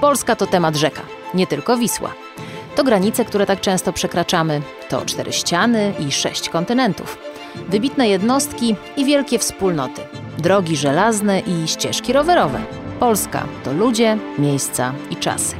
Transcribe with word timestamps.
Polska 0.00 0.36
to 0.36 0.46
temat 0.46 0.76
rzeka, 0.76 1.02
nie 1.34 1.46
tylko 1.46 1.76
Wisła. 1.76 2.12
To 2.76 2.84
granice, 2.84 3.24
które 3.24 3.46
tak 3.46 3.60
często 3.60 3.92
przekraczamy, 3.92 4.62
to 4.88 5.04
cztery 5.06 5.32
ściany 5.32 5.92
i 5.98 6.12
sześć 6.12 6.48
kontynentów. 6.48 7.18
Wybitne 7.68 8.08
jednostki 8.08 8.76
i 8.96 9.04
wielkie 9.04 9.38
wspólnoty. 9.38 10.00
Drogi 10.38 10.76
żelazne 10.76 11.40
i 11.40 11.68
ścieżki 11.68 12.12
rowerowe. 12.12 12.60
Polska 13.00 13.44
to 13.64 13.72
ludzie, 13.72 14.18
miejsca 14.38 14.92
i 15.10 15.16
czasy. 15.16 15.56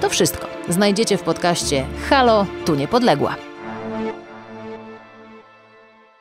To 0.00 0.08
wszystko 0.08 0.46
znajdziecie 0.68 1.16
w 1.16 1.22
podcaście 1.22 1.86
Halo, 2.10 2.46
tu 2.66 2.74
niepodległa. 2.74 3.36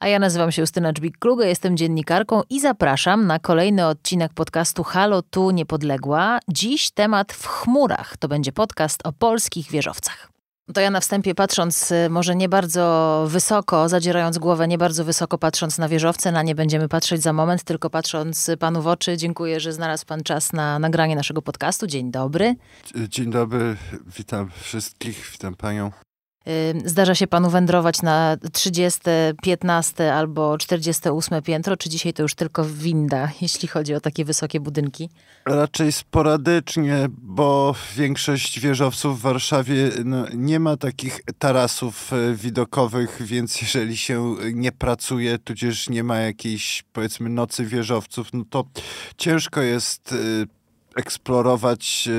A 0.00 0.08
ja 0.08 0.18
nazywam 0.18 0.52
się 0.52 0.62
Justyna 0.62 0.92
Dżbik-Kluge, 0.92 1.44
jestem 1.44 1.76
dziennikarką 1.76 2.42
i 2.50 2.60
zapraszam 2.60 3.26
na 3.26 3.38
kolejny 3.38 3.86
odcinek 3.86 4.32
podcastu 4.32 4.84
Halo 4.84 5.22
Tu 5.22 5.50
Niepodległa. 5.50 6.38
Dziś 6.48 6.90
temat 6.90 7.32
w 7.32 7.46
chmurach. 7.46 8.16
To 8.16 8.28
będzie 8.28 8.52
podcast 8.52 9.06
o 9.06 9.12
polskich 9.12 9.70
wieżowcach. 9.70 10.28
To 10.74 10.80
ja 10.80 10.90
na 10.90 11.00
wstępie 11.00 11.34
patrząc 11.34 11.92
y, 11.92 12.08
może 12.10 12.36
nie 12.36 12.48
bardzo 12.48 13.24
wysoko, 13.28 13.88
zadzierając 13.88 14.38
głowę 14.38 14.68
nie 14.68 14.78
bardzo 14.78 15.04
wysoko 15.04 15.38
patrząc 15.38 15.78
na 15.78 15.88
wieżowce, 15.88 16.32
na 16.32 16.42
nie 16.42 16.54
będziemy 16.54 16.88
patrzeć 16.88 17.22
za 17.22 17.32
moment, 17.32 17.64
tylko 17.64 17.90
patrząc 17.90 18.50
panu 18.58 18.82
w 18.82 18.86
oczy. 18.86 19.16
Dziękuję, 19.16 19.60
że 19.60 19.72
znalazł 19.72 20.06
pan 20.06 20.22
czas 20.22 20.52
na 20.52 20.78
nagranie 20.78 21.16
naszego 21.16 21.42
podcastu. 21.42 21.86
Dzień 21.86 22.10
dobry. 22.10 22.54
Dzień 23.08 23.30
dobry, 23.30 23.76
witam 24.16 24.50
wszystkich, 24.62 25.28
witam 25.32 25.54
panią. 25.54 25.90
Zdarza 26.84 27.14
się 27.14 27.26
panu 27.26 27.50
wędrować 27.50 28.02
na 28.02 28.36
30, 28.52 29.00
15 29.42 30.14
albo 30.14 30.58
48 30.58 31.42
piętro, 31.42 31.76
czy 31.76 31.88
dzisiaj 31.88 32.12
to 32.12 32.22
już 32.22 32.34
tylko 32.34 32.64
winda, 32.64 33.30
jeśli 33.42 33.68
chodzi 33.68 33.94
o 33.94 34.00
takie 34.00 34.24
wysokie 34.24 34.60
budynki? 34.60 35.10
Raczej 35.46 35.92
sporadycznie, 35.92 37.06
bo 37.18 37.74
większość 37.96 38.60
wieżowców 38.60 39.18
w 39.18 39.22
Warszawie 39.22 39.90
no, 40.04 40.26
nie 40.34 40.60
ma 40.60 40.76
takich 40.76 41.20
tarasów 41.38 42.12
e, 42.12 42.34
widokowych, 42.34 43.18
więc 43.20 43.62
jeżeli 43.62 43.96
się 43.96 44.36
nie 44.54 44.72
pracuje, 44.72 45.38
tudzież 45.38 45.88
nie 45.88 46.04
ma 46.04 46.18
jakiejś 46.18 46.84
powiedzmy 46.92 47.28
nocy 47.28 47.64
wieżowców, 47.64 48.28
no 48.32 48.44
to 48.50 48.64
ciężko 49.16 49.60
jest 49.60 50.12
e, 50.12 50.16
eksplorować 50.96 52.08
e, 52.08 52.12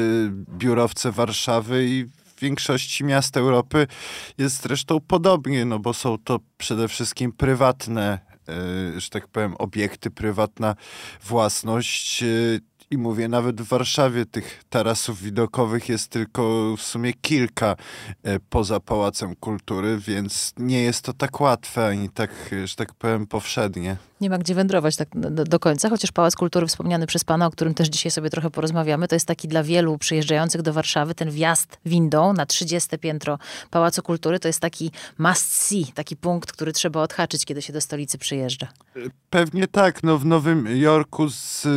biurowce 0.57 1.11
Warszawy 1.11 1.85
i 1.89 2.05
w 2.37 2.39
większości 2.39 3.03
miast 3.03 3.37
Europy 3.37 3.87
jest 4.37 4.61
zresztą 4.61 4.99
podobnie, 4.99 5.65
no 5.65 5.79
bo 5.79 5.93
są 5.93 6.17
to 6.17 6.39
przede 6.57 6.87
wszystkim 6.87 7.31
prywatne, 7.31 8.19
e, 8.95 8.99
że 8.99 9.09
tak 9.09 9.27
powiem, 9.27 9.55
obiekty, 9.55 10.11
prywatna 10.11 10.75
własność. 11.23 12.23
E, 12.91 12.95
I 12.95 12.97
mówię, 12.97 13.27
nawet 13.27 13.61
w 13.61 13.67
Warszawie 13.67 14.25
tych 14.25 14.63
tarasów 14.69 15.21
widokowych 15.21 15.89
jest 15.89 16.07
tylko 16.11 16.75
w 16.77 16.81
sumie 16.81 17.13
kilka 17.13 17.75
e, 18.23 18.39
poza 18.49 18.79
Pałacem 18.79 19.35
Kultury, 19.35 19.97
więc 19.97 20.53
nie 20.57 20.83
jest 20.83 21.01
to 21.01 21.13
tak 21.13 21.41
łatwe 21.41 21.87
ani 21.87 22.09
tak, 22.09 22.31
że 22.65 22.75
tak 22.75 22.93
powiem, 22.93 23.27
powszednie. 23.27 23.97
Nie 24.21 24.29
ma 24.29 24.37
gdzie 24.37 24.55
wędrować 24.55 24.95
tak 24.95 25.07
do, 25.13 25.43
do, 25.43 25.59
końca, 25.59 25.89
chociaż 25.89 26.11
Pałac 26.11 26.35
Kultury 26.35 26.67
wspomniany 26.67 27.07
przez 27.07 27.23
pana, 27.23 27.45
o 27.45 27.51
którym 27.51 27.73
też 27.73 27.87
dzisiaj 27.87 28.11
sobie 28.11 28.29
trochę 28.29 28.49
porozmawiamy, 28.49 29.07
to 29.07 29.15
jest 29.15 29.25
taki 29.25 29.47
dla 29.47 29.63
wielu 29.63 29.97
przyjeżdżających 29.97 30.61
do 30.61 30.73
Warszawy, 30.73 31.15
ten 31.15 31.31
wjazd 31.31 31.77
windą 31.85 32.33
na 32.33 32.45
30 32.45 32.97
piętro 32.97 33.39
Pałacu 33.69 34.01
Kultury, 34.01 34.39
to 34.39 34.47
jest 34.47 34.59
taki 34.59 34.91
must 35.17 35.55
see, 35.55 35.85
taki 35.93 36.15
punkt, 36.15 36.51
który 36.51 36.73
trzeba 36.73 37.01
odhaczyć, 37.01 37.45
kiedy 37.45 37.61
się 37.61 37.73
do 37.73 37.81
stolicy 37.81 38.17
przyjeżdża. 38.17 38.67
Pewnie 39.29 39.67
tak, 39.67 40.03
no 40.03 40.17
w 40.17 40.25
Nowym 40.25 40.77
Jorku 40.77 41.29
z, 41.29 41.67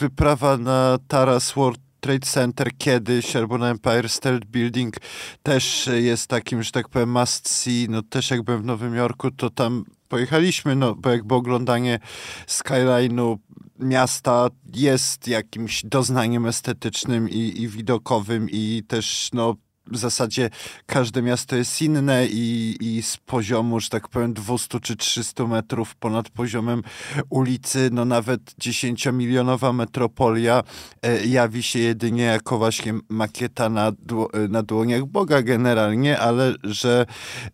wyprawa 0.00 0.55
na 0.58 0.98
Taras 1.08 1.52
World 1.52 1.80
Trade 2.00 2.26
Center 2.26 2.70
kiedyś, 2.78 3.36
albo 3.36 3.58
na 3.58 3.70
Empire 3.70 4.08
State 4.08 4.46
Building 4.46 4.96
też 5.42 5.90
jest 5.94 6.26
takim, 6.26 6.62
że 6.62 6.72
tak 6.72 6.88
powiem, 6.88 7.12
must 7.12 7.48
see. 7.48 7.86
No 7.90 8.02
też 8.02 8.30
jak 8.30 8.42
byłem 8.42 8.62
w 8.62 8.64
Nowym 8.64 8.94
Jorku, 8.94 9.30
to 9.30 9.50
tam 9.50 9.84
pojechaliśmy, 10.08 10.76
no 10.76 10.94
bo 10.94 11.10
jakby 11.10 11.34
oglądanie 11.34 11.98
skyline'u 12.46 13.36
miasta 13.78 14.48
jest 14.74 15.28
jakimś 15.28 15.84
doznaniem 15.84 16.46
estetycznym 16.46 17.30
i, 17.30 17.62
i 17.62 17.68
widokowym 17.68 18.50
i 18.50 18.82
też 18.88 19.30
no 19.32 19.54
w 19.90 19.96
zasadzie 19.96 20.50
każde 20.86 21.22
miasto 21.22 21.56
jest 21.56 21.82
inne 21.82 22.26
i, 22.26 22.76
i 22.80 23.02
z 23.02 23.16
poziomu, 23.16 23.80
że 23.80 23.88
tak 23.88 24.08
powiem, 24.08 24.34
200 24.34 24.80
czy 24.80 24.96
300 24.96 25.46
metrów 25.46 25.94
ponad 25.94 26.30
poziomem 26.30 26.82
ulicy, 27.30 27.88
no 27.92 28.04
nawet 28.04 28.40
10-milionowa 28.60 29.72
metropolia 29.72 30.62
e, 31.02 31.26
jawi 31.26 31.62
się 31.62 31.78
jedynie 31.78 32.22
jako 32.22 32.58
właśnie 32.58 32.94
makieta 33.08 33.68
na, 33.68 33.92
dło, 33.92 34.28
na 34.48 34.62
dłoniach 34.62 35.04
Boga 35.04 35.42
generalnie, 35.42 36.18
ale 36.18 36.54
że 36.64 37.06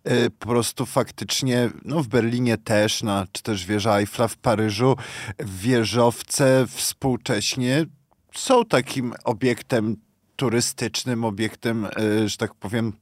e, 0.05 0.31
po 0.31 0.49
prostu 0.49 0.87
faktycznie, 0.87 1.71
no 1.85 2.03
w 2.03 2.09
Berlinie 2.09 2.59
też, 2.59 3.03
na, 3.03 3.27
czy 3.33 3.43
też 3.43 3.67
wieża 3.67 3.99
Eiffla 3.99 4.29
w 4.29 4.37
Paryżu, 4.37 4.97
wieżowce 5.39 6.67
współcześnie 6.69 7.87
są 8.35 8.65
takim 8.65 9.15
obiektem 9.25 9.97
turystycznym 10.43 11.25
obiektem, 11.25 11.85
e, 11.85 12.29
że 12.29 12.37
tak 12.37 12.55
powiem, 12.55 12.93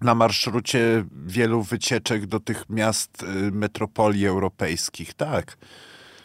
na 0.00 0.14
marszrucie 0.14 1.04
wielu 1.26 1.62
wycieczek 1.62 2.26
do 2.26 2.40
tych 2.40 2.64
miast 2.68 3.22
e, 3.22 3.26
metropolii 3.50 4.26
europejskich, 4.26 5.14
tak. 5.14 5.56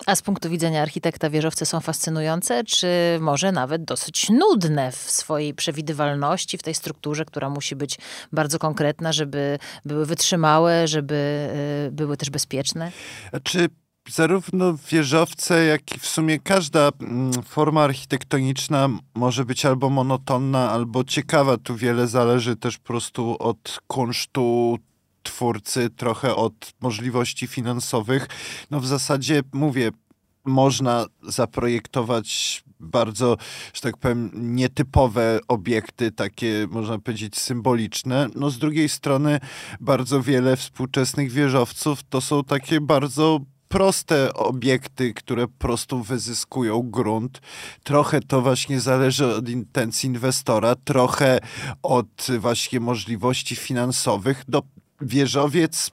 A 0.06 0.16
z 0.16 0.22
punktu 0.22 0.50
widzenia 0.50 0.81
architekta 0.81 1.29
wieżowce 1.29 1.66
są 1.66 1.79
fascynujące, 1.79 2.63
czy 2.63 2.88
może 3.19 3.51
nawet 3.51 3.84
dosyć 3.85 4.29
nudne 4.29 4.91
w 4.91 4.96
swojej 4.96 5.53
przewidywalności, 5.53 6.57
w 6.57 6.63
tej 6.63 6.74
strukturze, 6.74 7.25
która 7.25 7.50
musi 7.50 7.75
być 7.75 7.97
bardzo 8.31 8.59
konkretna, 8.59 9.13
żeby 9.13 9.59
były 9.85 10.06
wytrzymałe, 10.06 10.88
żeby 10.88 11.50
e, 11.88 11.91
były 11.91 12.18
też 12.18 12.30
bezpieczne? 12.30 12.91
Czy 13.44 13.69
zarówno 14.09 14.73
wieżowce, 14.91 15.65
jak 15.65 15.95
i 15.95 15.99
w 15.99 16.05
sumie 16.05 16.39
każda 16.39 16.91
mm, 17.01 17.33
forma 17.43 17.83
architektoniczna 17.83 18.89
może 19.15 19.45
być 19.45 19.65
albo 19.65 19.89
monotonna, 19.89 20.71
albo 20.71 21.03
ciekawa. 21.03 21.57
Tu 21.57 21.75
wiele 21.75 22.07
zależy 22.07 22.55
też 22.55 22.77
po 22.77 22.83
prostu 22.83 23.35
od 23.39 23.79
kunsztu 23.87 24.77
twórcy, 25.23 25.89
trochę 25.89 26.35
od 26.35 26.73
możliwości 26.81 27.47
finansowych. 27.47 28.27
No 28.71 28.79
w 28.79 28.87
zasadzie 28.87 29.41
mówię, 29.53 29.91
można 30.45 31.05
zaprojektować 31.21 32.63
bardzo, 32.79 33.37
że 33.73 33.81
tak 33.81 33.97
powiem, 33.97 34.31
nietypowe 34.33 35.39
obiekty, 35.47 36.11
takie 36.11 36.67
można 36.71 36.99
powiedzieć 36.99 37.39
symboliczne. 37.39 38.27
No 38.35 38.49
z 38.49 38.57
drugiej 38.57 38.89
strony 38.89 39.39
bardzo 39.79 40.21
wiele 40.21 40.57
współczesnych 40.57 41.31
wieżowców 41.31 42.03
to 42.09 42.21
są 42.21 42.43
takie 42.43 42.81
bardzo 42.81 43.39
proste 43.73 44.34
obiekty, 44.34 45.13
które 45.13 45.47
po 45.47 45.57
prostu 45.57 46.03
wyzyskują 46.03 46.81
grunt. 46.81 47.41
Trochę 47.84 48.22
to 48.22 48.41
właśnie 48.41 48.79
zależy 48.79 49.35
od 49.35 49.50
intencji 49.50 50.07
inwestora, 50.07 50.75
trochę 50.75 51.39
od 51.83 52.28
właśnie 52.39 52.79
możliwości 52.79 53.56
finansowych. 53.56 54.44
Do 54.47 54.63
wieżowiec 55.01 55.91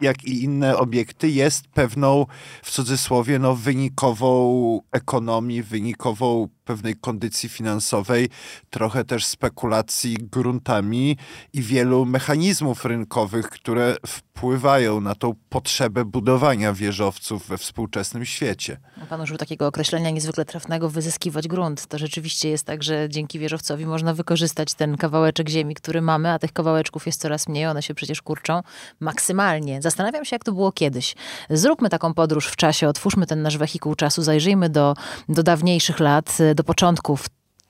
jak 0.00 0.24
i 0.24 0.44
inne 0.44 0.76
obiekty, 0.76 1.28
jest 1.28 1.68
pewną, 1.68 2.26
w 2.62 2.70
cudzysłowie, 2.70 3.38
no, 3.38 3.54
wynikową 3.54 4.80
ekonomii, 4.92 5.62
wynikową 5.62 6.48
pewnej 6.68 6.96
kondycji 6.96 7.48
finansowej, 7.48 8.28
trochę 8.70 9.04
też 9.04 9.24
spekulacji 9.24 10.16
gruntami 10.32 11.16
i 11.52 11.62
wielu 11.62 12.04
mechanizmów 12.04 12.84
rynkowych, 12.84 13.50
które 13.50 13.96
wpływają 14.06 15.00
na 15.00 15.14
tą 15.14 15.34
potrzebę 15.48 16.04
budowania 16.04 16.72
wieżowców 16.72 17.48
we 17.48 17.58
współczesnym 17.58 18.24
świecie. 18.24 18.76
Pan 19.08 19.20
użył 19.20 19.36
takiego 19.36 19.66
określenia 19.66 20.10
niezwykle 20.10 20.44
trafnego, 20.44 20.90
wyzyskiwać 20.90 21.48
grunt. 21.48 21.86
To 21.86 21.98
rzeczywiście 21.98 22.48
jest 22.48 22.64
tak, 22.64 22.82
że 22.82 23.08
dzięki 23.08 23.38
wieżowcowi 23.38 23.86
można 23.86 24.14
wykorzystać 24.14 24.74
ten 24.74 24.96
kawałeczek 24.96 25.48
ziemi, 25.48 25.74
który 25.74 26.02
mamy, 26.02 26.30
a 26.30 26.38
tych 26.38 26.52
kawałeczków 26.52 27.06
jest 27.06 27.20
coraz 27.20 27.48
mniej, 27.48 27.66
one 27.66 27.82
się 27.82 27.94
przecież 27.94 28.22
kurczą 28.22 28.62
maksymalnie. 29.00 29.82
Zastanawiam 29.82 30.24
się, 30.24 30.34
jak 30.34 30.44
to 30.44 30.52
było 30.52 30.72
kiedyś. 30.72 31.14
Zróbmy 31.50 31.88
taką 31.88 32.14
podróż 32.14 32.46
w 32.46 32.56
czasie, 32.56 32.88
otwórzmy 32.88 33.26
ten 33.26 33.42
nasz 33.42 33.58
wehikuł 33.58 33.94
czasu, 33.94 34.22
zajrzyjmy 34.22 34.68
do, 34.70 34.94
do 35.28 35.42
dawniejszych 35.42 36.00
lat, 36.00 36.38
do 36.58 36.64
początków 36.64 37.26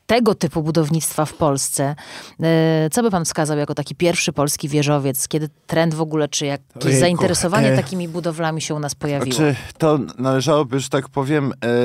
tego 0.06 0.34
typu 0.34 0.62
budownictwa 0.62 1.24
w 1.24 1.34
Polsce. 1.34 1.96
E, 2.42 2.88
co 2.92 3.02
by 3.02 3.10
pan 3.10 3.24
wskazał 3.24 3.58
jako 3.58 3.74
taki 3.74 3.94
pierwszy 3.94 4.32
polski 4.32 4.68
wieżowiec? 4.68 5.28
Kiedy 5.28 5.48
trend 5.66 5.94
w 5.94 6.00
ogóle, 6.00 6.28
czy 6.28 6.46
jakieś 6.46 6.84
Ojejku, 6.84 7.00
zainteresowanie 7.00 7.72
e... 7.72 7.76
takimi 7.76 8.08
budowlami 8.08 8.60
się 8.62 8.74
u 8.74 8.78
nas 8.78 8.94
pojawiło? 8.94 9.36
Znaczy, 9.36 9.56
to 9.78 9.98
należałoby, 10.18 10.80
że 10.80 10.88
tak 10.88 11.08
powiem, 11.08 11.52
e, 11.64 11.76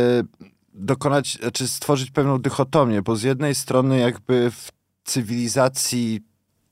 dokonać, 0.74 1.38
czy 1.54 1.68
stworzyć 1.68 2.12
pewną 2.12 2.42
dychotomię, 2.42 3.02
bo 3.02 3.16
z 3.16 3.24
jednej 3.24 3.56
strony 3.56 4.00
jakby 4.00 4.52
w 4.52 4.70
cywilizacji 5.04 6.22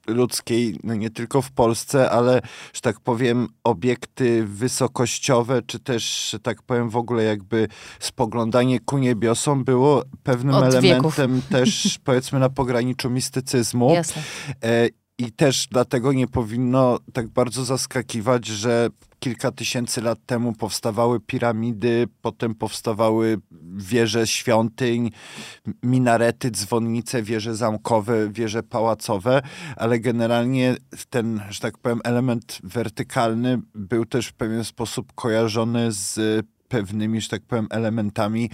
ludzkiej, 0.08 0.80
no 0.84 0.96
nie 0.96 1.10
tylko 1.10 1.42
w 1.42 1.52
Polsce, 1.52 2.12
ale, 2.12 2.42
że 2.74 2.82
tak 2.82 3.00
powiem, 3.00 3.48
obiekty 3.64 4.46
wysokościowe, 4.46 5.62
czy 5.62 5.80
też, 5.80 6.30
że 6.30 6.40
tak 6.40 6.62
powiem, 6.62 6.90
w 6.90 6.96
ogóle 6.96 7.24
jakby 7.24 7.68
spoglądanie 8.00 8.80
ku 8.80 8.98
niebiosom 8.98 9.64
było 9.64 10.04
pewnym 10.24 10.56
Od 10.56 10.64
elementem 10.64 10.96
wieków. 10.96 11.18
też, 11.50 12.00
powiedzmy, 12.04 12.40
na 12.40 12.50
pograniczu 12.50 13.10
mistycyzmu. 13.10 13.94
Jasne. 13.94 14.24
I 15.22 15.32
też 15.32 15.68
dlatego 15.72 16.14
nie 16.14 16.28
powinno 16.28 17.00
tak 17.14 17.28
bardzo 17.28 17.66
zaskakiwać, 17.66 18.48
że 18.48 18.90
kilka 19.20 19.52
tysięcy 19.52 20.02
lat 20.02 20.20
temu 20.26 20.54
powstawały 20.54 21.20
piramidy, 21.20 22.08
potem 22.22 22.56
powstawały 22.56 23.38
wieże 23.76 24.28
świątyń, 24.28 25.12
minarety, 25.84 26.52
dzwonnice, 26.52 27.24
wieże 27.24 27.56
zamkowe, 27.56 28.30
wieże 28.30 28.64
pałacowe, 28.64 29.42
ale 29.76 30.00
generalnie 30.00 30.76
ten, 31.10 31.42
że 31.50 31.60
tak 31.60 31.78
powiem, 31.78 32.02
element 32.04 32.60
wertykalny 32.64 33.62
był 33.76 34.06
też 34.06 34.28
w 34.28 34.34
pewien 34.34 34.64
sposób 34.64 35.14
kojarzony 35.16 35.92
z 35.92 36.46
pewnymi, 36.68 37.22
że 37.22 37.30
tak 37.30 37.42
powiem, 37.42 37.68
elementami 37.70 38.50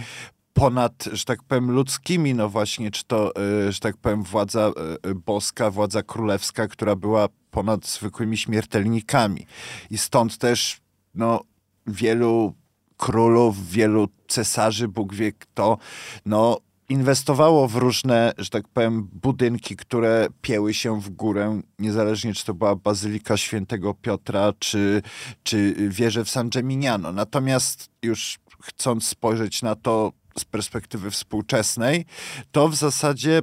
ponad, 0.58 1.04
że 1.12 1.24
tak 1.24 1.42
powiem, 1.42 1.70
ludzkimi, 1.70 2.34
no 2.34 2.48
właśnie, 2.48 2.90
czy 2.90 3.04
to, 3.04 3.36
e, 3.36 3.72
że 3.72 3.80
tak 3.80 3.96
powiem, 3.96 4.22
władza 4.22 4.72
e, 5.02 5.14
boska, 5.14 5.70
władza 5.70 6.02
królewska, 6.02 6.68
która 6.68 6.96
była 6.96 7.28
ponad 7.50 7.86
zwykłymi 7.86 8.38
śmiertelnikami. 8.38 9.46
I 9.90 9.98
stąd 9.98 10.38
też, 10.38 10.80
no, 11.14 11.40
wielu 11.86 12.54
królów, 12.96 13.70
wielu 13.70 14.08
cesarzy, 14.28 14.88
Bóg 14.88 15.14
wie 15.14 15.32
kto, 15.32 15.78
no, 16.26 16.58
inwestowało 16.88 17.68
w 17.68 17.76
różne, 17.76 18.32
że 18.38 18.50
tak 18.50 18.68
powiem, 18.68 19.08
budynki, 19.12 19.76
które 19.76 20.26
pieły 20.42 20.74
się 20.74 21.00
w 21.00 21.10
górę, 21.10 21.60
niezależnie 21.78 22.34
czy 22.34 22.44
to 22.44 22.54
była 22.54 22.76
Bazylika 22.76 23.36
Świętego 23.36 23.94
Piotra, 23.94 24.52
czy, 24.58 25.02
czy 25.42 25.74
wieże 25.88 26.24
w 26.24 26.30
San 26.30 26.50
Gemignano. 26.50 27.12
Natomiast 27.12 27.90
już 28.02 28.38
chcąc 28.60 29.06
spojrzeć 29.06 29.62
na 29.62 29.74
to 29.74 30.12
z 30.38 30.44
perspektywy 30.44 31.10
współczesnej, 31.10 32.04
to 32.52 32.68
w 32.68 32.74
zasadzie 32.74 33.42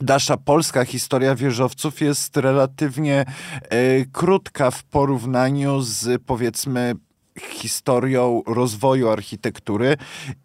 Nasza 0.00 0.36
polska 0.36 0.84
historia 0.84 1.34
wieżowców 1.34 2.00
jest 2.00 2.36
relatywnie 2.36 3.24
e, 3.60 4.04
krótka 4.04 4.70
w 4.70 4.84
porównaniu 4.84 5.80
z 5.80 6.22
powiedzmy 6.22 6.94
historią 7.40 8.42
rozwoju 8.46 9.08
architektury 9.08 9.96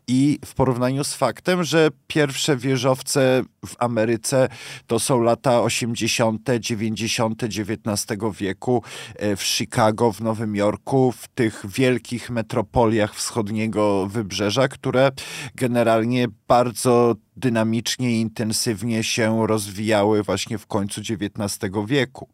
i 0.07 0.39
w 0.45 0.53
porównaniu 0.53 1.03
z 1.03 1.13
faktem, 1.13 1.63
że 1.63 1.89
pierwsze 2.07 2.57
wieżowce 2.57 3.44
w 3.65 3.75
Ameryce 3.80 4.50
to 4.88 5.00
są 5.00 5.21
lata 5.21 5.62
80., 5.62 6.50
90. 6.59 7.44
XIX 7.44 8.19
wieku 8.39 8.83
e, 9.15 9.36
w 9.36 9.44
Chicago, 9.44 10.12
w 10.12 10.21
Nowym 10.21 10.56
Jorku, 10.56 11.12
w 11.12 11.27
tych 11.27 11.65
wielkich 11.68 12.30
metropoliach 12.30 13.15
wschodniego 13.15 14.07
wybrzeża, 14.07 14.68
które 14.68 15.12
generalnie 15.56 16.27
bardzo 16.47 17.15
dynamicznie 17.39 18.19
intensywnie 18.19 19.03
się 19.03 19.47
rozwijały 19.47 20.24
właśnie 20.24 20.57
w 20.57 20.68
końcu 20.68 21.01
XIX 21.01 21.71
wieku. 21.86 22.30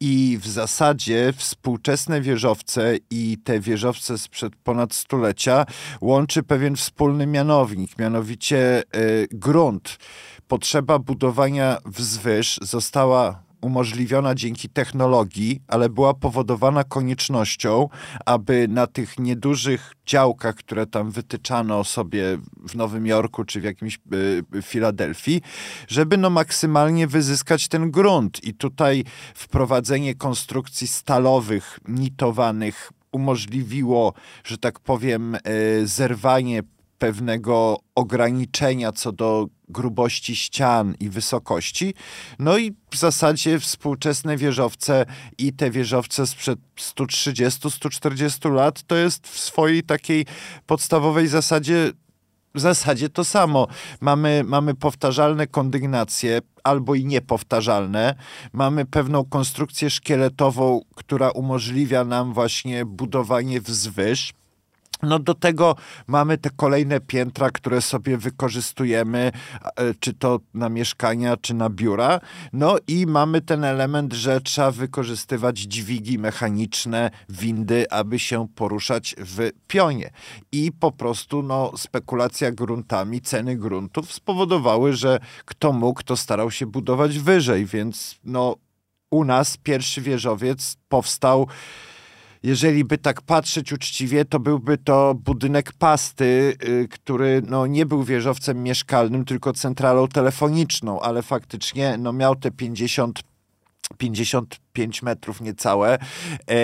I 0.00 0.38
w 0.40 0.46
zasadzie 0.46 1.32
współczesne 1.36 2.20
wieżowce 2.20 2.96
i 3.10 3.38
te 3.44 3.60
wieżowce 3.60 4.18
sprzed 4.18 4.56
ponad 4.56 4.94
stulecia 4.94 5.66
łączy 6.00 6.42
pewien 6.42 6.76
wspólny 6.76 7.26
mianownik, 7.26 7.98
mianowicie 7.98 8.82
y, 8.96 9.28
grunt. 9.30 9.98
Potrzeba 10.48 10.98
budowania 10.98 11.78
wzwyż 11.86 12.58
została 12.62 13.43
umożliwiona 13.64 14.34
dzięki 14.34 14.68
technologii, 14.68 15.60
ale 15.68 15.88
była 15.88 16.14
powodowana 16.14 16.84
koniecznością, 16.84 17.88
aby 18.26 18.68
na 18.68 18.86
tych 18.86 19.18
niedużych 19.18 19.92
działkach, 20.06 20.54
które 20.54 20.86
tam 20.86 21.10
wytyczano 21.10 21.84
sobie 21.84 22.38
w 22.68 22.74
Nowym 22.74 23.06
Jorku 23.06 23.44
czy 23.44 23.60
w 23.60 23.64
jakimś 23.64 23.98
y, 24.56 24.62
Filadelfii, 24.62 25.40
żeby 25.88 26.16
no 26.16 26.30
maksymalnie 26.30 27.06
wyzyskać 27.06 27.68
ten 27.68 27.90
grunt. 27.90 28.44
I 28.44 28.54
tutaj 28.54 29.04
wprowadzenie 29.34 30.14
konstrukcji 30.14 30.86
stalowych, 30.86 31.78
nitowanych 31.88 32.92
umożliwiło, 33.12 34.12
że 34.44 34.58
tak 34.58 34.80
powiem, 34.80 35.34
y, 35.34 35.86
zerwanie 35.86 36.62
pewnego 36.98 37.78
ograniczenia 37.94 38.92
co 38.92 39.12
do 39.12 39.46
grubości 39.68 40.36
ścian 40.36 40.94
i 41.00 41.10
wysokości. 41.10 41.94
No 42.38 42.58
i 42.58 42.72
w 42.90 42.96
zasadzie 42.96 43.60
współczesne 43.60 44.36
wieżowce 44.36 45.06
i 45.38 45.52
te 45.52 45.70
wieżowce 45.70 46.26
sprzed 46.26 46.58
130-140 46.76 48.52
lat 48.52 48.82
to 48.82 48.96
jest 48.96 49.28
w 49.28 49.38
swojej 49.38 49.82
takiej 49.82 50.26
podstawowej 50.66 51.28
zasadzie 51.28 51.92
w 52.54 52.60
zasadzie 52.60 53.08
to 53.08 53.24
samo. 53.24 53.66
Mamy, 54.00 54.42
mamy 54.46 54.74
powtarzalne 54.74 55.46
kondygnacje, 55.46 56.40
albo 56.64 56.94
i 56.94 57.04
niepowtarzalne. 57.04 58.14
Mamy 58.52 58.84
pewną 58.84 59.24
konstrukcję 59.24 59.90
szkieletową, 59.90 60.80
która 60.94 61.30
umożliwia 61.30 62.04
nam 62.04 62.32
właśnie 62.32 62.84
budowanie 62.84 63.60
wzwyż 63.60 64.32
no 65.02 65.18
do 65.18 65.34
tego 65.34 65.76
mamy 66.06 66.38
te 66.38 66.50
kolejne 66.50 67.00
piętra, 67.00 67.50
które 67.50 67.80
sobie 67.80 68.16
wykorzystujemy, 68.16 69.32
e, 69.76 69.94
czy 69.94 70.12
to 70.12 70.40
na 70.54 70.68
mieszkania, 70.68 71.36
czy 71.36 71.54
na 71.54 71.70
biura. 71.70 72.20
No 72.52 72.76
i 72.86 73.06
mamy 73.06 73.40
ten 73.40 73.64
element, 73.64 74.12
że 74.12 74.40
trzeba 74.40 74.70
wykorzystywać 74.70 75.58
dźwigi 75.58 76.18
mechaniczne, 76.18 77.10
windy, 77.28 77.90
aby 77.90 78.18
się 78.18 78.48
poruszać 78.54 79.14
w 79.18 79.50
pionie. 79.66 80.10
I 80.52 80.72
po 80.72 80.92
prostu 80.92 81.42
no, 81.42 81.72
spekulacja 81.76 82.52
gruntami, 82.52 83.20
ceny 83.20 83.56
gruntów 83.56 84.12
spowodowały, 84.12 84.92
że 84.92 85.20
kto 85.44 85.72
mógł, 85.72 86.02
to 86.02 86.16
starał 86.16 86.50
się 86.50 86.66
budować 86.66 87.18
wyżej, 87.18 87.66
więc 87.66 88.18
no, 88.24 88.56
u 89.10 89.24
nas 89.24 89.56
pierwszy 89.56 90.00
wieżowiec 90.00 90.76
powstał 90.88 91.48
jeżeli 92.44 92.84
by 92.84 92.98
tak 92.98 93.22
patrzeć 93.22 93.72
uczciwie, 93.72 94.24
to 94.24 94.40
byłby 94.40 94.78
to 94.78 95.14
budynek 95.14 95.72
pasty, 95.72 96.56
y, 96.68 96.88
który 96.88 97.42
no, 97.46 97.66
nie 97.66 97.86
był 97.86 98.02
wieżowcem 98.02 98.62
mieszkalnym, 98.62 99.24
tylko 99.24 99.52
centralą 99.52 100.08
telefoniczną, 100.08 101.00
ale 101.00 101.22
faktycznie 101.22 101.96
no, 101.98 102.12
miał 102.12 102.36
te 102.36 102.50
50 102.50 103.20
55 103.98 105.02
metrów 105.02 105.40
niecałe 105.40 105.98
e, 106.50 106.58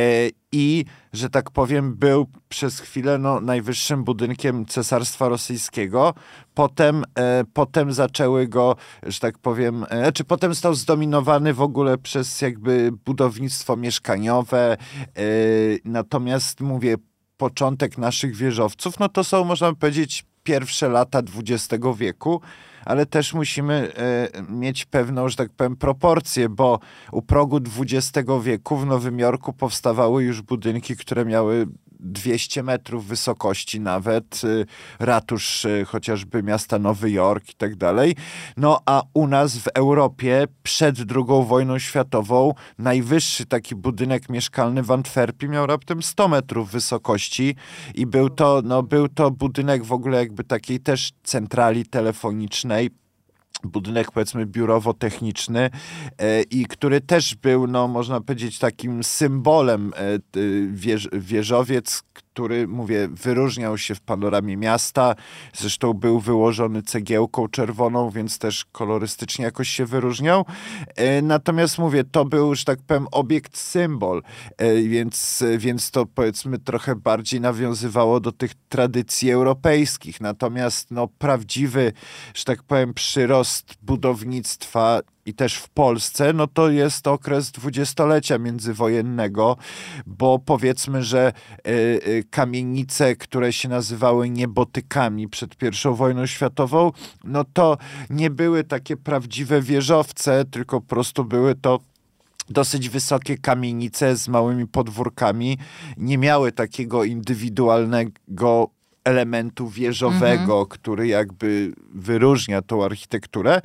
i, 0.52 0.84
że 1.12 1.30
tak 1.30 1.50
powiem, 1.50 1.94
był 1.94 2.26
przez 2.48 2.80
chwilę 2.80 3.18
no, 3.18 3.40
najwyższym 3.40 4.04
budynkiem 4.04 4.66
Cesarstwa 4.66 5.28
Rosyjskiego. 5.28 6.14
Potem, 6.54 7.04
e, 7.18 7.44
potem 7.52 7.92
zaczęły 7.92 8.48
go, 8.48 8.76
że 9.02 9.20
tak 9.20 9.38
powiem, 9.38 9.86
e, 9.88 10.12
czy 10.12 10.24
potem 10.24 10.54
został 10.54 10.74
zdominowany 10.74 11.54
w 11.54 11.62
ogóle 11.62 11.98
przez 11.98 12.40
jakby 12.40 12.92
budownictwo 13.04 13.76
mieszkaniowe. 13.76 14.76
Natomiast 15.84 16.60
mówię, 16.60 16.96
początek 17.36 17.98
naszych 17.98 18.36
wieżowców, 18.36 18.98
no 18.98 19.08
to 19.08 19.24
są, 19.24 19.44
można 19.44 19.74
powiedzieć, 19.74 20.24
pierwsze 20.42 20.88
lata 20.88 21.18
XX 21.18 21.84
wieku, 21.96 22.40
ale 22.84 23.06
też 23.06 23.34
musimy 23.34 23.92
e, 23.96 24.28
mieć 24.49 24.84
pewną, 24.84 25.28
że 25.28 25.37
tak 25.37 25.50
powiem, 25.50 25.76
proporcję, 25.76 26.49
bo 26.49 26.78
u 27.12 27.22
progu 27.22 27.60
XX 27.78 28.28
wieku 28.42 28.76
w 28.76 28.87
Nowym 28.87 29.18
Jorku 29.18 29.52
powstawały 29.52 30.25
już 30.25 30.42
budynki, 30.42 30.96
które 30.96 31.25
miały 31.25 31.66
200 32.02 32.62
metrów 32.62 33.07
wysokości 33.07 33.80
nawet, 33.80 34.40
y, 34.45 34.66
ratusz 34.99 35.64
y, 35.64 35.85
chociażby 35.85 36.42
miasta 36.42 36.78
Nowy 36.78 37.11
Jork 37.11 37.50
i 37.50 37.54
tak 37.54 37.76
dalej. 37.76 38.16
No 38.57 38.80
a 38.87 39.02
u 39.14 39.26
nas 39.26 39.59
w 39.59 39.69
Europie 39.75 40.45
przed 40.62 40.97
II 40.99 41.45
wojną 41.47 41.78
światową 41.78 42.54
najwyższy 42.78 43.47
taki 43.47 43.75
budynek 43.75 44.28
mieszkalny 44.28 44.83
w 44.83 44.90
Antwerpii 44.90 45.49
miał 45.49 45.66
raptem 45.66 46.02
100 46.02 46.28
metrów 46.28 46.71
wysokości 46.71 47.54
i 47.95 48.07
był 48.07 48.30
to, 48.30 48.62
no, 48.64 48.83
był 48.83 49.09
to 49.09 49.30
budynek 49.30 49.85
w 49.85 49.92
ogóle 49.92 50.19
jakby 50.19 50.45
takiej 50.45 50.80
też 50.80 51.11
centrali 51.23 51.87
telefonicznej 51.87 52.90
budynek 53.64 54.10
powiedzmy 54.10 54.46
biurowo-techniczny 54.46 55.70
e, 56.18 56.42
i 56.42 56.66
który 56.66 57.00
też 57.00 57.34
był, 57.34 57.66
no 57.66 57.88
można 57.88 58.20
powiedzieć, 58.20 58.58
takim 58.58 59.04
symbolem 59.04 59.92
e, 59.96 60.18
wież, 60.72 61.08
wieżowiec, 61.12 62.02
który, 62.32 62.68
mówię, 62.68 63.08
wyróżniał 63.08 63.78
się 63.78 63.94
w 63.94 64.00
panoramie 64.00 64.56
miasta. 64.56 65.14
Zresztą 65.54 65.94
był 65.94 66.20
wyłożony 66.20 66.82
cegiełką 66.82 67.49
czerwoną, 67.49 68.10
więc 68.10 68.38
też 68.38 68.64
kolorystycznie 68.72 69.44
jakoś 69.44 69.68
się 69.68 69.87
wyróżniał. 69.87 70.44
E, 70.96 71.22
natomiast 71.22 71.78
mówię, 71.78 72.04
to 72.04 72.25
był, 72.25 72.54
że 72.54 72.64
tak 72.64 72.78
powiem, 72.87 73.06
obiekt 73.12 73.58
symbol, 73.58 74.22
e, 74.56 74.82
więc, 74.82 75.44
więc 75.58 75.90
to 75.90 76.06
powiedzmy 76.06 76.58
trochę 76.58 76.96
bardziej 76.96 77.40
nawiązywało 77.40 78.20
do 78.20 78.32
tych 78.32 78.52
tradycji 78.68 79.30
europejskich. 79.30 80.20
Natomiast 80.20 80.90
no, 80.90 81.08
prawdziwy, 81.08 81.92
że 82.34 82.44
tak 82.44 82.62
powiem, 82.62 82.94
przyrost 82.94 83.75
budownictwa 83.82 85.00
i 85.30 85.34
też 85.34 85.54
w 85.54 85.68
Polsce, 85.68 86.32
no 86.32 86.46
to 86.46 86.70
jest 86.70 87.06
okres 87.06 87.50
dwudziestolecia 87.50 88.38
międzywojennego, 88.38 89.56
bo 90.06 90.38
powiedzmy, 90.38 91.02
że 91.02 91.32
y, 91.66 91.70
y, 91.70 92.25
kamienice, 92.30 93.16
które 93.16 93.52
się 93.52 93.68
nazywały 93.68 94.30
niebotykami 94.30 95.28
przed 95.28 95.54
I 95.62 95.94
wojną 95.94 96.26
światową, 96.26 96.92
no 97.25 97.44
to 97.52 97.78
nie 98.10 98.30
były 98.30 98.64
takie 98.64 98.96
prawdziwe 98.96 99.62
wieżowce, 99.62 100.44
tylko 100.44 100.80
po 100.80 100.87
prostu 100.87 101.25
były 101.25 101.54
to 101.54 101.80
dosyć 102.49 102.88
wysokie 102.88 103.38
kamienice 103.38 104.16
z 104.16 104.28
małymi 104.28 104.66
podwórkami, 104.66 105.58
nie 105.96 106.18
miały 106.18 106.52
takiego 106.52 107.04
indywidualnego 107.04 108.70
elementu 109.04 109.69
wieżowego, 109.69 110.52
mhm. 110.52 110.66
który 110.66 111.07
jakby 111.07 111.73
wyróżnia 111.95 112.62
tą 112.62 112.85
architekturę. 112.85 113.61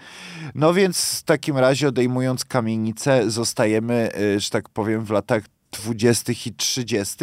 No 0.56 0.74
więc 0.74 1.20
w 1.20 1.24
takim 1.24 1.58
razie 1.58 1.88
odejmując 1.88 2.46
kamienicę 2.46 3.32
zostajemy, 3.32 4.10
y, 4.20 4.40
że 4.40 4.50
tak 4.50 4.70
powiem, 4.70 5.06
w 5.06 5.10
latach 5.10 5.44
20. 5.72 6.34
i 6.46 6.54
30. 6.54 7.16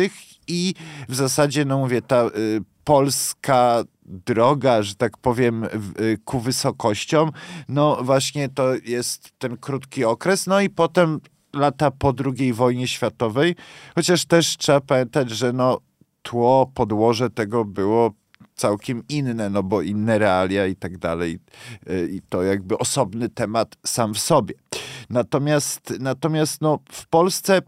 i 0.48 0.74
w 1.08 1.14
zasadzie, 1.14 1.64
no 1.64 1.78
mówię, 1.78 2.02
ta 2.02 2.26
y, 2.26 2.30
polska 2.84 3.84
droga, 4.04 4.82
że 4.82 4.94
tak 4.94 5.18
powiem, 5.18 5.64
y, 5.64 6.18
ku 6.24 6.40
wysokościom, 6.40 7.30
no 7.68 7.98
właśnie 8.02 8.48
to 8.48 8.74
jest 8.84 9.30
ten 9.38 9.56
krótki 9.56 10.04
okres, 10.04 10.46
no 10.46 10.60
i 10.60 10.70
potem 10.70 11.20
lata 11.52 11.90
po 11.90 12.14
II 12.38 12.52
wojnie 12.52 12.88
światowej, 12.88 13.56
chociaż 13.94 14.24
też 14.24 14.56
trzeba 14.56 14.80
pamiętać, 14.80 15.30
że 15.30 15.52
no 15.52 15.78
tło, 16.22 16.70
podłoże 16.74 17.30
tego 17.30 17.64
było 17.64 18.12
całkiem 18.54 19.02
inne, 19.08 19.50
no 19.50 19.62
bo 19.62 19.82
inne 19.82 20.18
realia 20.18 20.66
i 20.66 20.76
tak 20.76 20.98
dalej. 20.98 21.38
I 22.10 22.20
to 22.28 22.42
jakby 22.42 22.78
osobny 22.78 23.28
temat 23.28 23.76
sam 23.86 24.14
w 24.14 24.18
sobie. 24.18 24.54
Natomiast, 25.10 25.94
natomiast 26.00 26.60
no, 26.60 26.78
w 26.92 27.08
Polsce 27.08 27.62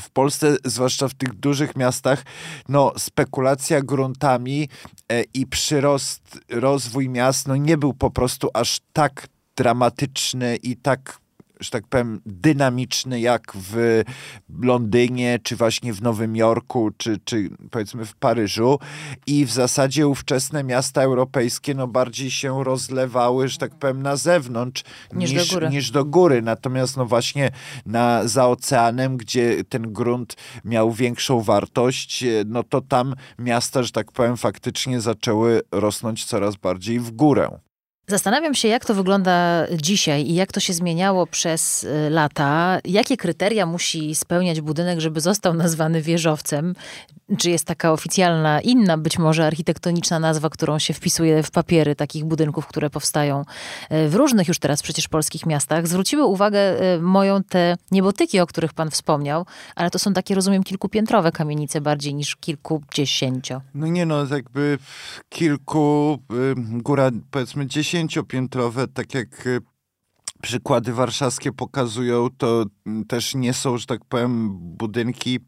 w 0.00 0.10
Polsce, 0.10 0.56
zwłaszcza 0.64 1.08
w 1.08 1.14
tych 1.14 1.34
dużych 1.34 1.76
miastach, 1.76 2.24
no, 2.68 2.92
spekulacja 2.96 3.82
gruntami 3.82 4.68
e, 5.08 5.22
i 5.34 5.46
przyrost, 5.46 6.40
rozwój 6.48 7.08
miast 7.08 7.48
no, 7.48 7.56
nie 7.56 7.78
był 7.78 7.94
po 7.94 8.10
prostu 8.10 8.48
aż 8.54 8.80
tak 8.92 9.28
dramatyczny 9.56 10.56
i 10.56 10.76
tak 10.76 11.18
że 11.60 11.70
tak 11.70 11.86
powiem, 11.86 12.20
dynamiczny 12.26 13.20
jak 13.20 13.52
w 13.54 14.02
Londynie, 14.62 15.38
czy 15.42 15.56
właśnie 15.56 15.92
w 15.92 16.02
Nowym 16.02 16.36
Jorku, 16.36 16.90
czy, 16.96 17.18
czy 17.24 17.50
powiedzmy 17.70 18.04
w 18.04 18.14
Paryżu. 18.14 18.78
I 19.26 19.44
w 19.44 19.50
zasadzie 19.50 20.08
ówczesne 20.08 20.64
miasta 20.64 21.02
europejskie 21.02 21.74
no 21.74 21.86
bardziej 21.86 22.30
się 22.30 22.64
rozlewały, 22.64 23.48
że 23.48 23.58
tak 23.58 23.74
powiem, 23.74 24.02
na 24.02 24.16
zewnątrz 24.16 24.84
niż, 25.12 25.32
niż, 25.32 25.48
do, 25.48 25.54
góry. 25.54 25.70
niż 25.70 25.90
do 25.90 26.04
góry. 26.04 26.42
Natomiast 26.42 26.96
no 26.96 27.06
właśnie 27.06 27.50
na, 27.86 28.28
za 28.28 28.48
oceanem, 28.48 29.16
gdzie 29.16 29.64
ten 29.64 29.92
grunt 29.92 30.36
miał 30.64 30.92
większą 30.92 31.40
wartość, 31.40 32.24
no 32.46 32.62
to 32.62 32.80
tam 32.80 33.14
miasta, 33.38 33.82
że 33.82 33.90
tak 33.90 34.12
powiem, 34.12 34.36
faktycznie 34.36 35.00
zaczęły 35.00 35.60
rosnąć 35.72 36.24
coraz 36.24 36.56
bardziej 36.56 37.00
w 37.00 37.10
górę. 37.10 37.58
Zastanawiam 38.10 38.54
się, 38.54 38.68
jak 38.68 38.84
to 38.84 38.94
wygląda 38.94 39.66
dzisiaj 39.76 40.22
i 40.26 40.34
jak 40.34 40.52
to 40.52 40.60
się 40.60 40.72
zmieniało 40.72 41.26
przez 41.26 41.84
y, 41.84 42.10
lata. 42.10 42.78
Jakie 42.84 43.16
kryteria 43.16 43.66
musi 43.66 44.14
spełniać 44.14 44.60
budynek, 44.60 45.00
żeby 45.00 45.20
został 45.20 45.54
nazwany 45.54 46.02
wieżowcem? 46.02 46.74
Czy 47.38 47.50
jest 47.50 47.64
taka 47.64 47.92
oficjalna, 47.92 48.60
inna 48.60 48.98
być 48.98 49.18
może 49.18 49.46
architektoniczna 49.46 50.18
nazwa, 50.18 50.50
którą 50.50 50.78
się 50.78 50.94
wpisuje 50.94 51.42
w 51.42 51.50
papiery 51.50 51.96
takich 51.96 52.24
budynków, 52.24 52.66
które 52.66 52.90
powstają 52.90 53.44
y, 53.92 54.08
w 54.08 54.14
różnych 54.14 54.48
już 54.48 54.58
teraz 54.58 54.82
przecież 54.82 55.08
polskich 55.08 55.46
miastach? 55.46 55.86
Zwróciły 55.86 56.24
uwagę 56.24 56.94
y, 56.94 57.02
moją 57.02 57.42
te 57.44 57.76
niebotyki, 57.90 58.40
o 58.40 58.46
których 58.46 58.72
pan 58.72 58.90
wspomniał, 58.90 59.46
ale 59.76 59.90
to 59.90 59.98
są 59.98 60.12
takie, 60.12 60.34
rozumiem, 60.34 60.62
kilkupiętrowe 60.62 61.32
kamienice 61.32 61.80
bardziej 61.80 62.14
niż 62.14 62.36
kilkudziesięcio. 62.36 63.60
No 63.74 63.86
nie 63.86 64.06
no, 64.06 64.26
jakby 64.26 64.78
kilku, 65.28 66.18
góra 66.58 67.10
powiedzmy 67.30 67.66
dziesięciopiętrowe, 67.66 68.88
tak 68.88 69.14
jak 69.14 69.46
y, 69.46 69.60
przykłady 70.42 70.92
warszawskie 70.92 71.52
pokazują, 71.52 72.28
to 72.38 72.64
też 73.08 73.34
nie 73.34 73.54
są, 73.54 73.78
że 73.78 73.86
tak 73.86 74.04
powiem, 74.04 74.50
budynki 74.58 75.38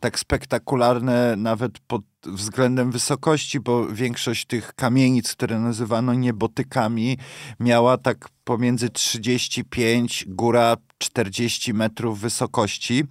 tak 0.00 0.18
spektakularne 0.18 1.36
nawet 1.36 1.78
pod 1.78 2.02
względem 2.26 2.90
wysokości, 2.90 3.60
bo 3.60 3.86
większość 3.86 4.46
tych 4.46 4.74
kamienic, 4.74 5.32
które 5.32 5.60
nazywano 5.60 6.14
niebotykami, 6.14 7.18
miała 7.60 7.98
tak 7.98 8.28
pomiędzy 8.44 8.88
35, 8.90 10.24
góra 10.28 10.76
40 10.98 11.74
metrów 11.74 12.20
wysokości. 12.20 13.04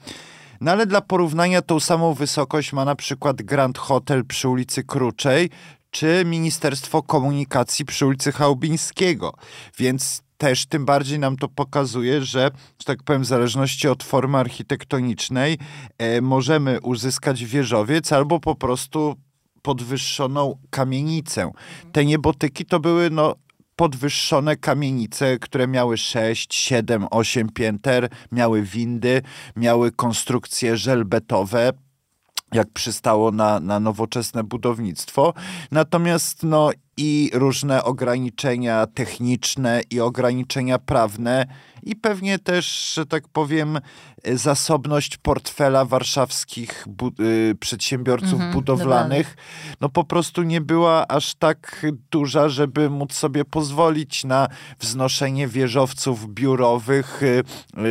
No 0.62 0.72
ale 0.72 0.86
dla 0.86 1.02
porównania 1.02 1.62
tą 1.62 1.80
samą 1.80 2.14
wysokość 2.14 2.74
ma 2.74 2.86
na 2.86 2.96
przykład 2.96 3.42
Grand 3.42 3.78
Hotel 3.78 4.26
przy 4.26 4.50
ulicy 4.50 4.84
Kruczej, 4.84 5.50
czy 5.92 6.24
Ministerstwo 6.26 7.04
Komunikacji 7.04 7.86
przy 7.86 8.06
ulicy 8.06 8.32
Chałubińskiego. 8.32 9.34
Więc 9.78 10.27
też 10.38 10.66
tym 10.66 10.86
bardziej 10.86 11.20
nam 11.20 11.38
to 11.38 11.48
pokazuje, 11.48 12.22
że, 12.22 12.52
że 12.80 12.86
tak 12.86 13.04
powiem, 13.04 13.22
w 13.22 13.26
zależności 13.26 13.88
od 13.88 14.04
formy 14.04 14.38
architektonicznej 14.38 15.58
e, 15.98 16.22
możemy 16.22 16.82
uzyskać 16.82 17.46
wieżowiec 17.46 18.14
albo 18.14 18.40
po 18.40 18.56
prostu 18.56 19.16
podwyższoną 19.62 20.58
kamienicę. 20.70 21.52
Te 21.92 22.06
niebotyki 22.06 22.66
to 22.66 22.80
były 22.80 23.10
no, 23.10 23.36
podwyższone 23.76 24.56
kamienice, 24.56 25.40
które 25.40 25.68
miały 25.68 25.98
6, 25.98 26.56
7, 26.56 27.08
8 27.12 27.50
pięter, 27.50 28.10
miały 28.32 28.62
windy, 28.62 29.22
miały 29.56 29.92
konstrukcje 29.92 30.78
żelbetowe, 30.78 31.72
jak 32.54 32.68
przystało 32.74 33.32
na, 33.32 33.60
na 33.60 33.80
nowoczesne 33.80 34.44
budownictwo. 34.44 35.34
Natomiast 35.72 36.44
no, 36.44 36.70
i 36.98 37.32
różne 37.34 37.84
ograniczenia 37.84 38.88
techniczne 38.88 39.82
i 39.90 40.00
ograniczenia 40.00 40.80
prawne 40.80 41.46
i 41.84 41.96
pewnie 41.96 42.40
też, 42.40 42.94
że 42.94 43.06
tak 43.06 43.28
powiem, 43.28 43.80
zasobność 44.34 45.18
portfela 45.18 45.86
warszawskich 45.86 46.86
bu- 46.88 47.12
y, 47.52 47.56
przedsiębiorców 47.60 48.34
mhm, 48.34 48.54
budowlanych. 48.54 49.36
no 49.82 49.90
po 49.90 50.04
prostu 50.04 50.44
nie 50.44 50.62
była 50.62 51.08
aż 51.08 51.36
tak 51.36 51.86
duża, 52.12 52.50
żeby 52.50 52.90
móc 52.90 53.14
sobie 53.14 53.46
pozwolić 53.46 54.24
na 54.24 54.48
wznoszenie 54.80 55.48
wieżowców 55.48 56.34
biurowych, 56.34 57.24
y, 57.24 57.44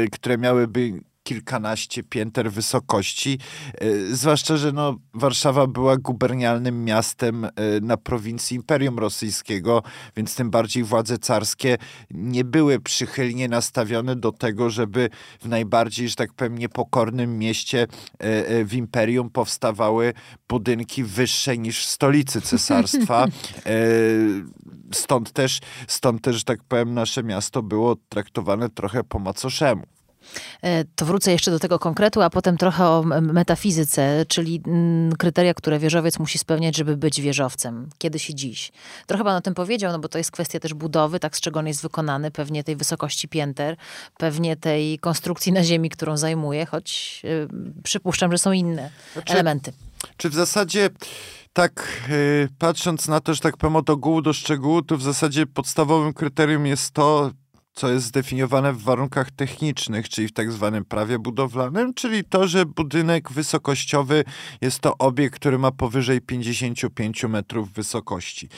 y, 0.05 0.09
które 0.13 0.39
miałyby 0.39 1.01
kilkanaście 1.27 2.03
pięter 2.03 2.53
wysokości. 2.53 3.39
E, 3.75 4.15
zwłaszcza, 4.15 4.57
że 4.57 4.73
no, 4.73 4.97
Warszawa 5.15 5.67
była 5.67 5.97
gubernialnym 5.97 6.85
miastem 6.85 7.45
e, 7.45 7.51
na 7.83 7.97
prowincji 7.97 8.57
Imperium 8.57 8.99
Rosyjskiego, 8.99 9.83
więc 10.17 10.35
tym 10.35 10.51
bardziej 10.51 10.85
władze 10.85 11.19
carskie 11.19 11.79
nie 12.11 12.45
były 12.45 12.81
przychylnie 12.81 13.49
nastawione 13.49 14.17
do 14.17 14.33
tego, 14.33 14.71
żeby 14.71 15.11
w 15.41 15.49
najbardziej, 15.49 16.09
że 16.09 16.15
tak 16.15 16.33
powiem, 16.33 16.59
niepokornym 16.59 17.39
mieście 17.39 17.87
e, 18.19 18.65
w 18.65 18.75
Imperium 18.75 19.31
powstawały 19.31 20.13
budynki 20.49 21.05
wyższe 21.05 21.59
niż 21.59 21.87
w 21.87 21.89
stolicy 21.89 22.41
cesarstwa. 22.41 23.27
Stąd 24.93 25.33
też, 25.33 25.61
stąd 25.89 26.23
też, 26.23 26.37
że 26.37 26.45
tak 26.45 26.65
powiem, 26.69 26.95
nasze 26.95 27.23
miasto 27.23 27.63
było 27.63 27.97
traktowane 28.09 28.69
trochę 28.69 29.05
po 29.05 29.19
macoszemu. 29.19 29.96
E, 30.63 30.85
to 30.85 31.05
wrócę 31.05 31.33
jeszcze 31.33 31.51
do 31.51 31.59
tego 31.59 31.79
konkretu, 31.79 32.23
a 32.23 32.31
potem 32.31 32.57
trochę 32.57 32.85
o 32.85 33.03
metafizyce, 33.21 34.25
czyli 34.29 34.63
mm, 34.67 35.17
kryteria, 35.17 35.55
które 35.55 35.79
wieżowiec 35.79 36.19
musi 36.19 36.39
spełniać, 36.39 36.77
żeby 36.77 36.97
być 36.97 37.21
wieżowcem. 37.21 37.89
Kiedyś 37.99 38.31
i 38.31 38.35
dziś. 38.35 38.73
Trochę 39.07 39.25
pan 39.25 39.37
o 39.37 39.41
tym 39.41 39.55
powiedział, 39.55 39.93
no 39.93 39.99
bo 39.99 40.09
to 40.09 40.19
jest 40.19 40.31
kwestia 40.31 40.61
też 40.61 40.75
budowy, 40.75 41.21
tak 41.21 41.37
z 41.37 41.41
czego 41.41 41.61
on 41.61 41.67
jest 41.67 41.83
wykonany, 41.83 42.31
pewnie 42.31 42.65
tej 42.65 42.77
wysokości 42.77 43.29
pięter, 43.29 43.77
pewnie 44.19 44.57
tej 44.57 44.99
konstrukcji 44.99 45.53
na 45.53 45.65
ziemi, 45.65 45.91
którą 45.91 46.17
zajmuje, 46.17 46.67
choć 46.67 47.21
yy, 47.25 47.49
przypuszczam, 47.83 48.33
że 48.33 48.39
są 48.39 48.53
inne 48.53 48.91
znaczy, 49.13 49.33
elementy. 49.33 49.73
Czy 50.17 50.31
w 50.31 50.35
zasadzie 50.35 50.91
tak, 51.53 52.03
yy, 52.09 52.49
patrząc 52.59 53.09
na 53.09 53.21
to, 53.21 53.35
że 53.35 53.41
tak 53.41 53.57
powiem 53.57 53.77
od 53.77 53.91
ogółu 53.91 54.23
do 54.23 54.33
szczegółu, 54.33 54.83
to 54.83 54.97
w 54.97 55.03
zasadzie 55.03 55.47
podstawowym 55.47 56.13
kryterium 56.13 56.67
jest 56.67 56.91
to, 56.91 57.31
co 57.77 57.91
jest 57.91 58.07
zdefiniowane 58.07 58.73
w 58.73 58.83
warunkach 58.83 59.31
technicznych, 59.31 60.09
czyli 60.09 60.29
w 60.29 60.33
tak 60.33 60.53
zwanym 60.53 60.85
prawie 60.85 61.19
budowlanym, 61.19 61.95
czyli 61.95 62.25
to, 62.25 62.49
że 62.49 62.67
budynek 62.67 63.33
wysokościowy 63.33 64.25
jest 64.61 64.81
to 64.81 64.99
obiekt, 64.99 65.35
który 65.35 65.59
ma 65.59 65.71
powyżej 65.71 66.21
55 66.21 67.25
metrów 67.25 67.73
wysokości. 67.73 68.49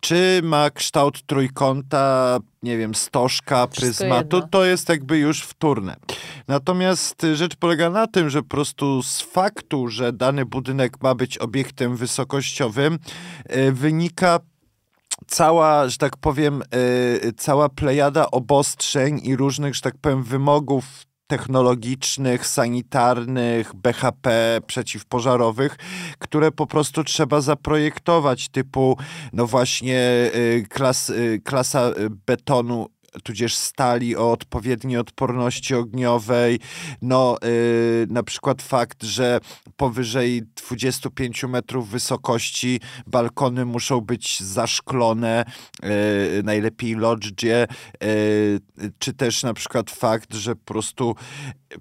Czy 0.00 0.40
ma 0.42 0.70
kształt 0.70 1.22
trójkąta, 1.26 2.38
nie 2.62 2.78
wiem, 2.78 2.94
stożka, 2.94 3.66
pryzmatu, 3.66 4.42
to 4.50 4.64
jest 4.64 4.88
jakby 4.88 5.18
już 5.18 5.42
wtórne. 5.42 5.96
Natomiast 6.48 7.26
rzecz 7.34 7.56
polega 7.56 7.90
na 7.90 8.06
tym, 8.06 8.30
że 8.30 8.42
po 8.42 8.48
prostu 8.48 9.02
z 9.02 9.20
faktu, 9.20 9.88
że 9.88 10.12
dany 10.12 10.46
budynek 10.46 11.02
ma 11.02 11.14
być 11.14 11.38
obiektem 11.38 11.96
wysokościowym, 11.96 12.98
e, 13.44 13.72
wynika 13.72 14.40
cała, 15.26 15.88
że 15.88 15.98
tak 15.98 16.16
powiem, 16.16 16.62
yy, 17.22 17.32
cała 17.32 17.68
plejada 17.68 18.30
obostrzeń 18.30 19.20
i 19.24 19.36
różnych, 19.36 19.74
że 19.74 19.80
tak 19.80 19.94
powiem, 20.00 20.22
wymogów 20.22 20.84
technologicznych, 21.26 22.46
sanitarnych, 22.46 23.74
BHP, 23.74 24.58
przeciwpożarowych, 24.66 25.76
które 26.18 26.52
po 26.52 26.66
prostu 26.66 27.04
trzeba 27.04 27.40
zaprojektować, 27.40 28.48
typu 28.48 28.98
no 29.32 29.46
właśnie 29.46 30.30
y, 30.34 30.66
klas, 30.68 31.10
y, 31.10 31.40
klasa 31.44 31.90
betonu 32.26 32.86
tudzież 33.22 33.54
stali 33.54 34.16
o 34.16 34.32
odpowiedniej 34.32 34.98
odporności 34.98 35.74
ogniowej. 35.74 36.60
No, 37.02 37.36
yy, 37.42 38.06
na 38.10 38.22
przykład 38.22 38.62
fakt, 38.62 39.04
że 39.04 39.40
powyżej 39.76 40.42
25 40.42 41.44
metrów 41.44 41.88
wysokości 41.88 42.80
balkony 43.06 43.64
muszą 43.64 44.00
być 44.00 44.40
zaszklone, 44.40 45.44
yy, 45.82 45.88
najlepiej 46.44 46.94
lodgie, 46.94 47.66
yy, 48.02 48.90
czy 48.98 49.12
też 49.12 49.42
na 49.42 49.54
przykład 49.54 49.90
fakt, 49.90 50.34
że 50.34 50.56
po 50.56 50.64
prostu 50.64 51.14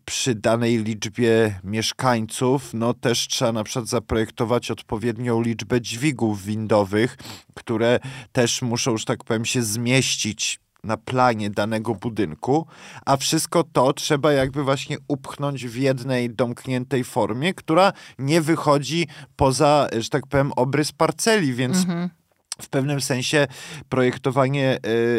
przy 0.05 0.35
danej 0.35 0.83
liczbie 0.83 1.59
mieszkańców, 1.63 2.73
no 2.73 2.93
też 2.93 3.27
trzeba 3.27 3.51
na 3.51 3.63
przykład 3.63 3.87
zaprojektować 3.87 4.71
odpowiednią 4.71 5.41
liczbę 5.41 5.81
dźwigów 5.81 6.43
windowych, 6.43 7.17
które 7.53 7.99
też 8.31 8.61
muszą, 8.61 8.97
że 8.97 9.05
tak 9.05 9.23
powiem, 9.23 9.45
się 9.45 9.63
zmieścić 9.63 10.59
na 10.85 10.97
planie 10.97 11.49
danego 11.49 11.95
budynku, 11.95 12.67
a 13.05 13.17
wszystko 13.17 13.63
to 13.63 13.93
trzeba 13.93 14.31
jakby 14.31 14.63
właśnie 14.63 14.97
upchnąć 15.07 15.67
w 15.67 15.75
jednej 15.75 16.29
domkniętej 16.29 17.03
formie, 17.03 17.53
która 17.53 17.93
nie 18.19 18.41
wychodzi 18.41 19.07
poza, 19.35 19.87
że 19.99 20.09
tak 20.09 20.27
powiem, 20.27 20.51
obrys 20.55 20.91
parceli, 20.91 21.53
więc. 21.53 21.77
Mhm 21.77 22.09
w 22.61 22.69
pewnym 22.69 23.01
sensie 23.01 23.47
projektowanie 23.89 24.77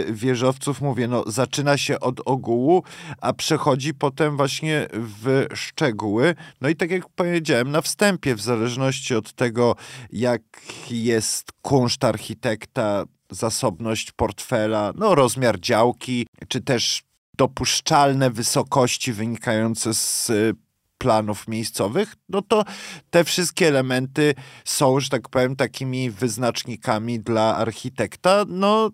y, 0.09 0.13
wieżowców, 0.13 0.81
mówię, 0.81 1.09
no, 1.09 1.25
zaczyna 1.27 1.77
się 1.77 2.01
od 2.01 2.21
ogółu, 2.25 2.83
a 3.21 3.33
przechodzi 3.33 3.95
potem 3.95 4.37
właśnie 4.37 4.87
w 4.93 5.47
szczegóły. 5.55 6.35
No 6.61 6.69
i 6.69 6.77
tak 6.77 6.91
jak 6.91 7.09
powiedziałem 7.09 7.71
na 7.71 7.81
wstępie, 7.81 8.35
w 8.35 8.41
zależności 8.41 9.15
od 9.15 9.33
tego, 9.33 9.77
jak 10.13 10.43
jest 10.91 11.53
kunszt 11.63 12.05
architekta, 12.05 13.05
zasobność 13.31 14.13
portfela, 14.13 14.93
no, 14.97 15.15
rozmiar 15.15 15.61
działki, 15.61 16.27
czy 16.49 16.61
też 16.61 17.03
dopuszczalne 17.37 18.31
wysokości 18.31 19.13
wynikające 19.13 19.95
z 19.95 20.31
y, 20.31 20.55
planów 20.99 21.49
miejscowych, 21.49 22.15
no 22.29 22.43
to 22.43 22.65
te 23.11 23.25
wszystkie 23.25 23.69
elementy 23.69 24.35
są, 24.65 25.01
że 25.01 25.09
tak 25.09 25.29
powiem, 25.29 25.57
takimi 25.57 26.11
wyznacznikami 26.11 27.21
dla 27.21 27.57
architekta. 27.57 28.45
No, 28.49 28.91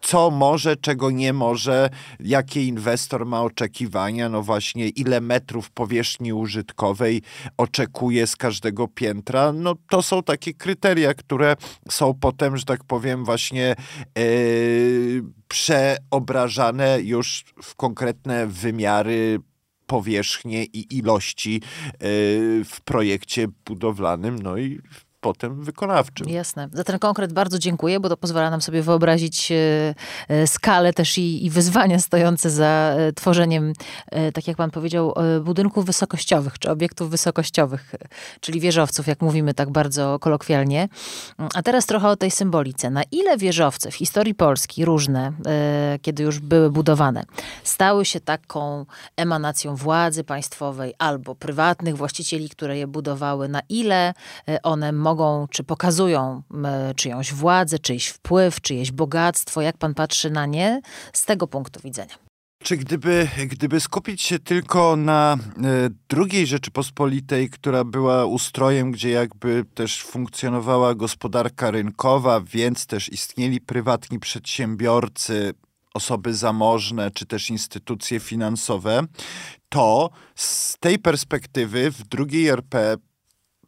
co 0.00 0.30
może, 0.30 0.76
czego 0.76 1.10
nie 1.10 1.32
może, 1.32 1.90
jakie 2.20 2.64
inwestor 2.64 3.26
ma 3.26 3.42
oczekiwania, 3.42 4.28
no 4.28 4.42
właśnie 4.42 4.88
ile 4.88 5.20
metrów 5.20 5.70
powierzchni 5.70 6.32
użytkowej 6.32 7.22
oczekuje 7.56 8.26
z 8.26 8.36
każdego 8.36 8.88
piętra, 8.88 9.52
no 9.52 9.74
to 9.88 10.02
są 10.02 10.22
takie 10.22 10.54
kryteria, 10.54 11.14
które 11.14 11.56
są 11.90 12.14
potem, 12.14 12.56
że 12.56 12.64
tak 12.64 12.84
powiem, 12.84 13.24
właśnie 13.24 13.76
yy, 14.16 15.22
przeobrażane 15.48 17.00
już 17.00 17.44
w 17.62 17.74
konkretne 17.74 18.46
wymiary 18.46 19.38
powierzchnie 19.86 20.64
i 20.64 20.96
ilości 20.98 21.52
yy, 21.52 21.60
w 22.64 22.80
projekcie 22.84 23.48
budowlanym, 23.64 24.38
no 24.38 24.58
i 24.58 24.80
potem 25.20 25.64
wykonawczym. 25.64 26.28
Jasne. 26.28 26.68
Za 26.72 26.84
ten 26.84 26.98
konkret 26.98 27.32
bardzo 27.32 27.58
dziękuję, 27.58 28.00
bo 28.00 28.08
to 28.08 28.16
pozwala 28.16 28.50
nam 28.50 28.60
sobie 28.60 28.82
wyobrazić 28.82 29.52
e, 29.52 29.94
e, 30.28 30.46
skalę 30.46 30.92
też 30.92 31.18
i, 31.18 31.46
i 31.46 31.50
wyzwania 31.50 31.98
stojące 31.98 32.50
za 32.50 32.94
e, 32.98 33.12
tworzeniem, 33.12 33.72
tak 34.34 34.48
jak 34.48 34.56
pan 34.56 34.70
powiedział, 34.70 35.14
budynków 35.42 35.86
wysokościowych, 35.86 36.58
czy 36.58 36.70
obiektów 36.70 37.10
wysokościowych, 37.10 37.94
czyli 38.40 38.60
wieżowców, 38.60 39.06
jak 39.06 39.22
mówimy 39.22 39.54
tak 39.54 39.70
bardzo 39.70 40.18
kolokwialnie. 40.18 40.88
A 41.54 41.62
teraz 41.62 41.86
trochę 41.86 42.08
o 42.08 42.16
tej 42.16 42.30
symbolice. 42.30 42.90
Na 42.90 43.02
ile 43.10 43.36
wieżowce 43.36 43.90
w 43.90 43.94
historii 43.94 44.34
Polski, 44.34 44.84
różne, 44.84 45.32
kiedy 46.02 46.22
już 46.22 46.40
były 46.40 46.70
budowane, 46.70 47.24
stały 47.64 48.04
się 48.04 48.20
taką 48.20 48.86
emanacją 49.16 49.76
władzy 49.76 50.24
państwowej 50.24 50.94
albo 50.98 51.34
prywatnych 51.34 51.96
właścicieli, 51.96 52.48
które 52.48 52.78
je 52.78 52.86
budowały, 52.86 53.48
na 53.48 53.60
ile 53.68 54.14
one 54.62 54.92
mogą, 54.92 55.07
czy 55.50 55.64
pokazują 55.64 56.42
czyjąś 56.96 57.34
władzę, 57.34 57.78
czyjś 57.78 58.08
wpływ, 58.08 58.60
czyjeś 58.60 58.92
bogactwo? 58.92 59.62
Jak 59.62 59.76
pan 59.76 59.94
patrzy 59.94 60.30
na 60.30 60.46
nie 60.46 60.80
z 61.12 61.24
tego 61.24 61.46
punktu 61.46 61.80
widzenia? 61.84 62.14
Czy 62.62 62.76
gdyby, 62.76 63.28
gdyby 63.46 63.80
skupić 63.80 64.22
się 64.22 64.38
tylko 64.38 64.96
na 64.96 65.36
e, 65.36 65.38
drugiej 66.08 66.46
Rzeczypospolitej, 66.46 67.50
która 67.50 67.84
była 67.84 68.24
ustrojem, 68.24 68.90
gdzie 68.90 69.10
jakby 69.10 69.64
też 69.74 70.02
funkcjonowała 70.02 70.94
gospodarka 70.94 71.70
rynkowa, 71.70 72.40
więc 72.40 72.86
też 72.86 73.12
istnieli 73.12 73.60
prywatni 73.60 74.18
przedsiębiorcy, 74.18 75.54
osoby 75.94 76.34
zamożne, 76.34 77.10
czy 77.10 77.26
też 77.26 77.50
instytucje 77.50 78.20
finansowe, 78.20 79.02
to 79.68 80.10
z 80.34 80.78
tej 80.78 80.98
perspektywy 80.98 81.90
w 81.90 82.02
drugiej 82.02 82.48
RP 82.48 82.96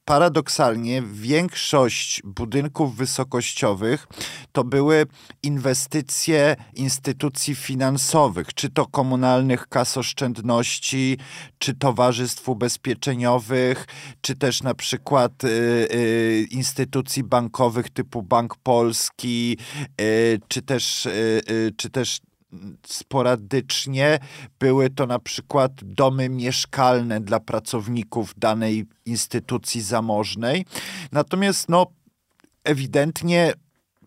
paradoksalnie 0.05 1.03
większość 1.13 2.23
budynków 2.25 2.97
wysokościowych 2.97 4.07
to 4.53 4.65
były 4.65 5.07
inwestycje 5.43 6.57
instytucji 6.75 7.55
finansowych, 7.55 8.55
czy 8.55 8.71
to 8.71 8.87
komunalnych 8.87 9.69
kas 9.69 9.97
oszczędności, 9.97 11.19
czy 11.59 11.75
towarzystw 11.75 12.49
ubezpieczeniowych, 12.49 13.87
czy 14.21 14.35
też 14.37 14.63
na 14.63 14.75
przykład 14.75 15.45
y, 15.45 15.49
y, 15.49 16.47
instytucji 16.51 17.25
bankowych 17.25 17.91
typu 17.91 18.23
Bank 18.23 18.57
Polski, 18.57 19.59
y, 20.01 20.41
czy 20.49 20.63
też, 20.63 21.07
y, 21.07 21.41
y, 21.51 21.73
czy 21.77 21.91
też 21.91 22.21
sporadycznie 22.87 24.19
były 24.59 24.91
to 24.91 25.07
na 25.07 25.19
przykład 25.19 25.73
domy 25.83 26.29
mieszkalne 26.29 27.21
dla 27.21 27.41
pracowników 27.41 28.35
danej 28.37 28.87
instytucji 29.07 29.81
zamożnej. 29.81 30.67
Natomiast 31.13 31.69
no, 31.69 31.87
ewidentnie 32.65 33.53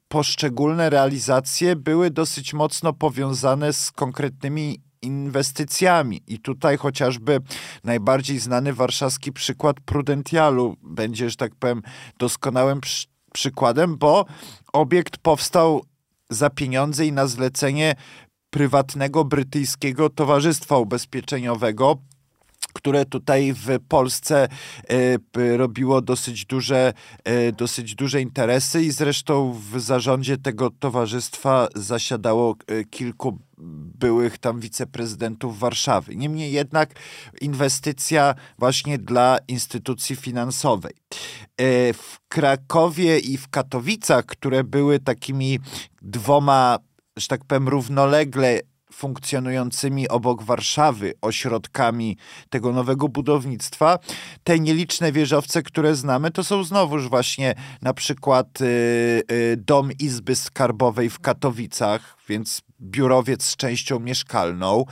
poszczególne 0.08 0.90
realizacje 0.90 1.76
były 1.76 2.12
dosyć 2.12 2.54
mocno 2.54 2.94
powiązane 2.94 3.74
z 3.74 3.92
konkretnymi 3.92 4.82
inwestycjami. 5.02 6.22
I 6.28 6.40
tutaj 6.40 6.78
chociażby 6.78 7.40
najbardziej 7.84 8.40
znany 8.40 8.74
warszawski 8.74 9.32
przykład 9.32 9.78
Prudentialu 9.86 10.76
będzie, 10.84 11.30
że 11.30 11.36
tak 11.36 11.56
powiem, 11.56 11.82
doskonałym 12.18 12.82
przy 12.82 13.14
przykładem, 13.34 13.98
bo 13.98 14.26
obiekt 14.74 15.18
powstał 15.18 15.86
za 16.30 16.50
pieniądze 16.50 17.06
i 17.06 17.12
na 17.12 17.28
zlecenie 17.28 17.96
prywatnego 18.54 19.26
brytyjskiego 19.26 20.10
towarzystwa 20.10 20.78
ubezpieczeniowego, 20.78 21.98
które 22.74 23.06
tutaj 23.06 23.54
w 23.54 23.80
Polsce 23.88 24.48
e, 25.38 25.58
robiło 25.58 26.02
dosyć 26.02 26.46
duże, 26.46 26.94
e, 27.24 27.52
dosyć 27.52 27.96
duże 27.96 28.22
interesy 28.22 28.84
i 28.84 28.92
zresztą 28.92 29.54
w 29.54 29.80
zarządzie 29.80 30.38
tego 30.38 30.70
towarzystwa 30.80 31.68
zasiadało 31.76 32.56
e, 32.68 32.84
kilku 32.84 33.40
byłych 33.98 34.38
tam 34.38 34.60
wiceprezydentów 34.60 35.60
Warszawy. 35.60 36.16
Niemniej 36.16 36.52
jednak 36.52 36.94
inwestycja 37.42 38.36
właśnie 38.60 38.98
dla 38.98 39.38
instytucji 39.48 40.16
finansowej. 40.16 40.94
W 41.94 42.18
Krakowie 42.28 43.20
i 43.20 43.38
w 43.38 43.48
Katowicach, 43.48 44.26
które 44.26 44.64
były 44.64 45.00
takimi 45.00 45.60
dwoma 46.02 46.80
że 47.18 47.28
tak 47.28 47.46
powiem, 47.46 47.68
równolegle 47.68 48.60
funkcjonującymi 48.94 50.10
obok 50.10 50.44
Warszawy 50.44 51.14
ośrodkami 51.22 52.18
tego 52.50 52.72
nowego 52.72 53.10
budownictwa. 53.10 54.00
Te 54.44 54.60
nieliczne 54.60 55.12
wieżowce, 55.12 55.64
które 55.64 55.96
znamy, 55.96 56.32
to 56.32 56.44
są 56.44 56.64
znowuż 56.64 57.10
właśnie 57.10 57.56
na 57.82 57.94
przykład 57.94 58.62
y, 58.62 58.66
y, 59.32 59.58
dom 59.58 59.92
Izby 60.00 60.36
Skarbowej 60.36 61.10
w 61.10 61.20
Katowicach, 61.20 62.18
więc 62.30 62.62
biurowiec 62.82 63.44
z 63.44 63.56
częścią 63.56 64.00
mieszkalną. 64.00 64.86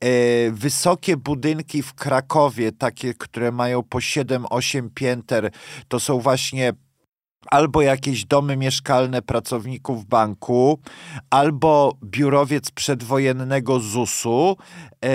E, 0.00 0.08
wysokie 0.50 1.16
budynki 1.16 1.82
w 1.82 1.94
Krakowie, 1.94 2.72
takie, 2.72 3.14
które 3.14 3.52
mają 3.52 3.82
po 3.82 3.98
7-8 3.98 4.88
pięter, 4.94 5.50
to 5.88 6.00
są 6.00 6.18
właśnie 6.18 6.72
albo 7.50 7.82
jakieś 7.82 8.24
domy 8.24 8.56
mieszkalne 8.56 9.22
pracowników 9.22 10.06
banku, 10.06 10.80
albo 11.30 11.98
biurowiec 12.04 12.70
przedwojennego 12.70 13.80
ZUS-u, 13.80 14.56
e, 15.04 15.08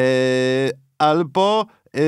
albo 0.98 1.66
e, 1.96 2.00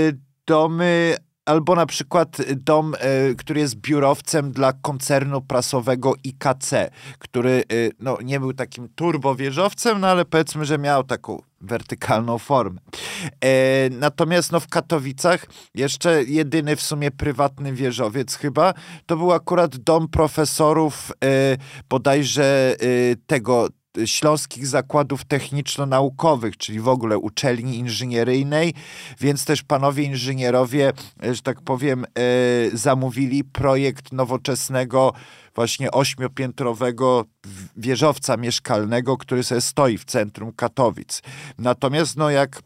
domy 0.47 1.15
albo 1.45 1.75
na 1.75 1.85
przykład 1.85 2.37
dom, 2.55 2.95
e, 2.99 3.35
który 3.35 3.59
jest 3.59 3.75
biurowcem 3.75 4.51
dla 4.51 4.73
koncernu 4.73 5.41
prasowego 5.41 6.13
IKC, 6.23 6.73
który 7.19 7.51
e, 7.51 7.63
no, 7.99 8.17
nie 8.23 8.39
był 8.39 8.53
takim 8.53 8.89
turbowieżowcem, 8.95 9.99
no 9.99 10.07
ale 10.07 10.25
powiedzmy, 10.25 10.65
że 10.65 10.77
miał 10.77 11.03
taką 11.03 11.41
wertykalną 11.61 12.37
formę. 12.37 12.81
E, 13.41 13.89
natomiast 13.89 14.51
no, 14.51 14.59
w 14.59 14.67
Katowicach 14.67 15.45
jeszcze 15.75 16.23
jedyny 16.23 16.75
w 16.75 16.81
sumie 16.81 17.11
prywatny 17.11 17.73
wieżowiec 17.73 18.35
chyba, 18.35 18.73
to 19.05 19.17
był 19.17 19.31
akurat 19.31 19.77
dom 19.77 20.07
profesorów 20.07 21.11
bodajże 21.89 22.75
tego 23.27 23.67
Śląskich 24.05 24.67
Zakładów 24.67 25.25
Techniczno-Naukowych, 25.25 26.57
czyli 26.57 26.79
w 26.79 26.87
ogóle 26.87 27.17
uczelni 27.17 27.77
inżynieryjnej, 27.77 28.73
więc 29.19 29.45
też 29.45 29.63
panowie 29.63 30.03
inżynierowie, 30.03 30.93
że 31.21 31.41
tak 31.41 31.61
powiem, 31.61 32.05
e, 32.05 32.07
zamówili 32.77 33.43
projekt 33.43 34.11
nowoczesnego, 34.11 35.13
właśnie 35.55 35.91
ośmiopiętrowego 35.91 37.25
wieżowca 37.77 38.37
mieszkalnego, 38.37 39.17
który 39.17 39.43
sobie 39.43 39.61
stoi 39.61 39.97
w 39.97 40.05
centrum 40.05 40.51
Katowic. 40.51 41.21
Natomiast, 41.57 42.17
no 42.17 42.29
jak 42.29 42.61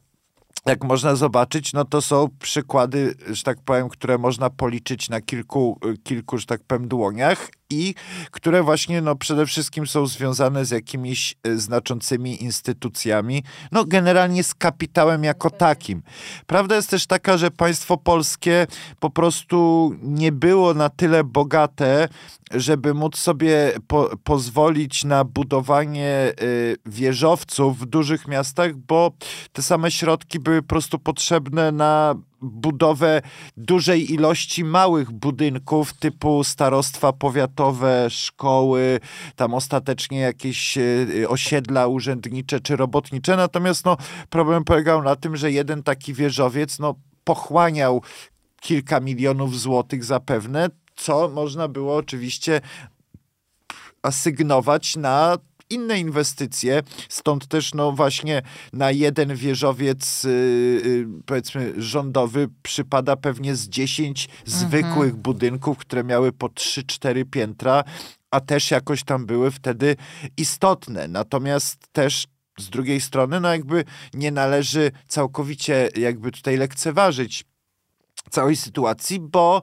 jak 0.65 0.83
można 0.83 1.15
zobaczyć, 1.15 1.73
no 1.73 1.85
to 1.85 2.01
są 2.01 2.29
przykłady, 2.39 3.15
że 3.27 3.43
tak 3.43 3.57
powiem, 3.65 3.89
które 3.89 4.17
można 4.17 4.49
policzyć 4.49 5.09
na 5.09 5.21
kilku, 5.21 5.79
kilku 6.03 6.37
że 6.37 6.45
tak 6.45 6.61
powiem, 6.67 6.87
dłoniach 6.87 7.49
i 7.69 7.95
które 8.31 8.63
właśnie 8.63 9.01
no, 9.01 9.15
przede 9.15 9.45
wszystkim 9.45 9.87
są 9.87 10.07
związane 10.07 10.65
z 10.65 10.71
jakimiś 10.71 11.35
e, 11.43 11.57
znaczącymi 11.57 12.43
instytucjami, 12.43 13.43
no 13.71 13.85
generalnie 13.85 14.43
z 14.43 14.53
kapitałem 14.53 15.23
jako 15.23 15.49
takim. 15.49 16.01
Prawda 16.47 16.75
jest 16.75 16.89
też 16.89 17.05
taka, 17.07 17.37
że 17.37 17.51
państwo 17.51 17.97
polskie 17.97 18.67
po 18.99 19.09
prostu 19.09 19.91
nie 20.01 20.31
było 20.31 20.73
na 20.73 20.89
tyle 20.89 21.23
bogate, 21.23 22.09
żeby 22.51 22.93
móc 22.93 23.17
sobie 23.17 23.71
po, 23.87 24.09
pozwolić 24.23 25.03
na 25.03 25.23
budowanie 25.23 26.33
y, 26.41 26.75
wieżowców 26.85 27.79
w 27.79 27.85
dużych 27.85 28.27
miastach, 28.27 28.75
bo 28.75 29.11
te 29.53 29.61
same 29.61 29.91
środki 29.91 30.39
były 30.39 30.61
po 30.61 30.67
prostu 30.67 30.99
potrzebne 30.99 31.71
na 31.71 32.15
budowę 32.41 33.21
dużej 33.57 34.13
ilości 34.13 34.63
małych 34.63 35.11
budynków 35.11 35.93
typu 35.93 36.43
starostwa 36.43 37.13
powiatowe, 37.13 38.09
szkoły, 38.09 38.99
tam 39.35 39.53
ostatecznie 39.53 40.19
jakieś 40.19 40.77
e, 40.77 40.83
osiedla 41.27 41.87
urzędnicze 41.87 42.59
czy 42.59 42.75
robotnicze. 42.75 43.37
Natomiast 43.37 43.85
no, 43.85 43.97
problem 44.29 44.63
polegał 44.63 45.03
na 45.03 45.15
tym, 45.15 45.37
że 45.37 45.51
jeden 45.51 45.83
taki 45.83 46.13
wieżowiec 46.13 46.79
no, 46.79 46.95
pochłaniał 47.23 48.01
kilka 48.61 48.99
milionów 48.99 49.59
złotych 49.59 50.03
zapewne, 50.03 50.69
co 50.95 51.27
można 51.27 51.67
było 51.67 51.95
oczywiście 51.95 52.61
asygnować 54.01 54.95
na 54.95 55.37
inne 55.69 55.99
inwestycje, 55.99 56.83
stąd 57.09 57.47
też 57.47 57.73
no 57.73 57.91
właśnie 57.91 58.41
na 58.73 58.91
jeden 58.91 59.35
wieżowiec 59.35 60.23
yy, 60.23 61.07
powiedzmy 61.25 61.73
rządowy 61.77 62.49
przypada 62.63 63.15
pewnie 63.15 63.55
z 63.55 63.69
10 63.69 64.25
mhm. 64.25 64.45
zwykłych 64.45 65.15
budynków, 65.15 65.77
które 65.77 66.03
miały 66.03 66.31
po 66.31 66.47
3-4 66.47 67.25
piętra, 67.25 67.83
a 68.31 68.39
też 68.39 68.71
jakoś 68.71 69.03
tam 69.03 69.25
były 69.25 69.51
wtedy 69.51 69.95
istotne. 70.37 71.07
Natomiast 71.07 71.87
też 71.91 72.27
z 72.59 72.69
drugiej 72.69 73.01
strony, 73.01 73.39
no 73.39 73.51
jakby 73.51 73.83
nie 74.13 74.31
należy 74.31 74.91
całkowicie 75.07 75.89
jakby 75.95 76.31
tutaj 76.31 76.57
lekceważyć 76.57 77.45
całej 78.29 78.55
sytuacji, 78.55 79.19
bo 79.19 79.61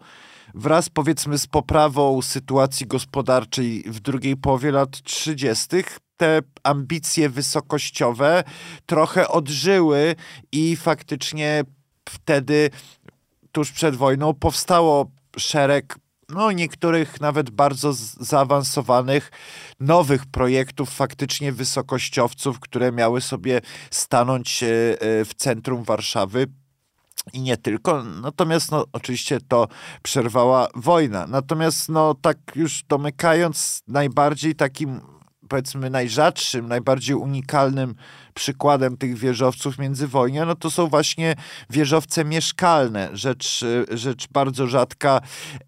wraz 0.54 0.88
powiedzmy 0.88 1.38
z 1.38 1.46
poprawą 1.46 2.22
sytuacji 2.22 2.86
gospodarczej 2.86 3.84
w 3.86 4.00
drugiej 4.00 4.36
połowie 4.36 4.72
lat 4.72 5.02
30. 5.02 5.66
te 6.16 6.40
ambicje 6.62 7.28
wysokościowe 7.28 8.44
trochę 8.86 9.28
odżyły 9.28 10.14
i 10.52 10.76
faktycznie 10.76 11.64
wtedy 12.08 12.70
tuż 13.52 13.72
przed 13.72 13.96
wojną 13.96 14.34
powstało 14.34 15.10
szereg 15.38 15.98
no, 16.28 16.52
niektórych 16.52 17.20
nawet 17.20 17.50
bardzo 17.50 17.92
zaawansowanych 18.20 19.30
nowych 19.80 20.26
projektów, 20.26 20.90
faktycznie 20.90 21.52
wysokościowców, 21.52 22.60
które 22.60 22.92
miały 22.92 23.20
sobie 23.20 23.60
stanąć 23.90 24.62
e, 24.62 24.66
e, 24.66 25.24
w 25.24 25.34
centrum 25.36 25.84
Warszawy 25.84 26.46
i 27.32 27.40
nie 27.40 27.56
tylko. 27.56 28.04
Natomiast 28.04 28.70
no, 28.70 28.84
oczywiście 28.92 29.38
to 29.48 29.68
przerwała 30.02 30.68
wojna. 30.74 31.26
Natomiast 31.26 31.88
no, 31.88 32.14
tak 32.14 32.38
już 32.54 32.82
domykając, 32.82 33.82
najbardziej 33.88 34.54
takim 34.54 35.00
powiedzmy 35.48 35.90
najrzadszym, 35.90 36.68
najbardziej 36.68 37.16
unikalnym 37.16 37.94
przykładem 38.34 38.96
tych 38.96 39.18
wieżowców 39.18 39.78
międzywojnia, 39.78 40.44
no 40.44 40.54
to 40.54 40.70
są 40.70 40.86
właśnie 40.86 41.34
wieżowce 41.70 42.24
mieszkalne. 42.24 43.08
Rzecz, 43.12 43.64
rzecz 43.90 44.28
bardzo 44.30 44.66
rzadka. 44.66 45.20
E, 45.20 45.64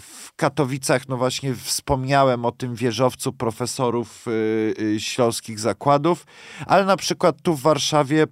w 0.00 0.32
Katowicach, 0.36 1.08
no 1.08 1.16
właśnie 1.16 1.54
wspomniałem 1.54 2.44
o 2.44 2.52
tym 2.52 2.74
wieżowcu 2.74 3.32
profesorów 3.32 4.24
e, 4.28 4.94
e, 4.96 5.00
śląskich 5.00 5.58
zakładów, 5.58 6.26
ale 6.66 6.84
na 6.84 6.96
przykład 6.96 7.42
tu 7.42 7.54
w 7.54 7.60
Warszawie 7.60 8.26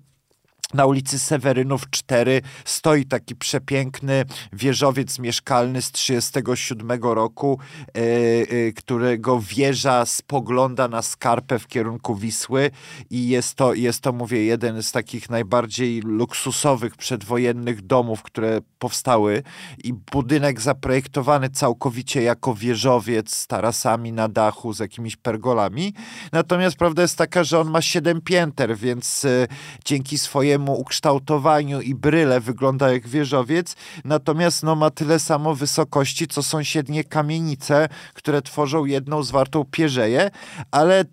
na 0.74 0.87
ulicy 0.87 1.18
Sewerynów 1.18 1.90
4 1.90 2.42
stoi 2.64 3.04
taki 3.04 3.37
przepiękny 3.37 4.24
wieżowiec 4.52 5.18
mieszkalny 5.18 5.82
z 5.82 5.90
1937 5.90 7.14
roku, 7.14 7.58
e, 7.87 8.00
e, 8.00 8.72
którego 8.72 9.40
wieża 9.40 10.06
spogląda 10.06 10.88
na 10.88 11.02
skarpę 11.02 11.58
w 11.58 11.66
kierunku 11.66 12.14
Wisły 12.14 12.70
i 13.10 13.28
jest 13.28 13.54
to, 13.54 13.74
jest 13.74 14.00
to, 14.00 14.12
mówię, 14.12 14.44
jeden 14.44 14.82
z 14.82 14.92
takich 14.92 15.30
najbardziej 15.30 16.00
luksusowych 16.00 16.96
przedwojennych 16.96 17.87
domów, 17.87 18.22
które 18.22 18.60
powstały 18.78 19.42
i 19.84 19.92
budynek 19.92 20.60
zaprojektowany 20.60 21.50
całkowicie 21.50 22.22
jako 22.22 22.54
wieżowiec 22.54 23.34
z 23.34 23.46
tarasami 23.46 24.12
na 24.12 24.28
dachu, 24.28 24.72
z 24.72 24.78
jakimiś 24.78 25.16
pergolami. 25.16 25.94
Natomiast 26.32 26.76
prawda 26.76 27.02
jest 27.02 27.18
taka, 27.18 27.44
że 27.44 27.60
on 27.60 27.70
ma 27.70 27.82
7 27.82 28.20
pięter, 28.20 28.76
więc 28.76 29.24
e, 29.24 29.46
dzięki 29.84 30.18
swojemu 30.18 30.63
ukształtowaniu 30.72 31.81
i 31.81 31.94
bryle 31.94 32.40
wygląda 32.40 32.92
jak 32.92 33.09
wieżowiec, 33.09 33.77
natomiast 34.05 34.62
no, 34.62 34.74
ma 34.74 34.90
tyle 34.90 35.18
samo 35.18 35.55
wysokości, 35.55 36.27
co 36.27 36.42
sąsiednie 36.42 37.05
kamienice, 37.05 37.88
które 38.14 38.42
tworzą 38.42 38.85
jedną 38.85 39.22
zwartą 39.22 39.64
pierzeję, 39.70 40.31
ale 40.70 41.05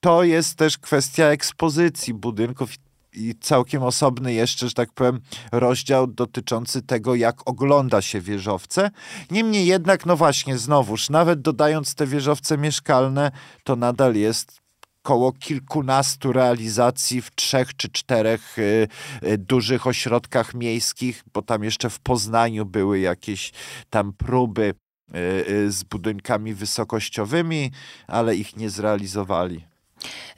to 0.00 0.22
jest 0.22 0.54
też 0.54 0.78
kwestia 0.78 1.24
ekspozycji 1.24 2.14
budynków 2.14 2.70
i 3.12 3.34
całkiem 3.40 3.82
osobny 3.82 4.32
jeszcze, 4.32 4.68
że 4.68 4.74
tak 4.74 4.92
powiem, 4.92 5.20
rozdział 5.52 6.06
dotyczący 6.06 6.82
tego, 6.82 7.14
jak 7.14 7.48
ogląda 7.50 8.02
się 8.02 8.20
wieżowce. 8.20 8.90
Niemniej 9.30 9.66
jednak, 9.66 10.06
no 10.06 10.16
właśnie, 10.16 10.58
znowuż, 10.58 11.10
nawet 11.10 11.40
dodając 11.40 11.94
te 11.94 12.06
wieżowce 12.06 12.58
mieszkalne, 12.58 13.30
to 13.64 13.76
nadal 13.76 14.14
jest 14.14 14.67
około 15.08 15.32
kilkunastu 15.32 16.32
realizacji 16.32 17.22
w 17.22 17.34
trzech 17.34 17.76
czy 17.76 17.88
czterech 17.88 18.58
y, 18.58 18.88
y, 19.22 19.38
dużych 19.38 19.86
ośrodkach 19.86 20.54
miejskich, 20.54 21.24
bo 21.34 21.42
tam 21.42 21.64
jeszcze 21.64 21.90
w 21.90 22.00
Poznaniu 22.00 22.66
były 22.66 22.98
jakieś 22.98 23.52
tam 23.90 24.12
próby 24.12 24.74
y, 25.14 25.72
z 25.72 25.84
budynkami 25.84 26.54
wysokościowymi, 26.54 27.70
ale 28.06 28.36
ich 28.36 28.56
nie 28.56 28.70
zrealizowali. 28.70 29.67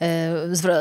E, 0.01 0.33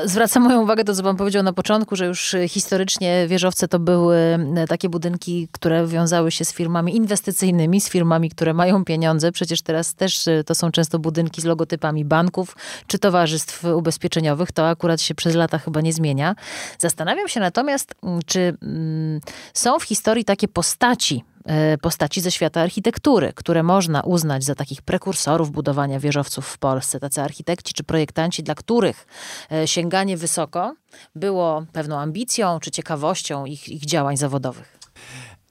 zwraca 0.05 0.39
moją 0.39 0.61
uwagę 0.61 0.83
to, 0.83 0.95
co 0.95 1.03
pan 1.03 1.15
powiedział 1.15 1.43
na 1.43 1.53
początku, 1.53 1.95
że 1.95 2.05
już 2.05 2.35
historycznie 2.47 3.25
wieżowce 3.27 3.67
to 3.67 3.79
były 3.79 4.17
e, 4.55 4.67
takie 4.67 4.89
budynki, 4.89 5.47
które 5.51 5.87
wiązały 5.87 6.31
się 6.31 6.45
z 6.45 6.53
firmami 6.53 6.95
inwestycyjnymi, 6.95 7.81
z 7.81 7.89
firmami, 7.89 8.29
które 8.29 8.53
mają 8.53 8.85
pieniądze. 8.85 9.31
Przecież 9.31 9.61
teraz 9.61 9.95
też 9.95 10.27
e, 10.27 10.43
to 10.43 10.55
są 10.55 10.71
często 10.71 10.99
budynki 10.99 11.41
z 11.41 11.45
logotypami 11.45 12.05
banków 12.05 12.55
czy 12.87 12.99
towarzystw 12.99 13.63
ubezpieczeniowych. 13.63 14.51
To 14.51 14.69
akurat 14.69 15.01
się 15.01 15.15
przez 15.15 15.35
lata 15.35 15.57
chyba 15.57 15.81
nie 15.81 15.93
zmienia. 15.93 16.35
Zastanawiam 16.77 17.27
się 17.27 17.39
natomiast, 17.39 17.95
czy 18.25 18.57
mm, 18.63 19.21
są 19.53 19.79
w 19.79 19.83
historii 19.83 20.25
takie 20.25 20.47
postaci, 20.47 21.23
E, 21.38 21.38
postaci 21.81 22.21
ze 22.21 22.31
świata 22.31 22.61
architektury, 22.61 23.33
które 23.35 23.63
można 23.63 24.01
uznać 24.01 24.43
za 24.43 24.55
takich 24.55 24.81
prekursorów 24.81 25.51
budowania 25.51 25.99
wieżowców 25.99 26.47
w 26.47 26.57
Polsce. 26.57 26.99
Tacy 26.99 27.21
architekci 27.21 27.73
czy 27.73 27.83
projektanci, 27.83 28.43
dla 28.43 28.55
których 28.55 29.07
e, 29.51 29.67
sięganie 29.67 30.17
wysoko 30.17 30.75
było 31.15 31.65
pewną 31.71 31.99
ambicją 31.99 32.59
czy 32.59 32.71
ciekawością 32.71 33.45
ich, 33.45 33.69
ich 33.69 33.85
działań 33.85 34.17
zawodowych. 34.17 34.79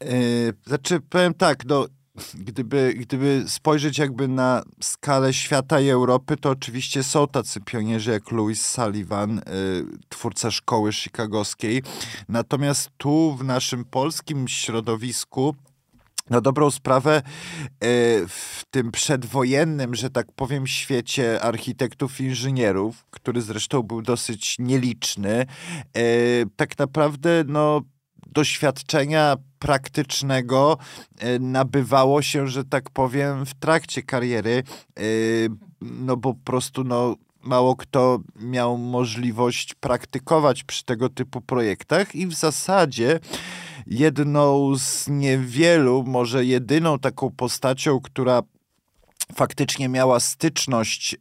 Yy, 0.00 0.54
znaczy, 0.66 1.00
powiem 1.00 1.34
tak, 1.34 1.64
no, 1.64 1.86
gdyby, 2.34 2.94
gdyby 2.96 3.44
spojrzeć 3.48 3.98
jakby 3.98 4.28
na 4.28 4.62
skalę 4.80 5.32
świata 5.32 5.80
i 5.80 5.88
Europy, 5.88 6.36
to 6.36 6.50
oczywiście 6.50 7.02
są 7.02 7.28
tacy 7.28 7.60
pionierzy 7.60 8.10
jak 8.10 8.32
Louis 8.32 8.66
Sullivan, 8.66 9.40
twórca 10.08 10.50
szkoły 10.50 10.92
chicagowskiej. 10.92 11.82
Natomiast 12.28 12.90
tu 12.96 13.36
w 13.36 13.44
naszym 13.44 13.84
polskim 13.84 14.48
środowisku 14.48 15.54
na 16.30 16.40
dobrą 16.40 16.70
sprawę 16.70 17.16
e, 17.16 17.22
w 18.26 18.62
tym 18.70 18.90
przedwojennym, 18.90 19.94
że 19.94 20.10
tak 20.10 20.26
powiem, 20.32 20.66
świecie 20.66 21.42
architektów, 21.42 22.20
inżynierów, 22.20 23.06
który 23.10 23.42
zresztą 23.42 23.82
był 23.82 24.02
dosyć 24.02 24.56
nieliczny, 24.58 25.30
e, 25.30 25.46
tak 26.56 26.78
naprawdę 26.78 27.44
no, 27.46 27.80
doświadczenia 28.26 29.36
praktycznego 29.58 30.78
e, 31.18 31.38
nabywało 31.38 32.22
się, 32.22 32.48
że 32.48 32.64
tak 32.64 32.90
powiem, 32.90 33.46
w 33.46 33.54
trakcie 33.54 34.02
kariery, 34.02 34.62
no 35.80 36.16
bo 36.16 36.34
po 36.34 36.40
prostu 36.44 36.84
no, 36.84 37.16
mało 37.42 37.76
kto 37.76 38.18
miał 38.36 38.78
możliwość 38.78 39.74
praktykować 39.74 40.64
przy 40.64 40.84
tego 40.84 41.08
typu 41.08 41.40
projektach 41.40 42.14
i 42.14 42.26
w 42.26 42.34
zasadzie 42.34 43.20
jedną 43.88 44.72
z 44.78 45.08
niewielu, 45.08 46.04
może 46.06 46.44
jedyną 46.44 46.98
taką 46.98 47.30
postacią, 47.30 48.00
która 48.00 48.42
faktycznie 49.34 49.88
miała 49.88 50.20
styczność 50.20 51.14
y, 51.14 51.18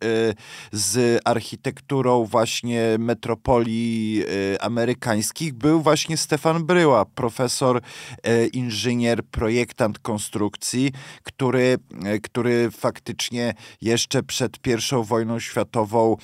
z 0.72 1.22
architekturą 1.26 2.26
właśnie 2.26 2.82
metropolii 3.00 4.24
y, 4.54 4.62
amerykańskich, 4.62 5.54
był 5.54 5.82
właśnie 5.82 6.18
Stefan 6.18 6.66
Bryła, 6.66 7.06
profesor, 7.06 7.82
y, 8.28 8.48
inżynier, 8.48 9.24
projektant 9.24 10.00
konstrukcji, 10.00 10.92
który, 11.24 11.78
który 12.24 12.72
faktycznie 12.72 13.54
jeszcze 13.82 14.24
przed 14.24 14.58
I 14.68 15.04
wojną 15.04 15.40
światową 15.40 16.18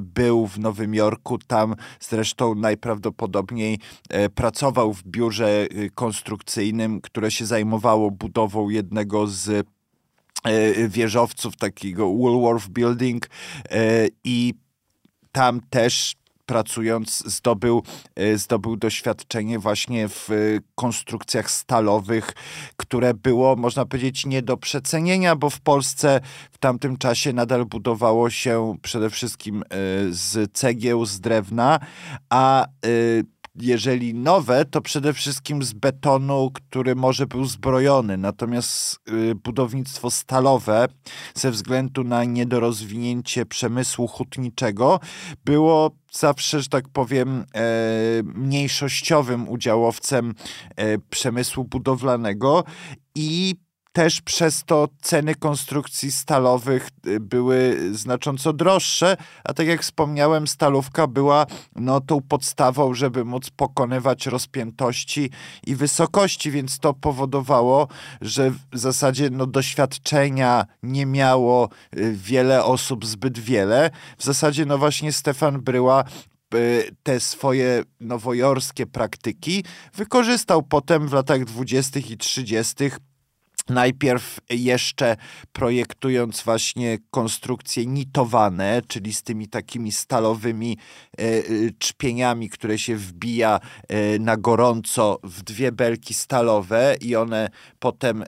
był 0.00 0.46
w 0.46 0.58
Nowym 0.58 0.94
Jorku. 0.94 1.38
Tam 1.38 1.74
zresztą 2.00 2.54
najprawdopodobniej 2.54 3.78
pracował 4.34 4.94
w 4.94 5.02
biurze 5.04 5.66
konstrukcyjnym, 5.94 7.00
które 7.00 7.30
się 7.30 7.46
zajmowało 7.46 8.10
budową 8.10 8.68
jednego 8.68 9.26
z 9.26 9.66
wieżowców, 10.88 11.56
takiego 11.56 12.12
Woolworth 12.12 12.68
Building 12.68 13.26
e, 13.70 14.08
i 14.24 14.54
tam 15.32 15.60
też 15.70 16.14
pracując 16.46 17.22
zdobył, 17.26 17.82
e, 18.16 18.38
zdobył 18.38 18.76
doświadczenie 18.76 19.58
właśnie 19.58 20.08
w 20.08 20.28
konstrukcjach 20.74 21.50
stalowych, 21.50 22.32
które 22.76 23.14
było, 23.14 23.56
można 23.56 23.86
powiedzieć, 23.86 24.26
nie 24.26 24.42
do 24.42 24.56
przecenienia, 24.56 25.36
bo 25.36 25.50
w 25.50 25.60
Polsce 25.60 26.20
w 26.52 26.58
tamtym 26.58 26.96
czasie 26.96 27.32
nadal 27.32 27.64
budowało 27.64 28.30
się 28.30 28.76
przede 28.82 29.10
wszystkim 29.10 29.64
z 30.10 30.52
cegieł, 30.52 31.06
z 31.06 31.20
drewna, 31.20 31.80
a 32.30 32.66
jeżeli 33.60 34.14
nowe, 34.14 34.64
to 34.64 34.80
przede 34.80 35.12
wszystkim 35.12 35.62
z 35.62 35.72
betonu, 35.72 36.50
który 36.54 36.94
może 36.94 37.26
był 37.26 37.44
zbrojony. 37.44 38.16
Natomiast 38.16 38.98
y, 39.08 39.34
budownictwo 39.34 40.10
stalowe, 40.10 40.88
ze 41.34 41.50
względu 41.50 42.04
na 42.04 42.24
niedorozwinięcie 42.24 43.46
przemysłu 43.46 44.08
hutniczego, 44.08 45.00
było 45.44 45.90
zawsze, 46.12 46.60
że 46.60 46.68
tak 46.68 46.88
powiem, 46.88 47.44
e, 47.54 47.62
mniejszościowym 48.24 49.48
udziałowcem 49.48 50.34
e, 50.76 50.98
przemysłu 50.98 51.64
budowlanego 51.64 52.64
i 53.14 53.54
też 53.96 54.20
przez 54.20 54.64
to 54.64 54.88
ceny 55.02 55.34
konstrukcji 55.34 56.12
stalowych 56.12 56.88
y, 57.06 57.20
były 57.20 57.76
znacząco 57.92 58.52
droższe, 58.52 59.16
a 59.44 59.54
tak 59.54 59.66
jak 59.66 59.82
wspomniałem, 59.82 60.46
stalówka 60.46 61.06
była 61.06 61.46
no, 61.76 62.00
tą 62.00 62.20
podstawą, 62.20 62.94
żeby 62.94 63.24
móc 63.24 63.50
pokonywać 63.50 64.26
rozpiętości 64.26 65.30
i 65.66 65.76
wysokości, 65.76 66.50
więc 66.50 66.78
to 66.78 66.94
powodowało, 66.94 67.88
że 68.20 68.50
w 68.50 68.58
zasadzie 68.72 69.30
no, 69.30 69.46
doświadczenia 69.46 70.66
nie 70.82 71.06
miało 71.06 71.68
y, 71.96 72.12
wiele 72.12 72.64
osób 72.64 73.06
zbyt 73.06 73.38
wiele. 73.38 73.90
W 74.18 74.24
zasadzie 74.24 74.66
no 74.66 74.78
właśnie 74.78 75.12
Stefan 75.12 75.60
Bryła 75.60 76.04
y, 76.54 76.90
te 77.02 77.20
swoje 77.20 77.82
nowojorskie 78.00 78.86
praktyki 78.86 79.64
wykorzystał 79.94 80.62
potem 80.62 81.08
w 81.08 81.12
latach 81.12 81.44
20. 81.44 82.00
i 82.00 82.16
30 82.16 82.90
Najpierw 83.68 84.38
jeszcze 84.50 85.16
projektując 85.52 86.42
właśnie 86.42 86.98
konstrukcje 87.10 87.86
nitowane, 87.86 88.82
czyli 88.88 89.14
z 89.14 89.22
tymi 89.22 89.48
takimi 89.48 89.92
stalowymi 89.92 90.78
e, 91.18 91.22
e, 91.22 91.42
czpieniami, 91.78 92.48
które 92.50 92.78
się 92.78 92.96
wbija 92.96 93.60
e, 93.88 94.18
na 94.18 94.36
gorąco 94.36 95.18
w 95.24 95.42
dwie 95.42 95.72
belki 95.72 96.14
stalowe 96.14 96.96
i 97.00 97.16
one 97.16 97.48
potem, 97.78 98.24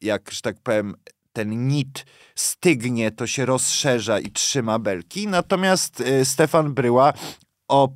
jak 0.00 0.30
że 0.30 0.40
tak 0.40 0.56
powiem, 0.62 0.94
ten 1.32 1.68
nit 1.68 2.06
stygnie, 2.34 3.10
to 3.10 3.26
się 3.26 3.46
rozszerza 3.46 4.20
i 4.20 4.30
trzyma 4.30 4.78
belki. 4.78 5.28
Natomiast 5.28 6.02
Stefan 6.24 6.74
Bryła 6.74 7.12
o 7.68 7.88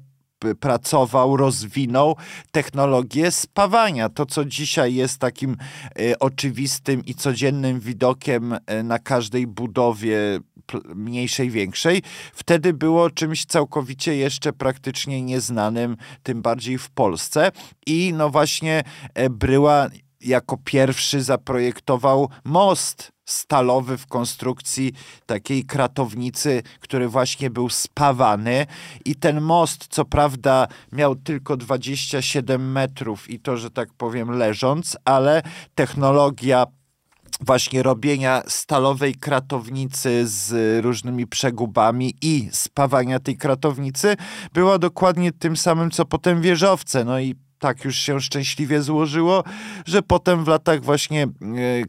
pracował, 0.61 1.37
rozwinął 1.37 2.17
technologię 2.53 3.31
spawania. 3.31 4.09
To, 4.09 4.27
co 4.27 4.45
dzisiaj 4.45 4.95
jest 4.95 5.19
takim 5.19 5.57
e, 5.99 6.19
oczywistym 6.19 7.05
i 7.05 7.15
codziennym 7.15 7.81
widokiem 7.81 8.57
e, 8.67 8.83
na 8.83 8.99
każdej 8.99 9.47
budowie 9.47 10.41
mniejszej, 10.95 11.51
większej, 11.51 12.03
wtedy 12.35 12.73
było 12.73 13.11
czymś 13.11 13.45
całkowicie 13.45 14.17
jeszcze 14.17 14.53
praktycznie 14.53 15.23
nieznanym, 15.23 15.97
tym 16.23 16.43
bardziej 16.43 16.79
w 16.79 16.91
Polsce. 16.91 17.53
I 17.87 18.13
no 18.15 18.31
właśnie 18.31 18.83
e, 19.15 19.31
Bryła 19.31 19.89
jako 20.25 20.59
pierwszy 20.65 21.23
zaprojektował 21.23 22.29
most 22.45 23.13
stalowy 23.25 23.99
w 23.99 24.07
konstrukcji 24.07 24.93
takiej 25.27 25.65
kratownicy, 25.65 26.63
który 26.81 27.09
właśnie 27.09 27.51
był 27.51 27.69
spawany 27.69 28.67
i 29.05 29.17
ten 29.17 29.41
most, 29.41 29.87
co 29.91 30.05
prawda 30.05 30.69
miał 30.93 31.17
tylko 31.17 31.57
27 31.57 32.73
metrów 32.73 33.31
i 33.31 33.41
to, 33.41 33.57
że 33.57 33.71
tak 33.71 33.89
powiem, 33.93 34.31
leżąc, 34.31 34.97
ale 35.05 35.43
technologia 35.75 36.67
właśnie 37.41 37.83
robienia 37.83 38.43
stalowej 38.49 39.15
kratownicy 39.15 40.27
z 40.27 40.85
różnymi 40.85 41.27
przegubami 41.27 42.15
i 42.23 42.49
spawania 42.53 43.21
tej 43.21 43.37
kratownicy 43.37 44.17
była 44.53 44.79
dokładnie 44.79 45.33
tym 45.33 45.57
samym, 45.57 45.91
co 45.91 46.05
potem 46.05 46.43
wieżowce. 46.43 47.05
No 47.05 47.21
i 47.21 47.35
tak 47.65 47.85
już 47.85 47.97
się 47.97 48.21
szczęśliwie 48.21 48.83
złożyło, 48.83 49.45
że 49.87 50.03
potem 50.03 50.45
w 50.45 50.49
latach 50.49 50.83
właśnie 50.83 51.23
e, 51.23 51.29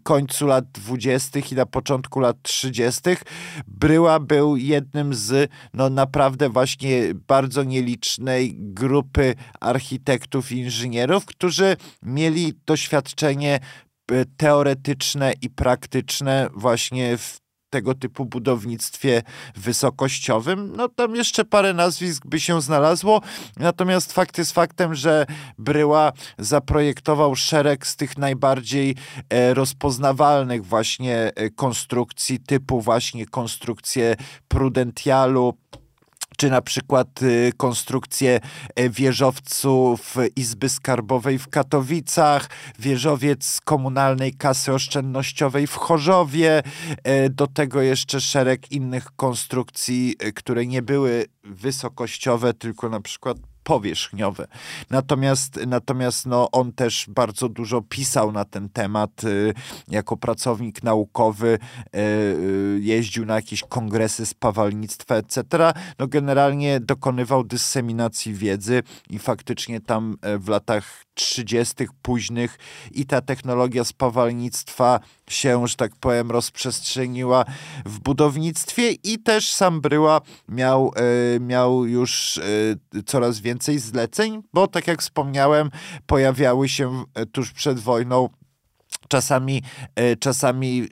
końcu 0.04 0.48
lat 0.48 0.66
dwudziestych 0.72 1.52
i 1.52 1.56
na 1.56 1.66
początku 1.66 2.20
lat 2.20 2.38
trzydziestych 2.42 3.24
Bryła 3.68 4.20
był 4.20 4.58
jednym 4.58 5.14
z 5.14 5.52
no 5.74 5.90
naprawdę 5.90 6.50
właśnie 6.50 7.02
bardzo 7.28 7.64
nielicznej 7.64 8.56
grupy 8.58 9.36
architektów 9.60 10.52
i 10.52 10.58
inżynierów, 10.58 11.26
którzy 11.26 11.78
mieli 12.04 12.54
doświadczenie 12.66 13.60
e, 14.12 14.26
teoretyczne 14.38 15.34
i 15.42 15.50
praktyczne 15.50 16.48
właśnie 16.54 17.18
w 17.18 17.45
tego 17.70 17.96
typu 17.96 18.26
budownictwie 18.26 19.22
wysokościowym. 19.56 20.74
No 20.76 20.90
tam 20.90 21.16
jeszcze 21.16 21.46
parę 21.46 21.74
nazwisk 21.74 22.26
by 22.26 22.40
się 22.40 22.62
znalazło, 22.62 23.22
natomiast 23.58 24.14
fakt 24.14 24.38
jest 24.38 24.52
faktem, 24.52 24.96
że 24.96 25.26
Bryła 25.58 26.12
zaprojektował 26.38 27.36
szereg 27.36 27.88
z 27.88 27.96
tych 27.96 28.18
najbardziej 28.18 28.96
e, 29.30 29.54
rozpoznawalnych 29.54 30.66
właśnie 30.66 31.32
e, 31.36 31.50
konstrukcji 31.50 32.40
typu 32.40 32.82
właśnie 32.82 33.26
konstrukcje 33.26 34.16
prudentialu, 34.48 35.54
czy 36.36 36.50
na 36.50 36.62
przykład 36.62 37.22
y, 37.22 37.52
konstrukcję 37.58 38.40
e, 38.76 38.90
wieżowców 38.90 40.16
Izby 40.36 40.70
Skarbowej 40.70 41.40
w 41.40 41.48
Katowicach, 41.48 42.50
wieżowiec 42.80 43.62
komunalnej 43.66 44.34
kasy 44.34 44.74
oszczędnościowej 44.74 45.68
w 45.68 45.76
Chorzowie, 45.76 46.64
e, 47.04 47.30
do 47.30 47.48
tego 47.48 47.82
jeszcze 47.82 48.22
szereg 48.22 48.72
innych 48.72 49.06
konstrukcji, 49.16 50.16
e, 50.20 50.32
które 50.32 50.66
nie 50.66 50.82
były 50.82 51.26
wysokościowe, 51.44 52.54
tylko 52.54 52.90
na 52.90 53.02
przykład 53.02 53.38
powierzchniowe. 53.66 54.48
Natomiast, 54.90 55.60
natomiast 55.68 56.26
no, 56.26 56.52
on 56.52 56.72
też 56.72 57.06
bardzo 57.10 57.50
dużo 57.50 57.82
pisał 57.82 58.32
na 58.32 58.46
ten 58.46 58.70
temat 58.70 59.24
y, 59.24 59.54
jako 59.88 60.18
pracownik 60.18 60.84
naukowy, 60.84 61.58
y, 61.96 62.00
y, 62.00 62.80
jeździł 62.82 63.26
na 63.26 63.36
jakieś 63.36 63.64
kongresy 63.64 64.26
spawalnictwa, 64.26 65.16
etc. 65.16 65.44
No, 66.00 66.08
generalnie 66.08 66.80
dokonywał 66.80 67.44
dyseminacji 67.44 68.34
wiedzy 68.34 68.84
i 69.10 69.20
faktycznie 69.20 69.82
tam 69.82 70.18
e, 70.22 70.38
w 70.38 70.48
latach 70.48 71.06
30. 71.14 71.76
późnych 72.02 72.58
i 72.92 73.06
ta 73.06 73.22
technologia 73.22 73.84
spawalnictwa 73.84 75.00
się, 75.30 75.68
że 75.68 75.76
tak 75.76 75.96
powiem, 75.96 76.32
rozprzestrzeniła 76.32 77.46
w 77.86 78.00
budownictwie 78.00 78.92
i 78.92 79.20
też 79.20 79.54
sam 79.54 79.82
Bryła 79.82 80.22
miał, 80.50 80.92
e, 80.96 81.40
miał 81.40 81.86
już 81.86 82.38
e, 82.38 82.42
coraz 83.06 83.40
więcej 83.40 83.55
zleceń, 83.64 84.42
bo 84.54 84.68
tak 84.68 84.88
jak 84.88 85.02
wspomniałem, 85.02 85.70
pojawiały 86.06 86.70
się 86.70 87.04
e, 87.14 87.26
tuż 87.26 87.52
przed 87.52 87.80
wojną 87.80 88.30
czasami, 89.08 89.62
e, 89.96 90.16
czasami 90.16 90.88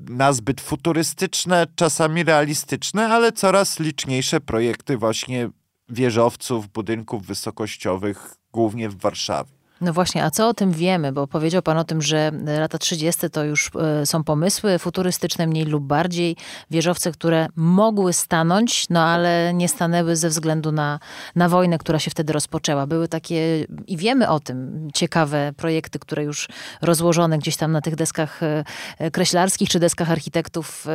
nazbyt 0.00 0.60
futurystyczne, 0.60 1.66
czasami 1.76 2.24
realistyczne, 2.24 3.08
ale 3.08 3.32
coraz 3.32 3.80
liczniejsze 3.80 4.40
projekty 4.40 4.96
właśnie 4.96 5.48
wieżowców, 5.88 6.68
budynków 6.68 7.26
wysokościowych, 7.26 8.34
głównie 8.52 8.88
w 8.88 8.96
Warszawie. 8.96 9.55
No 9.80 9.92
właśnie, 9.92 10.24
a 10.24 10.30
co 10.30 10.48
o 10.48 10.54
tym 10.54 10.72
wiemy? 10.72 11.12
Bo 11.12 11.26
powiedział 11.26 11.62
Pan 11.62 11.78
o 11.78 11.84
tym, 11.84 12.02
że 12.02 12.32
lata 12.58 12.78
30. 12.78 13.30
to 13.30 13.44
już 13.44 13.70
e, 14.02 14.06
są 14.06 14.24
pomysły 14.24 14.78
futurystyczne 14.78 15.46
mniej 15.46 15.64
lub 15.64 15.84
bardziej, 15.84 16.36
wieżowce, 16.70 17.12
które 17.12 17.46
mogły 17.56 18.12
stanąć, 18.12 18.88
no 18.90 19.04
ale 19.04 19.54
nie 19.54 19.68
stanęły 19.68 20.16
ze 20.16 20.28
względu 20.28 20.72
na, 20.72 20.98
na 21.34 21.48
wojnę, 21.48 21.78
która 21.78 21.98
się 21.98 22.10
wtedy 22.10 22.32
rozpoczęła. 22.32 22.86
Były 22.86 23.08
takie, 23.08 23.66
i 23.86 23.96
wiemy 23.96 24.28
o 24.28 24.40
tym, 24.40 24.88
ciekawe 24.94 25.52
projekty, 25.56 25.98
które 25.98 26.24
już 26.24 26.48
rozłożone 26.82 27.38
gdzieś 27.38 27.56
tam 27.56 27.72
na 27.72 27.80
tych 27.80 27.96
deskach 27.96 28.42
e, 28.42 28.64
e, 28.98 29.10
kreślarskich 29.10 29.68
czy 29.68 29.80
deskach 29.80 30.10
architektów 30.10 30.86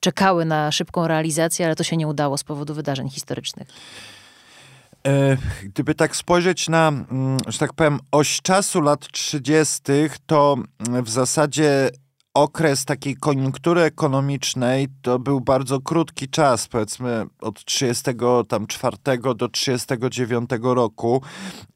czekały 0.00 0.44
na 0.44 0.72
szybką 0.72 1.08
realizację, 1.08 1.66
ale 1.66 1.76
to 1.76 1.84
się 1.84 1.96
nie 1.96 2.08
udało 2.08 2.38
z 2.38 2.44
powodu 2.44 2.74
wydarzeń 2.74 3.10
historycznych. 3.10 3.68
E, 5.06 5.36
gdyby 5.64 5.94
tak 5.94 6.16
spojrzeć 6.16 6.68
na, 6.68 6.88
mm, 6.88 7.38
że 7.46 7.58
tak 7.58 7.72
powiem, 7.72 8.00
oś 8.12 8.40
czasu 8.42 8.80
lat 8.80 9.08
30., 9.12 9.82
to 10.26 10.56
mm, 10.88 11.04
w 11.04 11.10
zasadzie 11.10 11.90
okres 12.34 12.84
takiej 12.84 13.16
koniunktury 13.16 13.80
ekonomicznej 13.80 14.88
to 15.02 15.18
był 15.18 15.40
bardzo 15.40 15.80
krótki 15.80 16.28
czas, 16.28 16.68
powiedzmy 16.68 17.26
od 17.40 17.64
34 17.64 18.96
do 19.36 19.48
39 19.48 20.50
roku. 20.62 21.22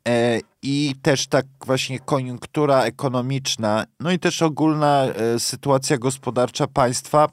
E, 0.08 0.40
I 0.62 0.94
też 1.02 1.26
tak 1.26 1.46
właśnie 1.66 1.98
koniunktura 1.98 2.82
ekonomiczna, 2.82 3.84
no 4.00 4.12
i 4.12 4.18
też 4.18 4.42
ogólna 4.42 5.02
e, 5.02 5.38
sytuacja 5.38 5.98
gospodarcza 5.98 6.66
państwa 6.66 7.28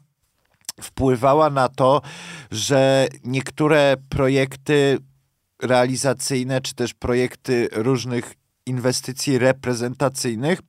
wpływała 0.81 1.49
na 1.49 1.69
to, 1.69 2.01
że 2.51 3.07
niektóre 3.23 3.95
projekty 4.09 4.97
realizacyjne, 5.61 6.61
czy 6.61 6.75
też 6.75 6.93
projekty 6.93 7.67
różnych 7.71 8.33
inwestycji 8.65 9.37
reprezentacyjnych 9.37 10.59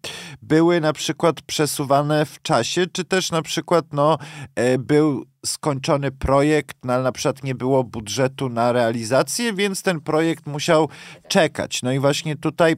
były 0.43 0.81
na 0.81 0.93
przykład 0.93 1.43
przesuwane 1.43 2.27
w 2.27 2.43
czasie, 2.43 2.87
czy 2.93 3.05
też 3.05 3.31
na 3.31 3.43
przykład 3.43 3.85
no, 3.93 4.19
e, 4.55 4.79
był 4.79 5.25
skończony 5.47 6.11
projekt, 6.11 6.77
no, 6.85 6.93
ale 6.93 7.03
na 7.03 7.13
przykład 7.13 7.45
nie 7.45 7.55
było 7.55 7.85
budżetu 7.85 8.49
na 8.49 8.73
realizację, 8.73 9.53
więc 9.53 9.83
ten 9.83 10.01
projekt 10.01 10.47
musiał 10.47 10.89
czekać. 11.29 11.83
No 11.83 11.93
i 11.93 11.99
właśnie 11.99 12.37
tutaj 12.37 12.77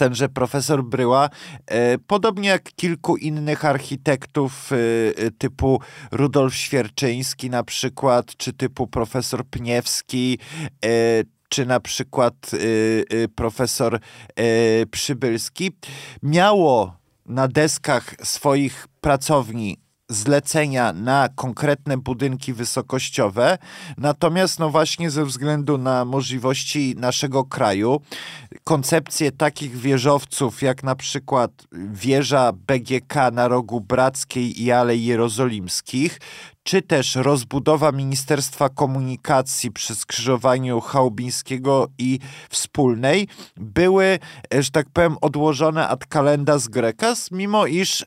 tenże 0.00 0.28
profesor 0.28 0.84
Bryła, 0.84 1.30
e, 1.66 1.98
podobnie 1.98 2.48
jak 2.48 2.62
kilku 2.62 3.16
innych 3.16 3.64
architektów 3.64 4.72
e, 4.72 4.76
e, 4.76 5.30
typu 5.30 5.80
Rudolf 6.12 6.54
Świerczyński 6.54 7.50
na 7.50 7.64
przykład, 7.64 8.36
czy 8.36 8.52
typu 8.52 8.86
profesor 8.86 9.44
Pniewski, 9.44 10.38
czy 11.48 11.66
na 11.66 11.80
przykład 11.80 12.34
profesor 13.34 14.00
Przybylski, 14.90 15.70
miało 16.22 16.96
na 17.26 17.48
deskach 17.48 18.14
swoich 18.22 18.88
pracowni 19.00 19.78
zlecenia 20.10 20.92
na 20.92 21.28
konkretne 21.34 21.96
budynki 21.96 22.52
wysokościowe. 22.52 23.58
Natomiast, 23.98 24.58
no 24.58 24.70
właśnie 24.70 25.10
ze 25.10 25.24
względu 25.24 25.78
na 25.78 26.04
możliwości 26.04 26.94
naszego 26.98 27.44
kraju, 27.44 28.00
koncepcje 28.64 29.32
takich 29.32 29.76
wieżowców, 29.76 30.62
jak 30.62 30.82
na 30.82 30.94
przykład 30.94 31.50
wieża 31.92 32.52
BGK 32.52 33.14
na 33.32 33.48
rogu 33.48 33.80
Brackiej 33.80 34.62
i 34.62 34.72
Alei 34.72 35.04
Jerozolimskich, 35.04 36.18
czy 36.62 36.82
też 36.82 37.14
rozbudowa 37.14 37.92
Ministerstwa 37.92 38.68
Komunikacji 38.68 39.70
przy 39.70 39.94
skrzyżowaniu 39.94 40.80
Chałubińskiego 40.80 41.88
i 41.98 42.18
Wspólnej 42.50 43.28
były, 43.56 44.18
że 44.60 44.70
tak 44.70 44.86
powiem, 44.92 45.16
odłożone 45.20 45.88
ad 45.88 46.04
z 46.56 46.68
Grekas, 46.68 47.30
mimo 47.30 47.66
iż 47.66 48.04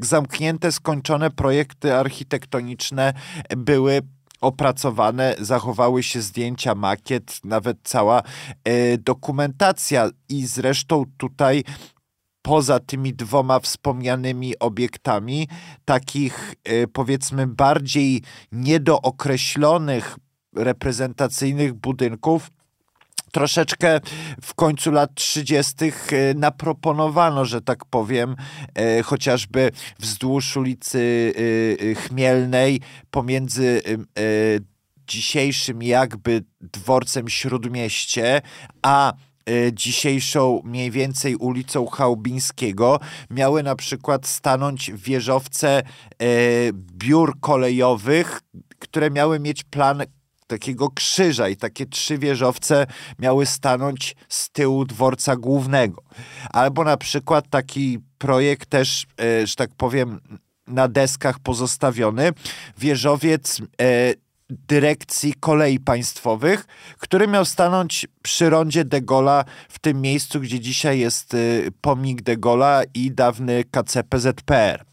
zamknięte, 0.00 0.72
skończone 0.72 1.30
projekty 1.30 1.94
architektoniczne 1.94 3.12
były 3.56 4.02
opracowane, 4.40 5.34
zachowały 5.38 6.02
się 6.02 6.22
zdjęcia, 6.22 6.74
makiet, 6.74 7.40
nawet 7.44 7.78
cała 7.82 8.22
e, 8.64 8.98
dokumentacja. 8.98 10.10
I 10.28 10.46
zresztą 10.46 11.04
tutaj 11.16 11.64
poza 12.42 12.80
tymi 12.80 13.14
dwoma 13.14 13.60
wspomnianymi 13.60 14.58
obiektami, 14.58 15.48
takich 15.84 16.54
e, 16.64 16.86
powiedzmy 16.86 17.46
bardziej 17.46 18.22
niedookreślonych 18.52 20.18
reprezentacyjnych 20.56 21.74
budynków 21.74 22.50
troszeczkę 23.32 24.00
w 24.42 24.54
końcu 24.54 24.90
lat 24.90 25.14
30. 25.14 25.74
E, 25.84 25.90
naproponowano, 26.34 27.44
że 27.44 27.60
tak 27.60 27.84
powiem, 27.84 28.36
e, 28.74 29.02
chociażby 29.02 29.70
wzdłuż 29.98 30.56
ulicy 30.56 31.32
e, 31.36 31.94
Chmielnej 31.94 32.80
pomiędzy 33.10 33.82
dzisiejszym 35.06 35.82
jakby 35.82 36.44
dworcem 36.60 37.28
Śródmieście, 37.28 38.42
a 38.82 39.12
dzisiejszą 39.72 40.62
mniej 40.64 40.90
więcej 40.90 41.36
ulicą 41.36 41.86
Chałubińskiego 41.86 43.00
miały 43.30 43.62
na 43.62 43.76
przykład 43.76 44.26
stanąć 44.26 44.90
wieżowce 44.94 45.82
biur 46.72 47.40
kolejowych, 47.40 48.40
które 48.78 49.10
miały 49.10 49.40
mieć 49.40 49.64
plan 49.64 50.02
takiego 50.50 50.90
krzyża 50.90 51.48
i 51.48 51.56
takie 51.56 51.86
trzy 51.86 52.18
wieżowce 52.18 52.86
miały 53.18 53.46
stanąć 53.46 54.16
z 54.28 54.50
tyłu 54.50 54.84
dworca 54.84 55.36
głównego. 55.36 56.02
Albo 56.50 56.84
na 56.84 56.96
przykład 56.96 57.44
taki 57.50 57.98
projekt 58.18 58.68
też, 58.68 59.06
e, 59.20 59.46
że 59.46 59.54
tak 59.54 59.70
powiem, 59.76 60.20
na 60.66 60.88
deskach 60.88 61.38
pozostawiony, 61.38 62.32
wieżowiec 62.78 63.60
e, 63.60 63.64
dyrekcji 64.50 65.34
kolei 65.40 65.80
państwowych, 65.80 66.66
który 66.98 67.28
miał 67.28 67.44
stanąć 67.44 68.06
przy 68.22 68.50
rondzie 68.50 68.84
de 68.84 69.00
Gola 69.00 69.44
w 69.68 69.78
tym 69.78 70.00
miejscu, 70.00 70.40
gdzie 70.40 70.60
dzisiaj 70.60 70.98
jest 70.98 71.34
e, 71.34 71.38
pomnik 71.80 72.22
de 72.22 72.36
Gola 72.36 72.82
i 72.94 73.10
dawny 73.10 73.64
KCPZPR. 73.70 74.89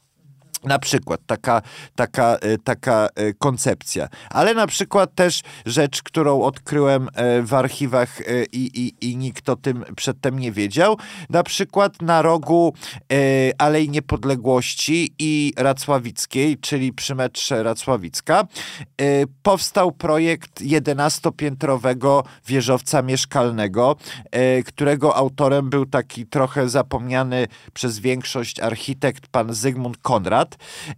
Na 0.68 0.80
przykład 0.80 1.22
taka, 1.26 1.62
taka, 1.96 2.36
e, 2.36 2.58
taka 2.58 3.08
e, 3.16 3.34
koncepcja. 3.34 4.08
Ale 4.30 4.54
na 4.54 4.68
przykład 4.68 5.16
też 5.16 5.42
rzecz, 5.66 6.04
którą 6.04 6.42
odkryłem 6.42 7.10
e, 7.14 7.42
w 7.42 7.54
archiwach 7.54 8.22
i, 8.52 8.94
i, 9.02 9.10
i 9.10 9.18
nikt 9.18 9.50
o 9.50 9.56
tym 9.56 9.86
przedtem 9.96 10.40
nie 10.40 10.52
wiedział. 10.52 10.98
Na 11.30 11.44
przykład 11.44 12.02
na 12.02 12.22
rogu 12.22 12.74
Alei 13.58 13.90
Niepodległości 13.90 15.14
i 15.20 15.54
Racławickiej, 15.58 16.58
czyli 16.58 16.94
przy 16.94 17.16
metrze 17.16 17.64
Racławicka, 17.64 18.44
powstał 19.44 19.92
projekt 19.92 20.62
11-piętrowego 20.62 22.24
wieżowca 22.48 23.02
mieszkalnego, 23.02 23.96
którego 24.66 25.16
autorem 25.16 25.70
był 25.70 25.86
taki 25.86 26.26
trochę 26.26 26.70
zapomniany 26.70 27.48
przez 27.74 28.00
większość 28.00 28.60
architekt 28.60 29.28
pan 29.28 29.54
Zygmunt 29.54 29.98
Konrad. 29.98 30.57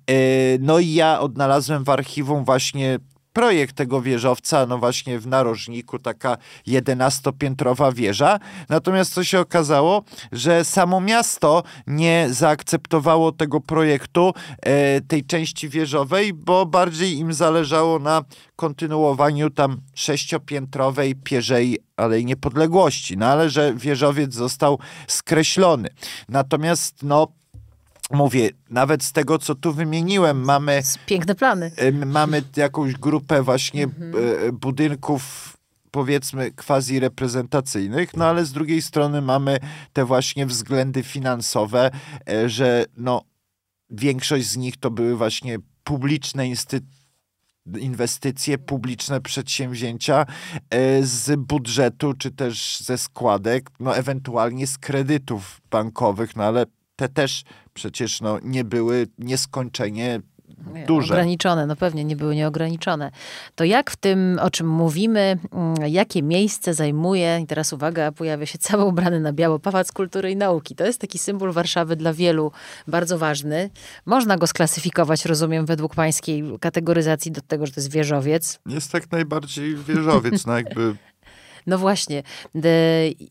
E, 0.09 0.13
no 0.59 0.79
i 0.79 0.93
ja 0.93 1.19
odnalazłem 1.19 1.83
w 1.83 1.89
archiwum 1.89 2.45
właśnie 2.45 2.99
projekt 3.33 3.75
tego 3.75 4.01
wieżowca, 4.01 4.65
no 4.65 4.77
właśnie 4.77 5.19
w 5.19 5.27
narożniku, 5.27 5.99
taka 5.99 6.37
jedenastopiętrowa 6.65 7.91
wieża. 7.91 8.39
Natomiast 8.69 9.13
co 9.13 9.23
się 9.23 9.39
okazało, 9.39 10.03
że 10.31 10.65
samo 10.65 11.01
miasto 11.01 11.63
nie 11.87 12.27
zaakceptowało 12.29 13.31
tego 13.31 13.59
projektu, 13.59 14.33
e, 14.61 15.01
tej 15.01 15.25
części 15.25 15.69
wieżowej, 15.69 16.33
bo 16.33 16.65
bardziej 16.65 17.17
im 17.17 17.33
zależało 17.33 17.99
na 17.99 18.23
kontynuowaniu 18.55 19.49
tam 19.49 19.81
sześciopiętrowej 19.93 21.15
Pierzej 21.15 21.79
Alei 21.97 22.25
Niepodległości. 22.25 23.17
No 23.17 23.25
ale 23.25 23.49
że 23.49 23.73
wieżowiec 23.75 24.33
został 24.33 24.79
skreślony. 25.07 25.89
Natomiast 26.29 27.03
no 27.03 27.38
mówię, 28.11 28.49
nawet 28.69 29.03
z 29.03 29.11
tego, 29.11 29.39
co 29.39 29.55
tu 29.55 29.73
wymieniłem, 29.73 30.43
mamy... 30.43 30.81
Piękne 31.05 31.35
plany. 31.35 31.71
Mamy 32.05 32.43
jakąś 32.55 32.93
grupę 32.93 33.43
właśnie 33.43 33.83
mhm. 33.83 34.57
budynków 34.57 35.55
powiedzmy 35.91 36.51
quasi 36.51 36.99
reprezentacyjnych, 36.99 38.17
no 38.17 38.25
ale 38.25 38.45
z 38.45 38.51
drugiej 38.51 38.81
strony 38.81 39.21
mamy 39.21 39.59
te 39.93 40.05
właśnie 40.05 40.45
względy 40.45 41.03
finansowe, 41.03 41.91
e, 42.29 42.49
że 42.49 42.85
no 42.97 43.21
większość 43.89 44.47
z 44.47 44.57
nich 44.57 44.77
to 44.77 44.91
były 44.91 45.17
właśnie 45.17 45.57
publiczne 45.83 46.47
instytucje, 46.47 46.99
inwestycje, 47.79 48.57
publiczne 48.57 49.21
przedsięwzięcia 49.21 50.25
z 51.01 51.39
budżetu, 51.39 52.13
czy 52.13 52.31
też 52.31 52.79
ze 52.79 52.97
składek, 52.97 53.69
no 53.79 53.97
ewentualnie 53.97 54.67
z 54.67 54.77
kredytów 54.77 55.61
bankowych, 55.71 56.35
no 56.35 56.43
ale 56.43 56.65
te 56.99 57.09
też 57.09 57.43
przecież 57.73 58.21
no, 58.21 58.39
nie 58.43 58.63
były 58.63 59.07
nieskończenie 59.17 60.21
duże. 60.87 61.13
Ograniczone, 61.13 61.65
no 61.65 61.75
pewnie 61.75 62.05
nie 62.05 62.15
były 62.15 62.35
nieograniczone. 62.35 63.11
To 63.55 63.63
jak 63.63 63.91
w 63.91 63.95
tym, 63.95 64.39
o 64.41 64.49
czym 64.49 64.67
mówimy, 64.67 65.37
mm, 65.51 65.75
jakie 65.87 66.23
miejsce 66.23 66.73
zajmuje, 66.73 67.39
i 67.43 67.47
teraz 67.47 67.73
uwaga, 67.73 68.11
pojawia 68.11 68.45
się 68.45 68.57
cały 68.57 68.83
ubrany 68.83 69.19
na 69.19 69.33
biało 69.33 69.59
Pałac 69.59 69.91
Kultury 69.91 70.31
i 70.31 70.35
Nauki. 70.35 70.75
To 70.75 70.85
jest 70.85 71.01
taki 71.01 71.19
symbol 71.19 71.51
Warszawy 71.51 71.95
dla 71.95 72.13
wielu 72.13 72.51
bardzo 72.87 73.17
ważny. 73.17 73.69
Można 74.05 74.37
go 74.37 74.47
sklasyfikować, 74.47 75.25
rozumiem, 75.25 75.65
według 75.65 75.95
pańskiej 75.95 76.43
kategoryzacji 76.59 77.31
do 77.31 77.41
tego, 77.41 77.65
że 77.65 77.71
to 77.71 77.79
jest 77.79 77.91
wieżowiec. 77.91 78.59
Jest 78.65 78.91
tak 78.91 79.11
najbardziej 79.11 79.75
wieżowiec, 79.75 80.45
no 80.45 80.57
jakby 80.57 80.95
no 81.69 81.77
właśnie. 81.77 82.23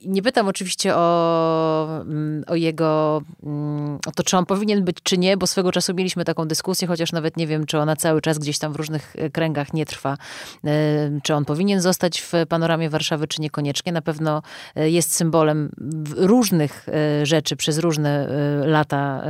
Nie 0.07 0.22
pytam 0.22 0.49
oczywiście 0.49 0.95
o, 0.97 2.01
mm, 2.01 2.45
o 2.47 2.55
jego, 2.55 3.22
mm, 3.43 3.99
o 4.07 4.12
to, 4.12 4.22
czy 4.22 4.36
on 4.36 4.47
powinien 4.47 4.84
być, 4.84 4.97
czy 5.03 5.18
nie, 5.18 5.36
bo 5.36 5.47
swego 5.47 5.72
czasu 5.72 5.95
mieliśmy 5.95 6.24
taką 6.24 6.45
dyskusję, 6.45 6.89
chociaż 6.89 7.12
nawet 7.12 7.36
nie 7.36 7.47
wiem, 7.47 7.66
czy 7.66 7.78
ona 7.78 7.97
cały 7.97 8.20
czas 8.20 8.39
gdzieś 8.39 8.59
tam 8.59 8.72
w 8.72 8.76
różnych 8.76 9.16
e, 9.18 9.30
kręgach 9.30 9.74
nie 9.74 9.86
trwa. 9.86 10.16
E, 10.64 11.20
czy 11.22 11.34
on 11.34 11.45
powinien 11.45 11.80
zostać 11.80 12.20
w 12.20 12.32
panoramie 12.49 12.91
Warszawy, 12.91 13.26
czy 13.28 13.43
niekoniecznie. 13.43 13.93
Na 13.93 14.03
pewno 14.03 14.43
e, 14.76 14.91
jest 14.91 15.14
symbolem 15.14 15.70
różnych 16.16 16.86
rzeczy 17.22 17.57
przez 17.57 17.78
różne 17.78 18.28
lata. 18.66 19.22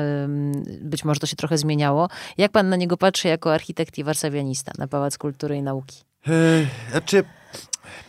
Być 0.81 1.05
może 1.05 1.21
to 1.21 1.27
się 1.27 1.37
trochę 1.37 1.59
zmieniało. 1.59 2.09
Jak 2.39 2.53
pan 2.53 2.69
na 2.69 2.77
niego 2.77 2.97
patrzy 2.97 3.29
jako 3.29 3.55
architekt 3.55 3.99
i 3.99 4.05
warszawianista 4.05 4.73
na 4.79 4.89
Pałac 4.89 5.19
Kultury 5.19 5.57
i 5.57 5.63
Nauki? 5.63 5.97
Znaczy, 6.91 7.25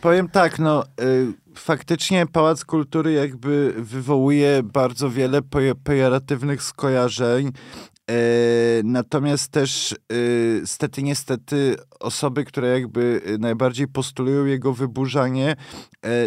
Powiem 0.00 0.28
tak, 0.28 0.58
no 0.58 0.84
y, 0.84 1.32
faktycznie 1.54 2.26
Pałac 2.26 2.64
Kultury 2.64 3.12
jakby 3.12 3.74
wywołuje 3.76 4.62
bardzo 4.62 5.10
wiele 5.10 5.40
pejoratywnych 5.84 6.62
skojarzeń 6.62 7.52
natomiast 8.84 9.52
też 9.52 9.92
e, 9.92 9.96
stety, 10.66 11.02
niestety 11.02 11.76
osoby, 12.00 12.44
które 12.44 12.68
jakby 12.68 13.22
e, 13.26 13.38
najbardziej 13.38 13.88
postulują 13.88 14.44
jego 14.44 14.72
wyburzanie, 14.72 15.56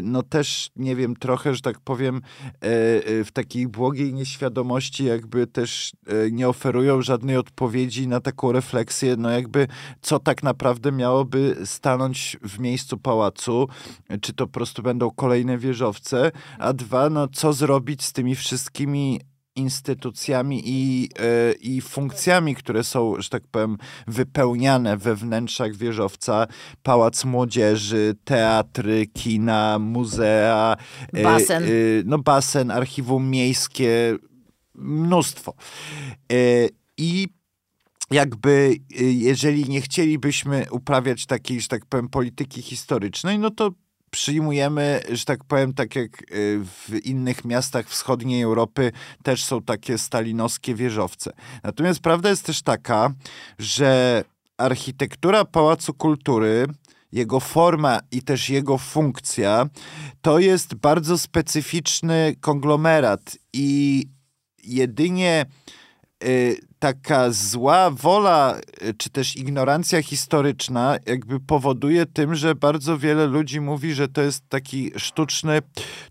no 0.03 0.23
też, 0.23 0.69
nie 0.75 0.95
wiem, 0.95 1.15
trochę, 1.15 1.55
że 1.55 1.61
tak 1.61 1.79
powiem, 1.79 2.21
w 3.25 3.27
takiej 3.33 3.67
błogiej 3.67 4.13
nieświadomości 4.13 5.05
jakby 5.05 5.47
też 5.47 5.91
nie 6.31 6.49
oferują 6.49 7.01
żadnej 7.01 7.37
odpowiedzi 7.37 8.07
na 8.07 8.19
taką 8.19 8.51
refleksję, 8.51 9.15
no 9.17 9.29
jakby 9.29 9.67
co 10.01 10.19
tak 10.19 10.43
naprawdę 10.43 10.91
miałoby 10.91 11.55
stanąć 11.65 12.37
w 12.43 12.59
miejscu 12.59 12.97
pałacu, 12.97 13.67
czy 14.21 14.33
to 14.33 14.47
po 14.47 14.53
prostu 14.53 14.83
będą 14.83 15.11
kolejne 15.11 15.57
wieżowce, 15.57 16.31
a 16.59 16.73
dwa, 16.73 17.09
no 17.09 17.27
co 17.27 17.53
zrobić 17.53 18.03
z 18.03 18.13
tymi 18.13 18.35
wszystkimi 18.35 19.19
instytucjami 19.55 20.61
i, 20.65 21.09
e, 21.19 21.53
i 21.53 21.81
funkcjami, 21.81 22.55
które 22.55 22.83
są, 22.83 23.21
że 23.21 23.29
tak 23.29 23.43
powiem, 23.47 23.77
wypełniane 24.07 24.97
we 24.97 25.15
wnętrzach 25.15 25.75
wieżowca. 25.75 26.47
Pałac 26.83 27.25
Młodzieży, 27.25 28.15
teatry, 28.23 29.07
kina, 29.07 29.79
muzea. 29.79 30.77
E, 31.13 31.23
basen. 31.23 31.63
E, 31.63 31.67
no 32.05 32.19
basen, 32.19 32.71
archiwum 32.71 33.29
miejskie, 33.29 34.17
mnóstwo. 34.75 35.53
I 36.97 37.27
jakby, 38.11 38.75
jeżeli 38.99 39.69
nie 39.69 39.81
chcielibyśmy 39.81 40.65
uprawiać 40.71 41.25
takiej, 41.25 41.61
że 41.61 41.67
tak 41.67 41.85
powiem, 41.85 42.09
polityki 42.09 42.61
historycznej, 42.61 43.39
no 43.39 43.51
to 43.51 43.71
przyjmujemy, 44.13 45.01
że 45.11 45.25
tak 45.25 45.43
powiem, 45.43 45.73
tak 45.73 45.95
jak 45.95 46.21
y, 46.21 46.59
w 46.65 47.05
innych 47.05 47.45
miastach 47.45 47.87
wschodniej 47.87 48.41
Europy 48.41 48.91
też 49.23 49.43
są 49.43 49.61
takie 49.61 49.97
stalinowskie 49.97 50.75
wieżowce. 50.75 51.31
Natomiast 51.63 51.99
prawda 51.99 52.29
jest 52.29 52.45
też 52.45 52.61
taka, 52.61 53.13
że 53.59 54.23
architektura 54.57 55.45
Pałacu 55.45 55.93
Kultury 55.93 56.65
jego 57.11 57.39
forma 57.39 57.99
i 58.11 58.21
też 58.21 58.49
jego 58.49 58.77
funkcja, 58.77 59.65
to 60.21 60.39
jest 60.39 60.75
bardzo 60.75 61.17
specyficzny 61.17 62.35
konglomerat 62.41 63.37
i 63.53 64.03
jedynie 64.63 65.45
y, 66.23 66.57
taka 66.83 67.31
zła 67.31 67.89
wola, 67.91 68.55
e, 68.81 68.93
czy 68.93 69.09
też 69.09 69.35
ignorancja 69.35 70.03
historyczna 70.03 70.97
jakby 71.05 71.39
powoduje 71.39 72.05
tym, 72.05 72.35
że 72.35 72.55
bardzo 72.55 72.97
wiele 72.97 73.27
ludzi 73.27 73.61
mówi, 73.61 73.93
że 73.93 74.07
to 74.07 74.21
jest 74.21 74.49
taki 74.49 74.91
sztuczny 74.97 75.59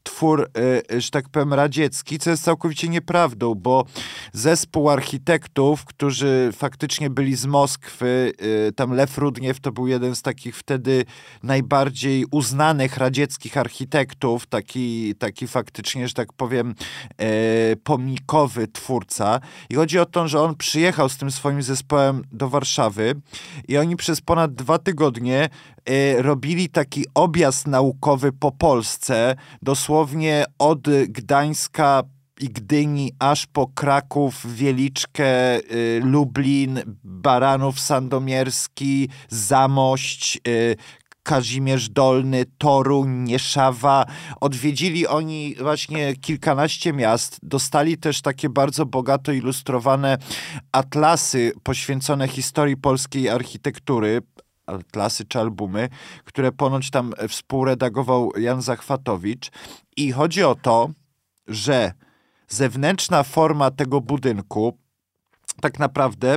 twór, 0.02 0.50
e, 0.90 1.00
że 1.00 1.10
tak 1.10 1.28
powiem, 1.28 1.54
radziecki, 1.54 2.18
co 2.18 2.30
jest 2.30 2.44
całkowicie 2.44 2.88
nieprawdą, 2.88 3.54
bo 3.54 3.84
zespół 4.32 4.90
architektów, 4.90 5.84
którzy 5.84 6.50
faktycznie 6.56 7.10
byli 7.10 7.36
z 7.36 7.46
Moskwy, 7.46 8.32
e, 8.68 8.72
tam 8.72 8.92
Lew 8.92 9.18
Rudniew 9.18 9.60
to 9.60 9.72
był 9.72 9.86
jeden 9.86 10.16
z 10.16 10.22
takich 10.22 10.56
wtedy 10.56 11.04
najbardziej 11.42 12.24
uznanych 12.30 12.96
radzieckich 12.96 13.56
architektów, 13.56 14.46
taki, 14.46 15.14
taki 15.14 15.46
faktycznie, 15.46 16.08
że 16.08 16.14
tak 16.14 16.32
powiem, 16.32 16.74
pomnikowy 17.84 18.68
twórca. 18.68 19.40
I 19.70 19.74
chodzi 19.74 19.98
o 19.98 20.06
to, 20.06 20.28
że 20.28 20.40
on 20.40 20.56
przyjechał 20.62 21.08
z 21.08 21.16
tym 21.16 21.30
swoim 21.30 21.62
zespołem 21.62 22.22
do 22.32 22.48
Warszawy 22.48 23.14
i 23.68 23.78
oni 23.78 23.96
przez 23.96 24.20
ponad 24.20 24.54
dwa 24.54 24.78
tygodnie 24.78 25.48
y, 25.90 26.22
robili 26.22 26.68
taki 26.68 27.04
objazd 27.14 27.66
naukowy 27.66 28.32
po 28.32 28.52
Polsce, 28.52 29.36
dosłownie 29.62 30.44
od 30.58 30.80
Gdańska 31.08 32.02
i 32.40 32.48
Gdyni 32.48 33.12
aż 33.18 33.46
po 33.46 33.66
Kraków, 33.66 34.54
Wieliczkę, 34.54 35.58
y, 35.58 36.00
Lublin, 36.04 36.80
Baranów 37.04 37.80
Sandomierski, 37.80 39.08
Zamość, 39.28 40.40
y, 40.48 40.76
Kazimierz 41.22 41.88
Dolny, 41.88 42.44
Toruń, 42.58 43.10
Nieszawa. 43.10 44.06
Odwiedzili 44.40 45.06
oni 45.06 45.54
właśnie 45.60 46.16
kilkanaście 46.16 46.92
miast. 46.92 47.38
Dostali 47.42 47.98
też 47.98 48.22
takie 48.22 48.48
bardzo 48.48 48.86
bogato 48.86 49.32
ilustrowane 49.32 50.18
atlasy 50.72 51.52
poświęcone 51.62 52.28
historii 52.28 52.76
polskiej 52.76 53.28
architektury 53.28 54.22
atlasy 54.66 55.24
czy 55.24 55.38
albumy, 55.38 55.88
które 56.24 56.52
ponoć 56.52 56.90
tam 56.90 57.12
współredagował 57.28 58.32
Jan 58.36 58.62
Zachwatowicz. 58.62 59.50
I 59.96 60.12
chodzi 60.12 60.42
o 60.42 60.54
to, 60.54 60.90
że 61.48 61.92
zewnętrzna 62.48 63.22
forma 63.22 63.70
tego 63.70 64.00
budynku 64.00 64.78
tak 65.62 65.78
naprawdę 65.78 66.36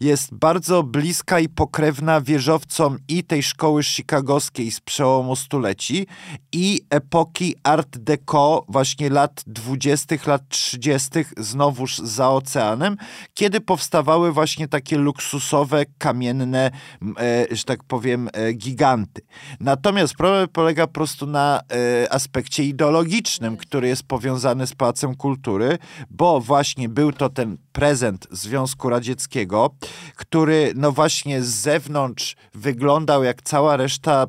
jest 0.00 0.34
bardzo 0.34 0.82
bliska 0.82 1.40
i 1.40 1.48
pokrewna 1.48 2.20
wieżowcom 2.20 2.98
i 3.08 3.24
tej 3.24 3.42
szkoły 3.42 3.82
chicagowskiej 3.82 4.70
z 4.70 4.80
przełomu 4.80 5.36
stuleci 5.36 6.06
i 6.52 6.80
epoki 6.90 7.54
Art 7.62 7.98
Deco 7.98 8.64
właśnie 8.68 9.10
lat 9.10 9.44
20., 9.46 10.16
lat 10.26 10.48
30., 10.48 11.10
znowuż 11.36 11.98
za 11.98 12.30
oceanem, 12.30 12.96
kiedy 13.34 13.60
powstawały 13.60 14.32
właśnie 14.32 14.68
takie 14.68 14.98
luksusowe, 14.98 15.84
kamienne, 15.98 16.70
e, 17.18 17.46
że 17.50 17.64
tak 17.64 17.84
powiem, 17.84 18.28
e, 18.32 18.52
giganty. 18.52 19.22
Natomiast 19.60 20.14
problem 20.14 20.48
polega 20.48 20.86
po 20.86 20.92
prostu 20.92 21.26
na 21.26 21.60
e, 21.60 22.12
aspekcie 22.12 22.64
ideologicznym, 22.64 23.56
który 23.56 23.88
jest 23.88 24.02
powiązany 24.02 24.66
z 24.66 24.74
Pałacem 24.74 25.14
Kultury, 25.14 25.78
bo 26.10 26.40
właśnie 26.40 26.88
był 26.88 27.12
to 27.12 27.28
ten 27.28 27.56
prezent 27.72 28.26
związany 28.30 28.63
Związku 28.64 28.88
Radzieckiego, 28.88 29.70
który 30.16 30.72
no 30.76 30.92
właśnie 30.92 31.42
z 31.42 31.46
zewnątrz 31.46 32.36
wyglądał 32.54 33.24
jak 33.24 33.42
cała 33.42 33.76
reszta 33.76 34.26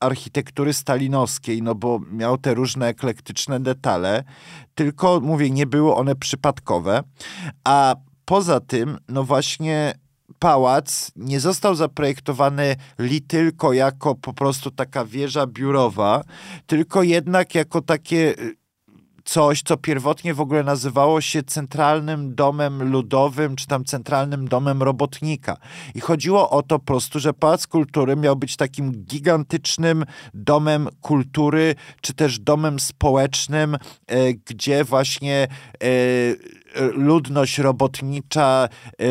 architektury 0.00 0.72
stalinowskiej, 0.72 1.62
no 1.62 1.74
bo 1.74 2.00
miał 2.12 2.38
te 2.38 2.54
różne 2.54 2.88
eklektyczne 2.88 3.60
detale, 3.60 4.24
tylko 4.74 5.20
mówię, 5.20 5.50
nie 5.50 5.66
były 5.66 5.94
one 5.94 6.16
przypadkowe, 6.16 7.02
a 7.64 7.94
poza 8.24 8.60
tym, 8.60 8.98
no 9.08 9.24
właśnie 9.24 9.94
pałac 10.38 11.12
nie 11.16 11.40
został 11.40 11.74
zaprojektowany 11.74 12.76
li 12.98 13.22
tylko 13.22 13.72
jako 13.72 14.14
po 14.14 14.32
prostu 14.32 14.70
taka 14.70 15.04
wieża 15.04 15.46
biurowa, 15.46 16.24
tylko 16.66 17.02
jednak 17.02 17.54
jako 17.54 17.80
takie 17.80 18.34
coś, 19.30 19.62
co 19.62 19.76
pierwotnie 19.76 20.34
w 20.34 20.40
ogóle 20.40 20.62
nazywało 20.62 21.20
się 21.20 21.42
Centralnym 21.42 22.34
Domem 22.34 22.90
Ludowym, 22.90 23.56
czy 23.56 23.66
tam 23.66 23.84
Centralnym 23.84 24.48
Domem 24.48 24.82
Robotnika. 24.82 25.56
I 25.94 26.00
chodziło 26.00 26.50
o 26.50 26.62
to 26.62 26.78
po 26.78 26.84
prostu, 26.84 27.20
że 27.20 27.34
Pałac 27.34 27.66
Kultury 27.66 28.16
miał 28.16 28.36
być 28.36 28.56
takim 28.56 28.92
gigantycznym 28.92 30.04
domem 30.34 30.88
kultury, 31.00 31.74
czy 32.00 32.14
też 32.14 32.38
domem 32.38 32.80
społecznym, 32.80 33.76
e, 34.06 34.34
gdzie 34.34 34.84
właśnie 34.84 35.48
e, 35.82 35.88
ludność 36.92 37.58
robotnicza, 37.58 38.68
e, 38.68 39.06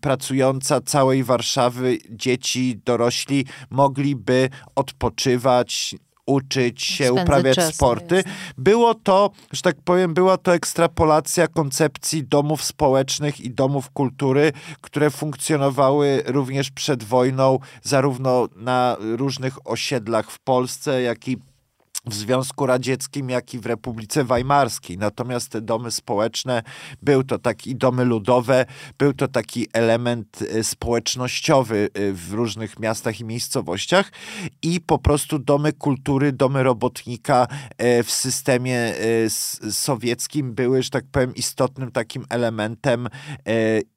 pracująca 0.00 0.80
całej 0.80 1.24
Warszawy, 1.24 1.98
dzieci, 2.10 2.80
dorośli 2.84 3.46
mogliby 3.70 4.48
odpoczywać, 4.74 5.94
uczyć 6.26 6.82
się, 6.82 7.04
Spędzać 7.04 7.24
uprawiać 7.24 7.56
czas, 7.56 7.74
sporty. 7.74 8.14
jest. 8.14 8.28
Było 8.58 8.94
to, 8.94 9.30
że 9.52 9.62
tak 9.62 9.76
powiem, 9.84 10.14
była 10.14 10.36
to 10.36 10.54
ekstrapolacja 10.54 11.48
koncepcji 11.48 12.24
domów 12.24 12.64
społecznych 12.64 13.40
i 13.40 13.50
domów 13.50 13.90
kultury, 13.90 14.52
które 14.80 15.10
funkcjonowały 15.10 16.22
również 16.26 16.70
przed 16.70 17.04
wojną, 17.04 17.58
zarówno 17.82 18.48
na 18.56 18.96
różnych 19.00 19.70
osiedlach 19.70 20.30
w 20.30 20.38
Polsce, 20.38 21.02
jak 21.02 21.28
i 21.28 21.38
w 22.06 22.14
Związku 22.14 22.66
Radzieckim, 22.66 23.30
jak 23.30 23.54
i 23.54 23.58
w 23.58 23.66
Republice 23.66 24.24
Weimarskiej. 24.24 24.98
Natomiast 24.98 25.48
te 25.48 25.60
domy 25.60 25.90
społeczne, 25.90 26.62
był 27.02 27.24
to 27.24 27.38
taki 27.38 27.76
domy 27.76 28.04
ludowe, 28.04 28.66
był 28.98 29.12
to 29.12 29.28
taki 29.28 29.66
element 29.72 30.38
e, 30.42 30.64
społecznościowy 30.64 31.88
e, 31.94 32.12
w 32.12 32.32
różnych 32.32 32.78
miastach 32.78 33.20
i 33.20 33.24
miejscowościach 33.24 34.12
i 34.62 34.80
po 34.80 34.98
prostu 34.98 35.38
domy 35.38 35.72
kultury, 35.72 36.32
domy 36.32 36.62
robotnika 36.62 37.46
e, 37.78 38.02
w 38.02 38.10
systemie 38.10 38.94
s- 39.26 39.60
sowieckim 39.70 40.54
były, 40.54 40.82
że 40.82 40.90
tak 40.90 41.04
powiem, 41.12 41.34
istotnym 41.34 41.90
takim 41.90 42.24
elementem 42.28 43.08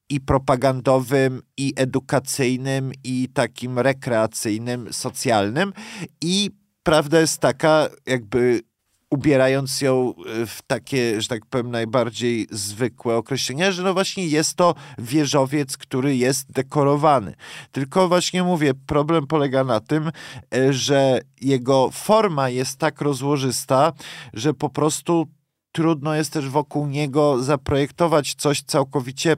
i 0.09 0.21
propagandowym, 0.21 1.41
i 1.57 1.73
edukacyjnym, 1.75 2.91
i 3.03 3.29
takim 3.33 3.79
rekreacyjnym, 3.79 4.93
socjalnym. 4.93 5.73
I 6.21 6.51
prawda 6.85 7.19
jest 7.19 7.39
taka, 7.39 7.89
jakby 8.05 8.61
ubierając 9.09 9.81
ją 9.81 10.13
e, 10.41 10.45
w 10.45 10.61
takie, 10.67 11.21
że 11.21 11.27
tak 11.27 11.45
powiem, 11.45 11.71
najbardziej 11.71 12.47
zwykłe 12.51 13.15
określenia, 13.15 13.71
że 13.71 13.83
no 13.83 13.93
właśnie 13.93 14.27
jest 14.27 14.55
to 14.55 14.75
wieżowiec, 14.97 15.77
który 15.77 16.15
jest 16.15 16.51
dekorowany. 16.51 17.35
Tylko 17.71 18.07
właśnie 18.07 18.43
mówię, 18.43 18.73
problem 18.87 19.27
polega 19.27 19.63
na 19.63 19.79
tym, 19.79 20.11
e, 20.55 20.73
że 20.73 21.21
jego 21.41 21.89
forma 21.91 22.49
jest 22.49 22.77
tak 22.77 23.01
rozłożysta, 23.01 23.93
że 24.33 24.53
po 24.53 24.69
prostu 24.69 25.27
trudno 25.71 26.15
jest 26.15 26.33
też 26.33 26.49
wokół 26.49 26.87
niego 26.87 27.43
zaprojektować 27.43 28.33
coś 28.33 28.61
całkowicie 28.61 29.35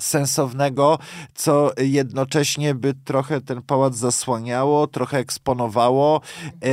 sensownego, 0.00 0.98
co 1.34 1.72
jednocześnie 1.78 2.74
by 2.74 2.94
trochę 3.04 3.40
ten 3.40 3.62
pałac 3.62 3.96
zasłaniało, 3.96 4.86
trochę 4.86 5.18
eksponowało, 5.18 6.20
e, 6.64 6.68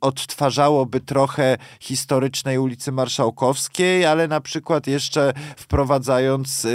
odtwarzałoby 0.00 1.00
trochę 1.00 1.56
historycznej 1.80 2.58
ulicy 2.58 2.92
Marszałkowskiej, 2.92 4.06
ale 4.06 4.28
na 4.28 4.40
przykład 4.40 4.86
jeszcze 4.86 5.32
wprowadzając 5.56 6.64
e, 6.64 6.68
e, 6.68 6.70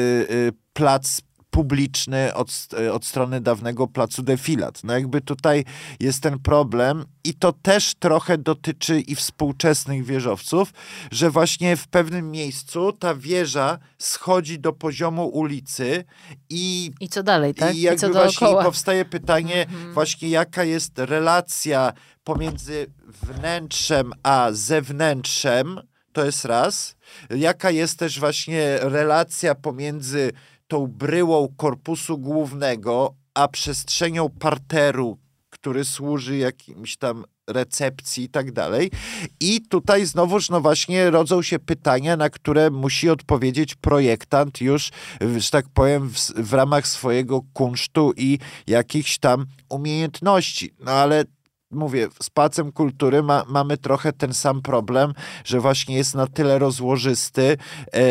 plac 0.73 1.21
publiczny 1.51 2.33
od, 2.33 2.67
od 2.93 3.05
strony 3.05 3.41
dawnego 3.41 3.87
placu 3.87 4.23
Defilat. 4.23 4.83
No 4.83 4.93
jakby 4.93 5.21
tutaj 5.21 5.65
jest 5.99 6.23
ten 6.23 6.39
problem 6.39 7.05
i 7.23 7.33
to 7.33 7.53
też 7.53 7.95
trochę 7.99 8.37
dotyczy 8.37 8.99
i 8.99 9.15
współczesnych 9.15 10.05
wieżowców, 10.05 10.73
że 11.11 11.29
właśnie 11.31 11.77
w 11.77 11.87
pewnym 11.87 12.31
miejscu 12.31 12.91
ta 12.91 13.15
wieża 13.15 13.77
schodzi 13.99 14.59
do 14.59 14.73
poziomu 14.73 15.27
ulicy 15.27 16.03
i 16.49 16.91
I 16.99 17.09
co 17.09 17.23
dalej, 17.23 17.53
tak? 17.55 17.75
i 17.75 17.77
I, 17.77 17.81
jakby 17.81 17.99
co 17.99 18.09
właśnie 18.09 18.47
dookoła. 18.47 18.63
powstaje 18.63 19.05
pytanie 19.05 19.61
Mhm. 19.61 19.93
właśnie 19.93 20.29
jaka 20.29 20.63
jest 20.63 20.99
relacja 20.99 21.93
pomiędzy 22.23 22.87
wnętrzem 23.23 24.11
a 24.23 24.49
zewnętrzem, 24.51 25.79
to 26.13 26.25
jest 26.25 26.45
raz. 26.45 26.95
Jaka 27.29 27.71
jest 27.71 27.99
też 27.99 28.19
właśnie 28.19 28.77
relacja 28.81 29.55
pomiędzy 29.55 30.31
tą 30.67 30.87
bryłą 30.87 31.47
korpusu 31.57 32.17
głównego, 32.17 33.13
a 33.33 33.47
przestrzenią 33.47 34.29
parteru, 34.29 35.17
który 35.49 35.85
służy 35.85 36.37
jakimś 36.37 36.97
tam 36.97 37.25
recepcji 37.47 38.23
i 38.23 38.29
tak 38.29 38.51
dalej. 38.51 38.91
I 39.39 39.61
tutaj 39.61 40.05
znowuż, 40.05 40.49
no 40.49 40.61
właśnie, 40.61 41.09
rodzą 41.09 41.41
się 41.41 41.59
pytania, 41.59 42.17
na 42.17 42.29
które 42.29 42.69
musi 42.69 43.09
odpowiedzieć 43.09 43.75
projektant 43.75 44.61
już, 44.61 44.91
że 45.37 45.49
tak 45.49 45.65
powiem, 45.73 46.09
w, 46.09 46.19
w 46.19 46.53
ramach 46.53 46.87
swojego 46.87 47.41
kunsztu 47.53 48.13
i 48.17 48.39
jakichś 48.67 49.17
tam 49.17 49.45
umiejętności. 49.69 50.73
No 50.79 50.91
ale 50.91 51.25
mówię, 51.71 52.07
z 52.21 52.29
Pacem 52.29 52.71
Kultury 52.71 53.23
ma, 53.23 53.43
mamy 53.47 53.77
trochę 53.77 54.13
ten 54.13 54.33
sam 54.33 54.61
problem, 54.61 55.13
że 55.45 55.59
właśnie 55.59 55.95
jest 55.95 56.15
na 56.15 56.27
tyle 56.27 56.59
rozłożysty 56.59 57.57
e, 57.93 58.01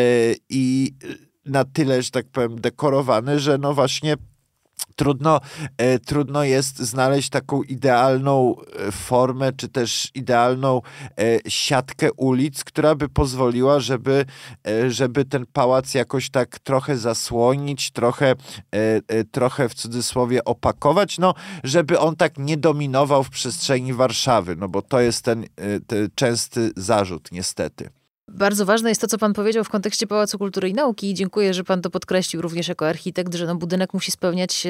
i 0.49 0.93
na 1.45 1.63
tyle, 1.63 2.01
że 2.01 2.11
tak 2.11 2.25
powiem, 2.27 2.61
dekorowany, 2.61 3.39
że 3.39 3.57
no 3.57 3.73
właśnie 3.73 4.17
trudno, 4.95 5.41
e, 5.77 5.99
trudno 5.99 6.43
jest 6.43 6.79
znaleźć 6.79 7.29
taką 7.29 7.63
idealną 7.63 8.55
e, 8.59 8.91
formę, 8.91 9.53
czy 9.53 9.67
też 9.69 10.11
idealną 10.13 10.81
e, 11.19 11.51
siatkę 11.51 12.13
ulic, 12.13 12.63
która 12.63 12.95
by 12.95 13.09
pozwoliła, 13.09 13.79
żeby, 13.79 14.25
e, 14.67 14.91
żeby 14.91 15.25
ten 15.25 15.45
pałac 15.53 15.93
jakoś 15.93 16.29
tak 16.29 16.59
trochę 16.59 16.97
zasłonić, 16.97 17.91
trochę, 17.91 18.31
e, 18.31 18.35
e, 19.07 19.23
trochę 19.23 19.69
w 19.69 19.73
cudzysłowie 19.73 20.45
opakować, 20.45 21.17
no, 21.17 21.33
żeby 21.63 21.99
on 21.99 22.15
tak 22.15 22.37
nie 22.37 22.57
dominował 22.57 23.23
w 23.23 23.29
przestrzeni 23.29 23.93
Warszawy, 23.93 24.55
no 24.55 24.69
bo 24.69 24.81
to 24.81 24.99
jest 24.99 25.21
ten, 25.21 25.45
ten 25.87 26.09
częsty 26.15 26.71
zarzut, 26.75 27.31
niestety. 27.31 27.89
Bardzo 28.35 28.65
ważne 28.65 28.89
jest 28.89 29.01
to, 29.01 29.07
co 29.07 29.17
pan 29.17 29.33
powiedział 29.33 29.63
w 29.63 29.69
kontekście 29.69 30.07
Pałacu 30.07 30.37
Kultury 30.37 30.69
i 30.69 30.73
Nauki 30.73 31.11
i 31.11 31.13
dziękuję, 31.13 31.53
że 31.53 31.63
pan 31.63 31.81
to 31.81 31.89
podkreślił 31.89 32.41
również 32.41 32.67
jako 32.67 32.87
architekt, 32.87 33.35
że 33.35 33.45
no 33.45 33.55
budynek 33.55 33.93
musi 33.93 34.11
spełniać, 34.11 34.67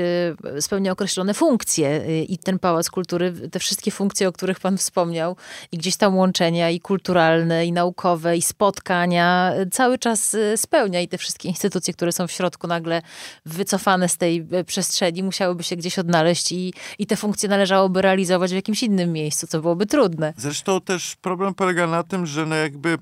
e, 0.55 0.61
spełnia 0.61 0.91
określone 0.91 1.33
funkcje 1.33 1.87
e, 1.87 2.23
i 2.23 2.37
ten 2.37 2.59
Pałac 2.59 2.89
Kultury, 2.89 3.49
te 3.51 3.59
wszystkie 3.59 3.91
funkcje, 3.91 4.27
o 4.27 4.31
których 4.31 4.59
pan 4.59 4.77
wspomniał 4.77 5.35
i 5.71 5.77
gdzieś 5.77 5.97
tam 5.97 6.17
łączenia 6.17 6.69
i 6.69 6.79
kulturalne, 6.79 7.65
i 7.65 7.71
naukowe, 7.71 8.37
i 8.37 8.41
spotkania 8.41 9.51
e, 9.55 9.65
cały 9.65 9.97
czas 9.97 10.35
spełnia 10.55 11.01
i 11.01 11.07
te 11.07 11.17
wszystkie 11.17 11.49
instytucje, 11.49 11.93
które 11.93 12.11
są 12.11 12.27
w 12.27 12.31
środku 12.31 12.67
nagle 12.67 13.01
wycofane 13.45 14.09
z 14.09 14.17
tej 14.17 14.47
przestrzeni 14.65 15.23
musiałyby 15.23 15.63
się 15.63 15.75
gdzieś 15.75 15.99
odnaleźć 15.99 16.51
i, 16.51 16.73
i 16.99 17.07
te 17.07 17.15
funkcje 17.15 17.49
należałoby 17.49 18.01
realizować 18.01 18.51
w 18.51 18.55
jakimś 18.55 18.83
innym 18.83 19.13
miejscu, 19.13 19.47
co 19.47 19.61
byłoby 19.61 19.85
trudne. 19.85 20.33
Zresztą 20.37 20.81
też 20.81 21.15
problem 21.15 21.53
polega 21.53 21.87
na 21.87 22.03
tym, 22.03 22.25
że 22.25 22.45
no 22.45 22.55
jakby 22.55 22.97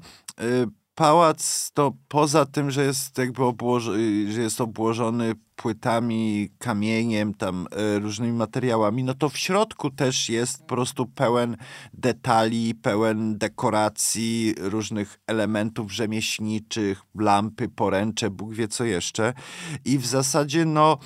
pałac 0.96 1.72
to 1.74 1.94
poza 2.08 2.46
tym, 2.46 2.72
że 2.72 2.84
jest 2.84 3.18
jakby 3.18 3.44
obłożony, 3.44 4.32
że 4.32 4.42
jest 4.42 4.62
obłożony 4.62 5.34
płytami, 5.56 6.50
kamieniem, 6.58 7.34
tam 7.34 7.68
y, 7.96 8.00
różnymi 8.00 8.34
materiałami, 8.34 9.04
no 9.04 9.14
to 9.14 9.30
w 9.30 9.38
środku 9.38 9.90
też 9.90 10.30
jest 10.30 10.60
po 10.60 10.66
prostu 10.66 11.06
pełen 11.06 11.58
detali, 11.94 12.76
pełen 12.76 13.38
dekoracji, 13.38 14.54
różnych 14.58 15.20
elementów 15.28 15.94
rzemieślniczych, 15.94 17.02
lampy, 17.16 17.70
poręcze, 17.70 18.30
Bóg 18.30 18.54
wie 18.54 18.68
co 18.68 18.84
jeszcze. 18.84 19.34
I 19.86 19.98
w 19.98 20.06
zasadzie 20.06 20.66
no 20.66 20.98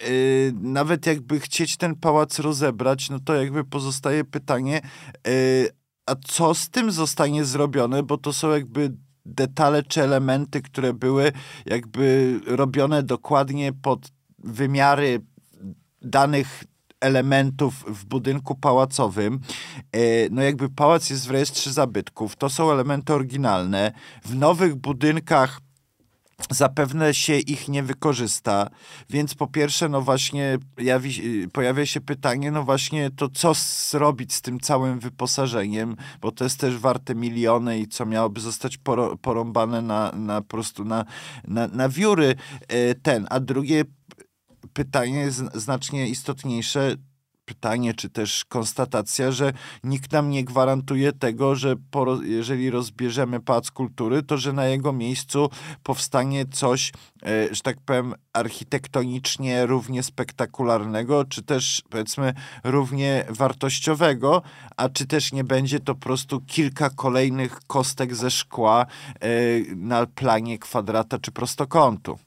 Yy, 0.00 0.52
nawet 0.60 1.06
jakby 1.06 1.40
chcieć 1.40 1.76
ten 1.76 1.94
pałac 1.94 2.38
rozebrać, 2.38 3.10
no 3.10 3.20
to 3.20 3.34
jakby 3.34 3.64
pozostaje 3.64 4.24
pytanie, 4.24 4.80
a 6.06 6.14
co 6.24 6.54
z 6.54 6.68
tym 6.68 6.90
zostanie 6.92 7.44
zrobione, 7.44 8.02
bo 8.02 8.18
to 8.18 8.32
są 8.32 8.50
jakby 8.50 8.92
detale 9.26 9.82
czy 9.82 10.02
elementy, 10.02 10.62
które 10.62 10.94
były 10.94 11.32
jakby 11.66 12.40
robione 12.46 13.02
dokładnie 13.02 13.72
pod 13.72 14.08
wymiary 14.38 15.20
danych 16.02 16.64
elementów 17.00 17.84
w 17.88 18.04
budynku 18.04 18.54
pałacowym. 18.54 19.40
E, 19.92 19.98
No 20.30 20.42
jakby 20.42 20.68
pałac 20.68 21.10
jest 21.10 21.26
w 21.26 21.30
rejestrze 21.30 21.72
zabytków, 21.72 22.36
to 22.36 22.50
są 22.50 22.70
elementy 22.72 23.14
oryginalne. 23.14 23.92
W 24.24 24.34
nowych 24.34 24.74
budynkach 24.74 25.60
zapewne 26.50 27.14
się 27.14 27.38
ich 27.38 27.68
nie 27.68 27.82
wykorzysta. 27.82 28.70
Więc 29.10 29.34
po 29.34 29.46
pierwsze, 29.46 29.88
no 29.88 30.02
właśnie 30.02 30.58
jawi, 30.78 31.48
pojawia 31.52 31.86
się 31.86 32.00
pytanie, 32.00 32.50
no 32.50 32.62
właśnie 32.62 33.10
to 33.10 33.28
co 33.28 33.52
zrobić 33.90 34.34
z 34.34 34.42
tym 34.42 34.60
całym 34.60 34.98
wyposażeniem, 34.98 35.96
bo 36.20 36.32
to 36.32 36.44
jest 36.44 36.60
też 36.60 36.78
warte 36.78 37.14
miliony 37.14 37.78
i 37.78 37.88
co 37.88 38.06
miałoby 38.06 38.40
zostać 38.40 38.78
porąbane 39.22 39.82
na, 39.82 40.12
na 40.12 40.42
prostu 40.42 40.84
na, 40.84 41.04
na, 41.48 41.68
na 41.68 41.88
wióry 41.88 42.34
e, 42.68 42.94
ten. 42.94 43.26
A 43.30 43.40
drugie 43.40 43.84
pytanie 44.72 45.30
znacznie 45.54 46.08
istotniejsze, 46.08 46.96
pytanie, 47.46 47.94
czy 47.94 48.08
też 48.10 48.44
konstatacja, 48.44 49.32
że 49.32 49.52
nikt 49.84 50.12
nam 50.12 50.30
nie 50.30 50.44
gwarantuje 50.44 51.12
tego, 51.12 51.56
że 51.56 51.76
po, 51.90 52.22
jeżeli 52.22 52.70
rozbierzemy 52.70 53.40
Pałac 53.40 53.70
Kultury, 53.70 54.22
to 54.22 54.38
że 54.38 54.52
na 54.52 54.66
jego 54.66 54.92
miejscu 54.92 55.50
powstanie 55.82 56.46
coś, 56.46 56.92
e, 57.22 57.54
że 57.54 57.60
tak 57.62 57.76
powiem, 57.80 58.14
architektonicznie 58.32 59.66
równie 59.66 60.02
spektakularnego, 60.02 61.24
czy 61.24 61.42
też 61.42 61.82
powiedzmy 61.90 62.34
równie 62.64 63.24
wartościowego, 63.28 64.42
a 64.76 64.88
czy 64.88 65.06
też 65.06 65.32
nie 65.32 65.44
będzie 65.44 65.80
to 65.80 65.94
po 65.94 66.00
prostu 66.00 66.40
kilka 66.40 66.90
kolejnych 66.90 67.60
kostek 67.66 68.14
ze 68.14 68.30
szkła 68.30 68.86
e, 69.20 69.28
na 69.76 70.06
planie 70.06 70.58
kwadrata 70.58 71.18
czy 71.18 71.32
prostokątu. 71.32 72.18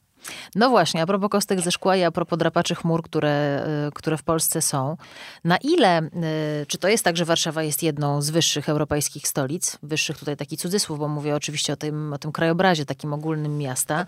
No 0.55 0.69
właśnie, 0.69 1.01
a 1.01 1.05
propos 1.05 1.29
kostek 1.29 1.61
ze 1.61 1.71
szkła 1.71 1.95
i 1.95 2.03
a 2.03 2.11
propos 2.11 2.39
drapaczy 2.39 2.75
chmur, 2.75 3.03
które, 3.03 3.65
y, 3.87 3.91
które 3.91 4.17
w 4.17 4.23
Polsce 4.23 4.61
są. 4.61 4.97
Na 5.43 5.57
ile, 5.57 6.01
y, 6.01 6.65
czy 6.67 6.77
to 6.77 6.87
jest 6.87 7.03
tak, 7.03 7.17
że 7.17 7.25
Warszawa 7.25 7.63
jest 7.63 7.83
jedną 7.83 8.21
z 8.21 8.29
wyższych 8.29 8.69
europejskich 8.69 9.27
stolic, 9.27 9.77
wyższych 9.83 10.17
tutaj 10.17 10.37
taki 10.37 10.57
cudzysłów, 10.57 10.99
bo 10.99 11.07
mówię 11.07 11.35
oczywiście 11.35 11.73
o 11.73 11.75
tym, 11.75 12.13
o 12.13 12.17
tym 12.17 12.31
krajobrazie 12.31 12.85
takim 12.85 13.13
ogólnym 13.13 13.57
miasta, 13.57 14.05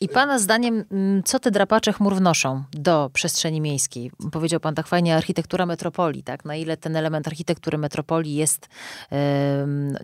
i 0.00 0.08
Pana 0.08 0.38
zdaniem, 0.38 0.84
mm, 0.92 1.22
co 1.22 1.38
te 1.38 1.50
drapacze 1.50 1.92
chmur 1.92 2.16
wnoszą 2.16 2.62
do 2.72 3.10
przestrzeni 3.12 3.60
miejskiej? 3.60 4.10
Powiedział 4.32 4.60
Pan 4.60 4.74
tak 4.74 4.86
fajnie, 4.86 5.16
architektura 5.16 5.66
metropolii, 5.66 6.22
tak? 6.22 6.44
Na 6.44 6.56
ile 6.56 6.76
ten 6.76 6.96
element 6.96 7.26
architektury 7.26 7.78
metropolii 7.78 8.34
jest, 8.34 8.68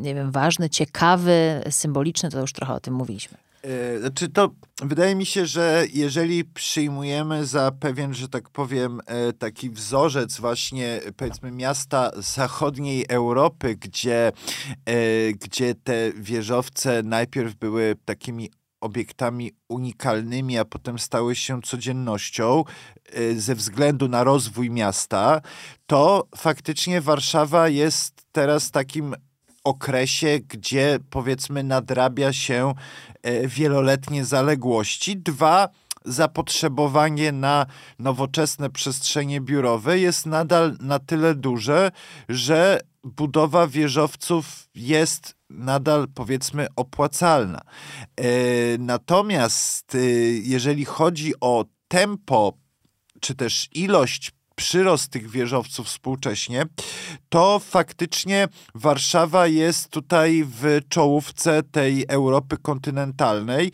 nie 0.01 0.14
wiem, 0.14 0.30
ważny, 0.30 0.70
ciekawy, 0.70 1.62
symboliczny, 1.70 2.30
to 2.30 2.40
już 2.40 2.53
trochę 2.53 2.74
o 2.74 2.80
tym 2.80 2.95
mówiliśmy. 2.95 3.38
E, 3.64 3.98
znaczy 4.00 4.28
to 4.28 4.50
wydaje 4.82 5.14
mi 5.14 5.26
się, 5.26 5.46
że 5.46 5.86
jeżeli 5.92 6.44
przyjmujemy 6.44 7.46
za 7.46 7.72
pewien, 7.80 8.14
że 8.14 8.28
tak 8.28 8.50
powiem, 8.50 9.00
e, 9.06 9.32
taki 9.32 9.70
wzorzec 9.70 10.40
właśnie 10.40 11.00
powiedzmy 11.16 11.50
miasta 11.50 12.10
zachodniej 12.16 13.04
Europy, 13.08 13.76
gdzie, 13.76 14.32
e, 14.86 15.32
gdzie 15.32 15.74
te 15.74 16.12
wieżowce 16.12 17.02
najpierw 17.02 17.54
były 17.54 17.96
takimi 18.04 18.50
obiektami 18.80 19.52
unikalnymi, 19.68 20.58
a 20.58 20.64
potem 20.64 20.98
stały 20.98 21.34
się 21.34 21.62
codziennością 21.62 22.64
ze 23.36 23.54
względu 23.54 24.08
na 24.08 24.24
rozwój 24.24 24.70
miasta, 24.70 25.40
to 25.86 26.28
faktycznie 26.36 27.00
Warszawa 27.00 27.68
jest 27.68 28.26
teraz 28.32 28.70
takim 28.70 29.14
okresie, 29.64 30.40
gdzie 30.48 30.98
powiedzmy 31.10 31.62
nadrabia 31.62 32.32
się 32.32 32.74
e, 33.22 33.48
wieloletnie 33.48 34.24
zaległości. 34.24 35.16
Dwa, 35.16 35.68
zapotrzebowanie 36.04 37.32
na 37.32 37.66
nowoczesne 37.98 38.70
przestrzenie 38.70 39.40
biurowe 39.40 39.98
jest 39.98 40.26
nadal 40.26 40.76
na 40.80 40.98
tyle 40.98 41.34
duże, 41.34 41.90
że 42.28 42.80
budowa 43.04 43.66
wieżowców 43.66 44.68
jest 44.74 45.36
nadal 45.50 46.08
powiedzmy 46.14 46.66
opłacalna. 46.76 47.60
E, 48.16 48.24
natomiast 48.78 49.94
e, 49.94 49.98
jeżeli 50.30 50.84
chodzi 50.84 51.32
o 51.40 51.64
tempo 51.88 52.52
czy 53.20 53.34
też 53.34 53.68
ilość 53.72 54.30
przyrost 54.55 55.09
tych 55.09 55.30
wieżowców 55.30 55.86
współcześnie, 55.86 56.66
to 57.28 57.59
faktycznie 57.59 58.48
Warszawa 58.74 59.46
jest 59.46 59.88
tutaj 59.88 60.44
w 60.46 60.80
czołówce 60.88 61.62
tej 61.62 62.05
Europy 62.09 62.57
kontynentalnej. 62.62 63.72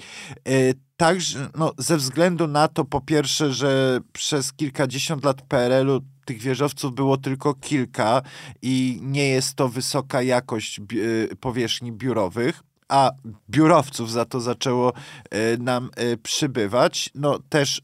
E, 0.48 0.52
także 0.96 1.48
no, 1.58 1.72
ze 1.78 1.96
względu 1.96 2.46
na 2.46 2.68
to, 2.68 2.84
po 2.84 3.00
pierwsze, 3.00 3.52
że 3.52 4.00
przez 4.12 4.52
kilkadziesiąt 4.52 5.24
lat 5.24 5.42
PRL-u 5.42 6.00
tych 6.24 6.38
wieżowców 6.38 6.94
było 6.94 7.16
tylko 7.16 7.54
kilka 7.54 8.22
i 8.62 8.98
nie 9.02 9.28
jest 9.28 9.54
to 9.54 9.68
wysoka 9.68 10.22
jakość 10.22 10.78
e, 10.78 11.36
powierzchni 11.36 11.92
biurowych 11.92 12.62
a 12.88 13.10
biurowców 13.50 14.10
za 14.10 14.24
to 14.24 14.40
zaczęło 14.40 14.92
e, 15.30 15.56
nam 15.56 15.90
przybywać. 16.22 17.10
No 17.14 17.38
też 17.48 17.82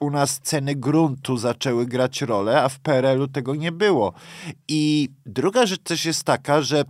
u 0.00 0.10
nas 0.10 0.40
ceny 0.40 0.74
gruntu 0.74 1.36
zaczęły 1.36 1.86
grać 1.86 2.22
rolę, 2.22 2.62
a 2.62 2.68
w 2.68 2.78
PRL-u 2.78 3.28
tego 3.28 3.54
nie 3.54 3.72
było. 3.72 4.12
I 4.68 5.08
druga 5.26 5.66
rzecz 5.66 5.82
też 5.82 6.04
jest 6.04 6.24
taka, 6.24 6.62
że 6.62 6.84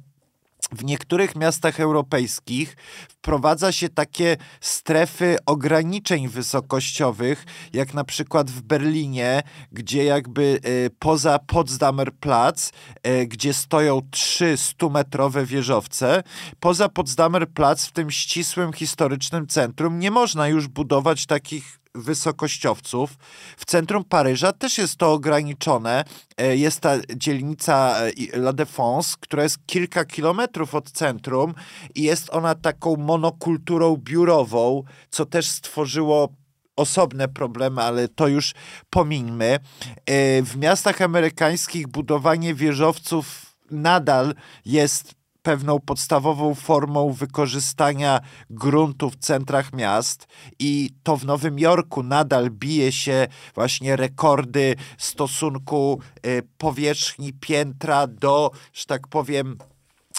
w 0.73 0.85
niektórych 0.85 1.37
miastach 1.37 1.81
europejskich 1.81 2.77
wprowadza 3.09 3.73
się 3.73 3.89
takie 3.89 4.37
strefy 4.61 5.37
ograniczeń 5.47 6.29
wysokościowych, 6.29 7.45
jak 7.73 7.95
na 7.95 8.05
przykład 8.05 8.51
w 8.51 8.63
Berlinie, 8.63 9.43
gdzie 9.73 10.05
jakby 10.05 10.61
e, 10.63 10.91
poza 10.99 11.39
Potsdamer 11.39 12.13
Platz, 12.13 12.73
e, 13.03 13.27
gdzie 13.27 13.55
stoją 13.55 14.01
trzy 14.11 14.55
100-metrowe 14.55 15.47
wieżowce, 15.47 16.23
poza 16.61 16.89
Potsdamer 16.89 17.49
Platz 17.49 17.87
w 17.87 17.93
tym 17.93 18.11
ścisłym 18.11 18.73
historycznym 18.73 19.47
centrum 19.47 19.99
nie 19.99 20.11
można 20.11 20.49
już 20.49 20.69
budować 20.69 21.27
takich 21.27 21.81
wysokościowców. 22.03 23.17
W 23.57 23.65
centrum 23.65 24.05
Paryża 24.05 24.53
też 24.53 24.79
jest 24.79 24.97
to 24.97 25.13
ograniczone. 25.13 26.05
E, 26.37 26.57
jest 26.57 26.81
ta 26.81 26.95
dzielnica 27.17 27.97
e, 28.33 28.37
La 28.37 28.53
Défense, 28.53 29.17
która 29.21 29.43
jest 29.43 29.67
kilka 29.67 30.05
kilometrów 30.05 30.75
od 30.75 30.91
centrum 30.91 31.55
i 31.95 32.03
jest 32.03 32.31
ona 32.31 32.55
taką 32.55 32.97
monokulturą 32.97 33.97
biurową, 33.97 34.83
co 35.11 35.27
też 35.27 35.49
stworzyło 35.51 36.29
osobne 36.77 37.29
problemy, 37.29 37.83
ale 37.83 38.09
to 38.09 38.29
już 38.29 38.55
pomińmy. 38.91 39.59
E, 40.07 40.43
w 40.43 40.57
miastach 40.57 41.03
amerykańskich 41.03 41.89
budowanie 41.89 42.55
wieżowców 42.55 43.57
nadal 43.71 44.35
jest 44.65 45.18
pewną 45.43 45.81
podstawową 45.81 46.55
formą 46.55 47.13
wykorzystania 47.13 48.21
gruntu 48.51 49.11
w 49.11 49.17
centrach 49.17 49.73
miast 49.73 50.27
i 50.59 50.91
to 51.03 51.17
w 51.17 51.25
Nowym 51.25 51.59
Jorku 51.59 52.03
nadal 52.03 52.51
bije 52.51 52.93
się 52.93 53.27
właśnie 53.55 53.97
rekordy 53.97 54.75
stosunku 54.99 56.01
y, 56.27 56.43
powierzchni 56.59 57.33
piętra 57.33 58.07
do, 58.07 58.51
że 58.73 58.85
tak 58.85 59.09
powiem, 59.09 59.59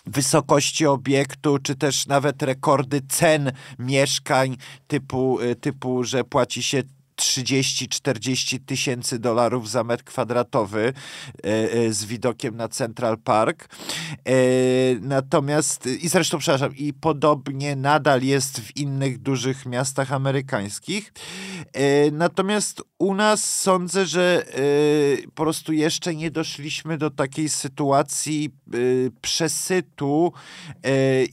wysokości 0.06 0.86
obiektu, 0.86 1.58
czy 1.60 1.76
też 1.76 2.08
nawet 2.08 2.44
rekordy 2.44 3.02
cen 3.10 3.52
mieszkań, 3.80 4.58
typu, 4.88 5.40
y, 5.42 5.56
typu 5.56 6.04
że 6.04 6.24
płaci 6.24 6.64
się 6.64 6.84
30-40 7.20 8.60
tysięcy 8.66 9.20
dolarów 9.20 9.70
za 9.70 9.84
metr 9.84 10.04
kwadratowy 10.04 10.94
e, 11.44 11.72
e, 11.72 11.94
z 11.94 12.06
widokiem 12.06 12.58
na 12.58 12.68
Central 12.68 13.18
Park. 13.18 13.70
E, 14.26 14.34
natomiast, 15.02 15.86
i 15.86 16.10
zresztą, 16.10 16.38
przepraszam, 16.38 16.76
i 16.76 16.94
podobnie 16.94 17.76
nadal 17.76 18.22
jest 18.22 18.60
w 18.60 18.78
innych 18.78 19.18
dużych 19.18 19.66
miastach 19.66 20.14
amerykańskich. 20.14 21.14
Natomiast 22.12 22.84
u 23.00 23.16
nas 23.16 23.44
sądzę, 23.62 24.06
że 24.06 24.46
po 25.36 25.44
prostu 25.44 25.74
jeszcze 25.74 26.16
nie 26.16 26.32
doszliśmy 26.32 26.98
do 26.98 27.10
takiej 27.10 27.50
sytuacji 27.50 28.50
przesytu 29.22 30.34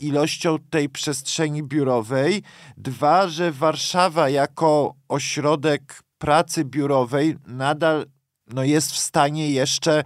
ilością 0.01 0.57
tej 0.71 0.89
przestrzeni 0.89 1.63
biurowej. 1.63 2.43
Dwa, 2.77 3.29
że 3.29 3.53
Warszawa 3.53 4.29
jako 4.29 4.95
ośrodek 5.09 6.03
pracy 6.19 6.65
biurowej 6.65 7.37
nadal 7.47 8.07
no 8.47 8.65
jest 8.65 8.93
w 8.93 8.99
stanie 8.99 9.51
jeszcze 9.51 9.99
e, 9.99 10.05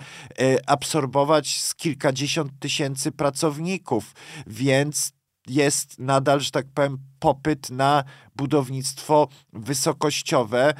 absorbować 0.66 1.60
z 1.60 1.74
kilkadziesiąt 1.74 2.52
tysięcy 2.60 3.12
pracowników, 3.12 4.14
więc 4.46 5.12
jest 5.50 5.98
nadal, 5.98 6.40
że 6.40 6.50
tak 6.50 6.66
powiem, 6.74 6.98
popyt 7.20 7.70
na 7.70 8.04
budownictwo 8.36 9.28
wysokościowe. 9.52 10.74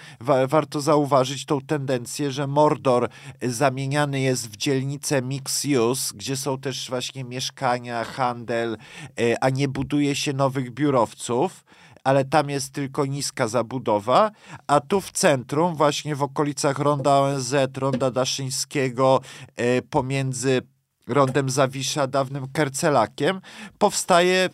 warto 0.49 0.81
zauważyć 0.81 1.47
tą 1.47 1.61
tendencję, 1.61 2.33
że 2.33 2.47
Mordor 2.47 3.09
zamieniany 3.43 4.21
jest 4.21 4.49
w 4.49 4.57
dzielnicę 4.57 5.23
mix 5.23 5.65
use, 5.65 6.15
gdzie 6.15 6.37
są 6.37 6.59
też 6.59 6.91
właśnie 6.91 7.25
mieszkania, 7.25 8.05
handel, 8.05 8.77
e, 9.21 9.45
a 9.45 9.51
nie 9.51 9.69
buduje 9.69 10.15
się 10.15 10.33
nowych 10.33 10.71
biurowców 10.71 11.65
ale 12.05 12.25
tam 12.25 12.51
jest 12.51 12.73
tylko 12.73 13.07
niska 13.07 13.49
zabudowa, 13.49 14.31
a 14.67 14.81
tu 14.81 15.01
w 15.01 15.13
centrum, 15.13 15.75
właśnie 15.75 16.17
w 16.17 16.23
okolicach 16.23 16.79
Ronda 16.79 17.19
ONZ, 17.19 17.55
Ronda 17.77 18.11
Daszyńskiego, 18.11 19.21
e, 19.57 19.83
pomiędzy 19.83 20.63
Rondem 21.09 21.51
Zawisza, 21.51 22.07
dawnym 22.07 22.47
Kercelakiem, 22.53 23.41
powstaje 23.79 24.49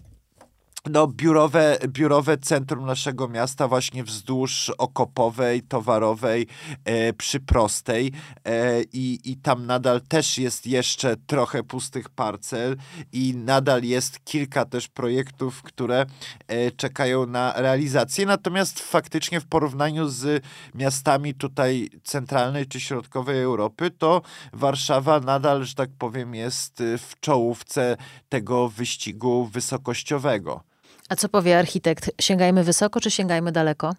no, 0.91 1.07
biurowe, 1.07 1.79
biurowe 1.89 2.39
centrum 2.39 2.87
naszego 2.87 3.29
miasta 3.29 3.69
właśnie 3.69 4.05
wzdłuż 4.05 4.71
Okopowej, 4.79 5.63
Towarowej, 5.63 6.47
e, 6.85 7.13
przy 7.13 7.41
Prostej 7.41 8.13
e, 8.45 8.83
i, 8.83 9.21
i 9.25 9.37
tam 9.37 9.67
nadal 9.67 10.01
też 10.01 10.39
jest 10.39 10.67
jeszcze 10.67 11.17
trochę 11.27 11.63
pustych 11.63 12.09
parcel 12.09 12.77
i 13.13 13.35
nadal 13.37 13.83
jest 13.83 14.25
kilka 14.25 14.65
też 14.65 14.89
projektów, 14.89 15.63
które 15.63 16.07
e, 16.49 16.71
czekają 16.71 17.27
na 17.27 17.53
realizację, 17.57 18.27
natomiast 18.27 18.81
faktycznie 18.81 19.41
w 19.41 19.47
porównaniu 19.47 20.09
z 20.09 20.45
miastami 20.75 21.35
tutaj 21.35 21.89
centralnej 22.05 22.67
czy 22.67 22.81
środkowej 22.81 23.43
Europy, 23.43 23.91
to 23.91 24.23
Warszawa 24.53 25.21
nadal, 25.21 25.65
że 25.65 25.75
tak 25.75 25.91
powiem, 25.99 26.35
jest 26.35 26.83
w 26.99 27.21
czołówce 27.21 27.97
tego 28.29 28.69
wyścigu 28.69 29.47
wysokościowego. 29.53 30.76
A 31.09 31.17
co 31.17 31.29
powie 31.29 31.59
architekt? 31.59 32.11
Sięgajmy 32.21 32.65
wysoko, 32.65 33.01
czy 33.01 33.11
sięgajmy 33.11 33.53
daleko? 33.53 33.95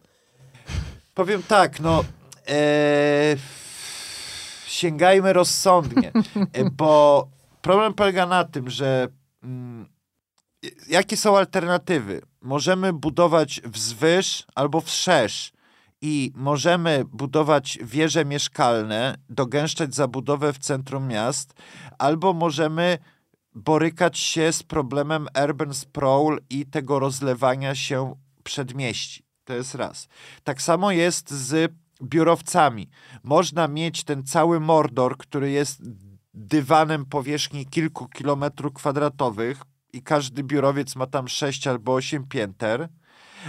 Powiem 1.14 1.44
tak, 1.44 1.80
no. 1.80 2.04
E, 2.48 3.36
sięgajmy 4.66 5.34
rozsądnie, 5.34 6.12
e, 6.54 6.70
bo 6.70 7.28
problem 7.62 7.94
polega 7.94 8.26
na 8.26 8.44
tym, 8.44 8.70
że 8.70 9.08
mm, 9.44 9.86
jakie 10.90 11.18
są 11.18 11.38
alternatywy? 11.38 12.22
Możemy 12.42 12.94
budować 12.94 13.62
wzwyż 13.66 14.46
albo 14.56 14.82
wszerz 14.82 15.52
i 16.02 16.32
możemy 16.36 17.04
budować 17.06 17.80
wieże 17.82 18.26
mieszkalne, 18.26 19.16
dogęszczać 19.30 19.96
zabudowę 19.96 20.54
w 20.54 20.58
centrum 20.58 21.08
miast, 21.08 21.54
albo 21.98 22.34
możemy 22.34 22.98
borykać 23.58 24.20
się 24.20 24.52
z 24.52 24.64
problemem 24.64 25.28
urban 25.44 25.74
sprawl 25.74 26.38
i 26.50 26.66
tego 26.66 27.00
rozlewania 27.00 27.76
się 27.76 28.16
przedmieści. 28.44 29.24
To 29.44 29.54
jest 29.54 29.76
raz. 29.76 30.08
Tak 30.44 30.62
samo 30.62 30.92
jest 30.92 31.32
z 31.32 31.74
biurowcami. 32.04 32.90
Można 33.24 33.68
mieć 33.68 34.04
ten 34.04 34.24
cały 34.24 34.60
Mordor, 34.60 35.18
który 35.18 35.52
jest 35.52 35.82
dywanem 36.34 37.06
powierzchni 37.06 37.66
kilku 37.66 38.08
kilometrów 38.08 38.74
kwadratowych 38.74 39.62
i 39.94 40.02
każdy 40.02 40.44
biurowiec 40.44 40.96
ma 40.96 41.08
tam 41.08 41.28
sześć 41.28 41.68
albo 41.68 41.94
osiem 41.94 42.28
pięter 42.28 42.90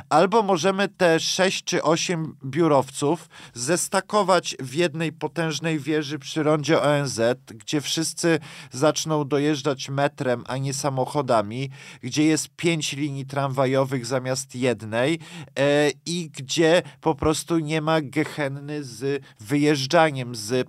albo 0.08 0.42
możemy 0.42 0.88
te 0.88 1.20
6 1.20 1.64
czy 1.64 1.82
8 1.82 2.36
biurowców 2.44 3.28
zestakować 3.54 4.56
w 4.60 4.74
jednej 4.74 5.12
potężnej 5.12 5.78
wieży 5.78 6.18
przy 6.18 6.42
rondzie 6.42 6.82
ONZ, 6.82 7.20
gdzie 7.46 7.80
wszyscy 7.80 8.38
zaczną 8.70 9.24
dojeżdżać 9.24 9.88
metrem, 9.88 10.44
a 10.46 10.56
nie 10.56 10.74
samochodami, 10.74 11.70
gdzie 12.02 12.24
jest 12.24 12.48
pięć 12.56 12.92
linii 12.92 13.26
tramwajowych 13.26 14.06
zamiast 14.06 14.54
jednej 14.54 15.18
e, 15.58 15.90
i 16.06 16.30
gdzie 16.30 16.82
po 17.00 17.14
prostu 17.14 17.58
nie 17.58 17.80
ma 17.80 18.00
gehenny 18.00 18.84
z 18.84 19.24
wyjeżdżaniem 19.40 20.34
z 20.34 20.68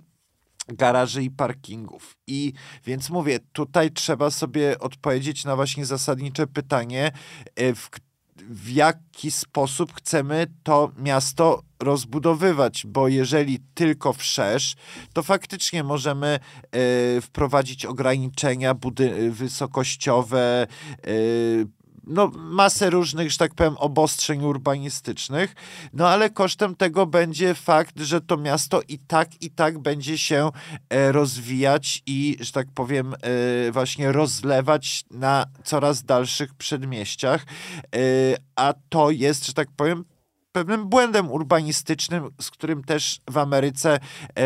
garaży 0.68 1.22
i 1.22 1.30
parkingów. 1.30 2.16
I 2.26 2.52
więc 2.84 3.10
mówię, 3.10 3.38
tutaj 3.52 3.90
trzeba 3.90 4.30
sobie 4.30 4.78
odpowiedzieć 4.78 5.44
na 5.44 5.56
właśnie 5.56 5.86
zasadnicze 5.86 6.46
pytanie, 6.46 7.12
e, 7.56 7.74
w 7.74 7.90
w 8.48 8.70
jaki 8.70 9.30
sposób 9.30 9.94
chcemy 9.94 10.46
to 10.62 10.92
miasto 10.98 11.62
rozbudowywać, 11.80 12.86
bo 12.86 13.08
jeżeli 13.08 13.58
tylko 13.74 14.12
wszerz, 14.12 14.76
to 15.12 15.22
faktycznie 15.22 15.84
możemy 15.84 16.38
y, 17.16 17.20
wprowadzić 17.20 17.86
ograniczenia 17.86 18.74
wysokościowe, 19.30 20.66
y, 21.06 21.66
no, 22.10 22.30
masę 22.36 22.90
różnych, 22.90 23.30
że 23.30 23.38
tak 23.38 23.54
powiem, 23.54 23.76
obostrzeń 23.76 24.44
urbanistycznych, 24.44 25.54
no 25.92 26.08
ale 26.08 26.30
kosztem 26.30 26.76
tego 26.76 27.06
będzie 27.06 27.54
fakt, 27.54 28.00
że 28.00 28.20
to 28.20 28.36
miasto 28.36 28.80
i 28.88 28.98
tak, 28.98 29.42
i 29.42 29.50
tak 29.50 29.78
będzie 29.78 30.18
się 30.18 30.50
e, 30.90 31.12
rozwijać 31.12 32.02
i, 32.06 32.36
że 32.40 32.52
tak 32.52 32.66
powiem, 32.74 33.14
e, 33.14 33.72
właśnie 33.72 34.12
rozlewać 34.12 35.04
na 35.10 35.46
coraz 35.64 36.02
dalszych 36.04 36.54
przedmieściach, 36.54 37.44
e, 37.44 37.98
a 38.56 38.74
to 38.88 39.10
jest, 39.10 39.46
że 39.46 39.52
tak 39.52 39.68
powiem, 39.76 40.04
pewnym 40.52 40.88
błędem 40.88 41.30
urbanistycznym, 41.30 42.30
z 42.40 42.50
którym 42.50 42.84
też 42.84 43.20
w 43.30 43.38
Ameryce, 43.38 44.00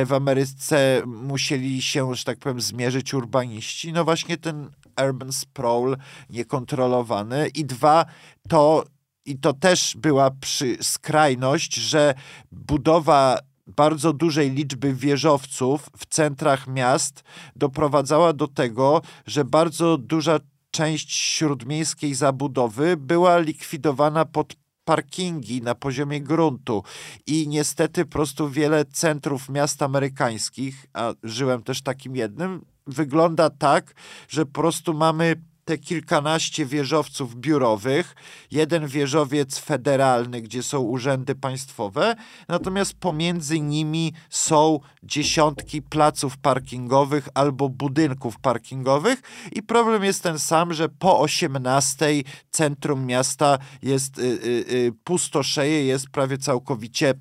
w 0.07 0.13
Ameryce 0.13 1.03
musieli 1.07 1.83
się, 1.83 2.15
że 2.15 2.25
tak 2.25 2.39
powiem, 2.39 2.61
zmierzyć 2.61 3.15
urbaniści. 3.15 3.93
No 3.93 4.05
właśnie 4.05 4.37
ten 4.37 4.71
urban 5.07 5.33
sprawl 5.33 5.97
niekontrolowany 6.31 7.49
i 7.49 7.65
dwa, 7.65 8.07
to 8.49 8.85
i 9.27 9.39
to 9.39 9.53
też 9.53 9.97
była 9.97 10.31
przy 10.31 10.77
skrajność, 10.83 11.75
że 11.75 12.15
budowa 12.53 13.39
bardzo 13.67 14.13
dużej 14.13 14.51
liczby 14.51 14.95
wieżowców 14.95 15.91
w 15.97 16.07
centrach 16.07 16.67
miast 16.67 17.23
doprowadzała 17.57 18.33
do 18.33 18.49
tego, 18.49 19.03
że 19.27 19.45
bardzo 19.45 19.99
duża 19.99 20.41
część 20.71 21.13
śródmiejskiej 21.13 22.15
zabudowy 22.15 22.97
była 22.97 23.39
likwidowana 23.39 24.25
pod 24.25 24.57
parkingi 24.85 25.63
na 25.63 25.75
poziomie 25.75 26.21
gruntu. 26.21 26.83
I 27.27 27.49
niestety 27.49 28.05
po 28.05 28.11
prostu 28.13 28.51
wiele 28.51 28.85
centrów 28.85 29.49
miast 29.49 29.83
amerykańskich, 29.83 30.87
a 30.93 31.13
żyłem 31.23 31.63
też 31.63 31.83
takim 31.83 32.17
jednym, 32.17 32.65
wygląda 32.87 33.51
tak, 33.51 33.95
że 34.29 34.47
po 34.47 34.53
prostu 34.53 34.95
mamy 34.95 35.37
te 35.65 35.79
kilkanaście 35.79 36.67
wieżowców 36.67 37.37
biurowych, 37.37 38.15
jeden 38.51 38.87
wieżowiec 38.87 39.59
federalny, 39.59 40.41
gdzie 40.41 40.63
są 40.63 40.81
urzędy 40.81 41.35
państwowe, 41.35 42.15
natomiast 42.49 42.95
pomiędzy 42.95 43.61
nimi 43.61 44.13
są 44.31 44.81
dziesiątki 45.03 45.83
placów 45.83 46.37
parkingowych 46.39 47.29
albo 47.35 47.69
budynków 47.69 48.39
parkingowych. 48.39 49.23
I 49.53 49.63
problem 49.63 50.05
jest 50.05 50.23
ten 50.23 50.39
sam, 50.39 50.75
że 50.75 50.89
po 50.89 51.21
18 51.21 52.07
centrum 52.51 53.07
miasta 53.07 53.59
jest 53.83 54.19
y, 54.19 54.23
y, 54.23 54.65
y, 54.73 54.93
pustoszeje, 55.05 55.85
jest 55.85 56.09
prawie 56.09 56.39
całkowicie 56.39 57.15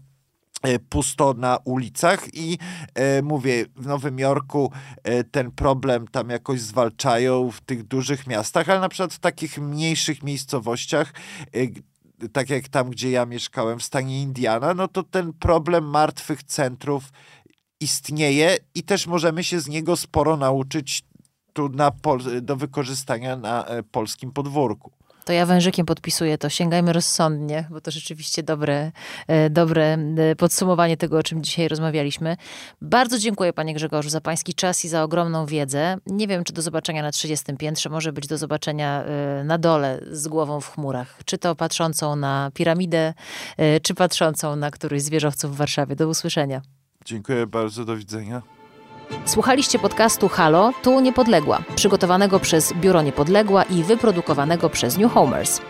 pusto 0.90 1.34
na 1.34 1.58
ulicach 1.64 2.34
i 2.34 2.58
e, 2.96 3.22
mówię, 3.22 3.66
w 3.76 3.88
Nowym 3.88 4.20
Jorku 4.20 4.72
e, 5.04 5.24
ten 5.24 5.52
problem 5.52 6.08
tam 6.08 6.30
jakoś 6.30 6.62
zwalczają 6.62 7.52
w 7.52 7.62
tych 7.62 7.84
dużych 7.84 8.28
miastach, 8.28 8.70
ale 8.70 8.80
na 8.80 8.90
przykład 8.90 9.14
w 9.14 9.20
takich 9.20 9.58
mniejszych 9.58 10.24
miejscowościach, 10.24 11.14
e, 11.56 11.60
tak 12.30 12.50
jak 12.50 12.68
tam, 12.68 12.90
gdzie 12.90 13.12
ja 13.12 13.26
mieszkałem 13.26 13.80
w 13.80 13.84
stanie 13.84 14.22
Indiana, 14.22 14.74
no 14.74 14.88
to 14.88 15.04
ten 15.04 15.34
problem 15.34 15.84
martwych 15.84 16.44
centrów 16.44 17.04
istnieje 17.80 18.58
i 18.76 18.84
też 18.84 19.08
możemy 19.08 19.44
się 19.44 19.60
z 19.60 19.68
niego 19.68 19.96
sporo 19.96 20.38
nauczyć 20.38 21.04
tu 21.54 21.70
na, 21.70 21.92
do 22.42 22.56
wykorzystania 22.56 23.36
na 23.36 23.66
e, 23.66 23.84
polskim 23.84 24.32
podwórku. 24.32 24.92
To 25.26 25.34
ja 25.34 25.46
wężykiem 25.46 25.86
podpisuję 25.86 26.38
to. 26.38 26.50
Sięgajmy 26.50 26.94
rozsądnie, 26.94 27.68
bo 27.70 27.82
to 27.82 27.92
rzeczywiście 27.92 28.44
dobre, 28.44 28.92
e, 29.28 29.50
dobre 29.50 29.98
e, 30.18 30.36
podsumowanie 30.36 30.98
tego, 30.98 31.18
o 31.18 31.24
czym 31.24 31.44
dzisiaj 31.44 31.68
rozmawialiśmy. 31.68 32.38
Bardzo 32.82 33.20
dziękuję 33.20 33.54
panie 33.54 33.74
Grzegorzu 33.74 34.10
za 34.10 34.22
pański 34.22 34.54
czas 34.54 34.86
i 34.86 34.90
za 34.90 35.04
ogromną 35.04 35.46
wiedzę. 35.46 35.98
Nie 36.08 36.28
wiem, 36.28 36.44
czy 36.44 36.54
do 36.54 36.62
zobaczenia 36.62 37.02
na 37.02 37.12
30 37.12 37.58
piętrze, 37.58 37.90
może 37.90 38.14
być 38.14 38.28
do 38.28 38.38
zobaczenia 38.38 39.04
e, 39.04 39.44
na 39.44 39.58
dole 39.58 40.00
z 40.12 40.28
głową 40.28 40.62
w 40.62 40.74
chmurach. 40.74 41.20
Czy 41.26 41.38
to 41.38 41.56
patrzącą 41.56 42.16
na 42.16 42.52
piramidę, 42.54 43.14
czy 43.82 43.94
patrzącą 43.94 44.56
na 44.56 44.72
któryś 44.72 45.02
z 45.02 45.10
wieżowców 45.10 45.54
w 45.54 45.56
Warszawie. 45.56 45.96
Do 45.96 46.08
usłyszenia. 46.08 46.62
Dziękuję 47.06 47.48
bardzo, 47.48 47.86
do 47.86 47.96
widzenia. 47.98 48.42
Słuchaliście 49.26 49.80
podcastu 49.80 50.30
Halo, 50.30 50.72
tu 50.84 51.00
Niepodległa, 51.00 51.64
przygotowanego 51.76 52.40
przez 52.40 52.74
Biuro 52.74 53.02
Niepodległa 53.02 53.64
i 53.64 53.84
wyprodukowanego 53.84 54.70
przez 54.70 54.98
New 54.98 55.14
Homers. 55.14 55.62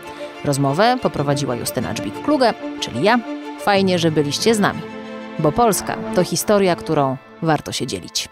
Rozmowę 0.44 0.96
poprowadziła 1.02 1.56
Justyna 1.56 1.94
Dżbik-Kluge, 1.94 2.54
czyli 2.80 3.02
ja. 3.02 3.18
Fajnie, 3.60 3.98
że 3.98 4.10
byliście 4.10 4.54
z 4.54 4.60
nami. 4.60 4.80
Bo 5.38 5.52
Polska 5.52 5.96
to 6.14 6.24
historia, 6.24 6.76
którą 6.76 7.16
warto 7.42 7.72
się 7.72 7.86
dzielić. 7.86 8.28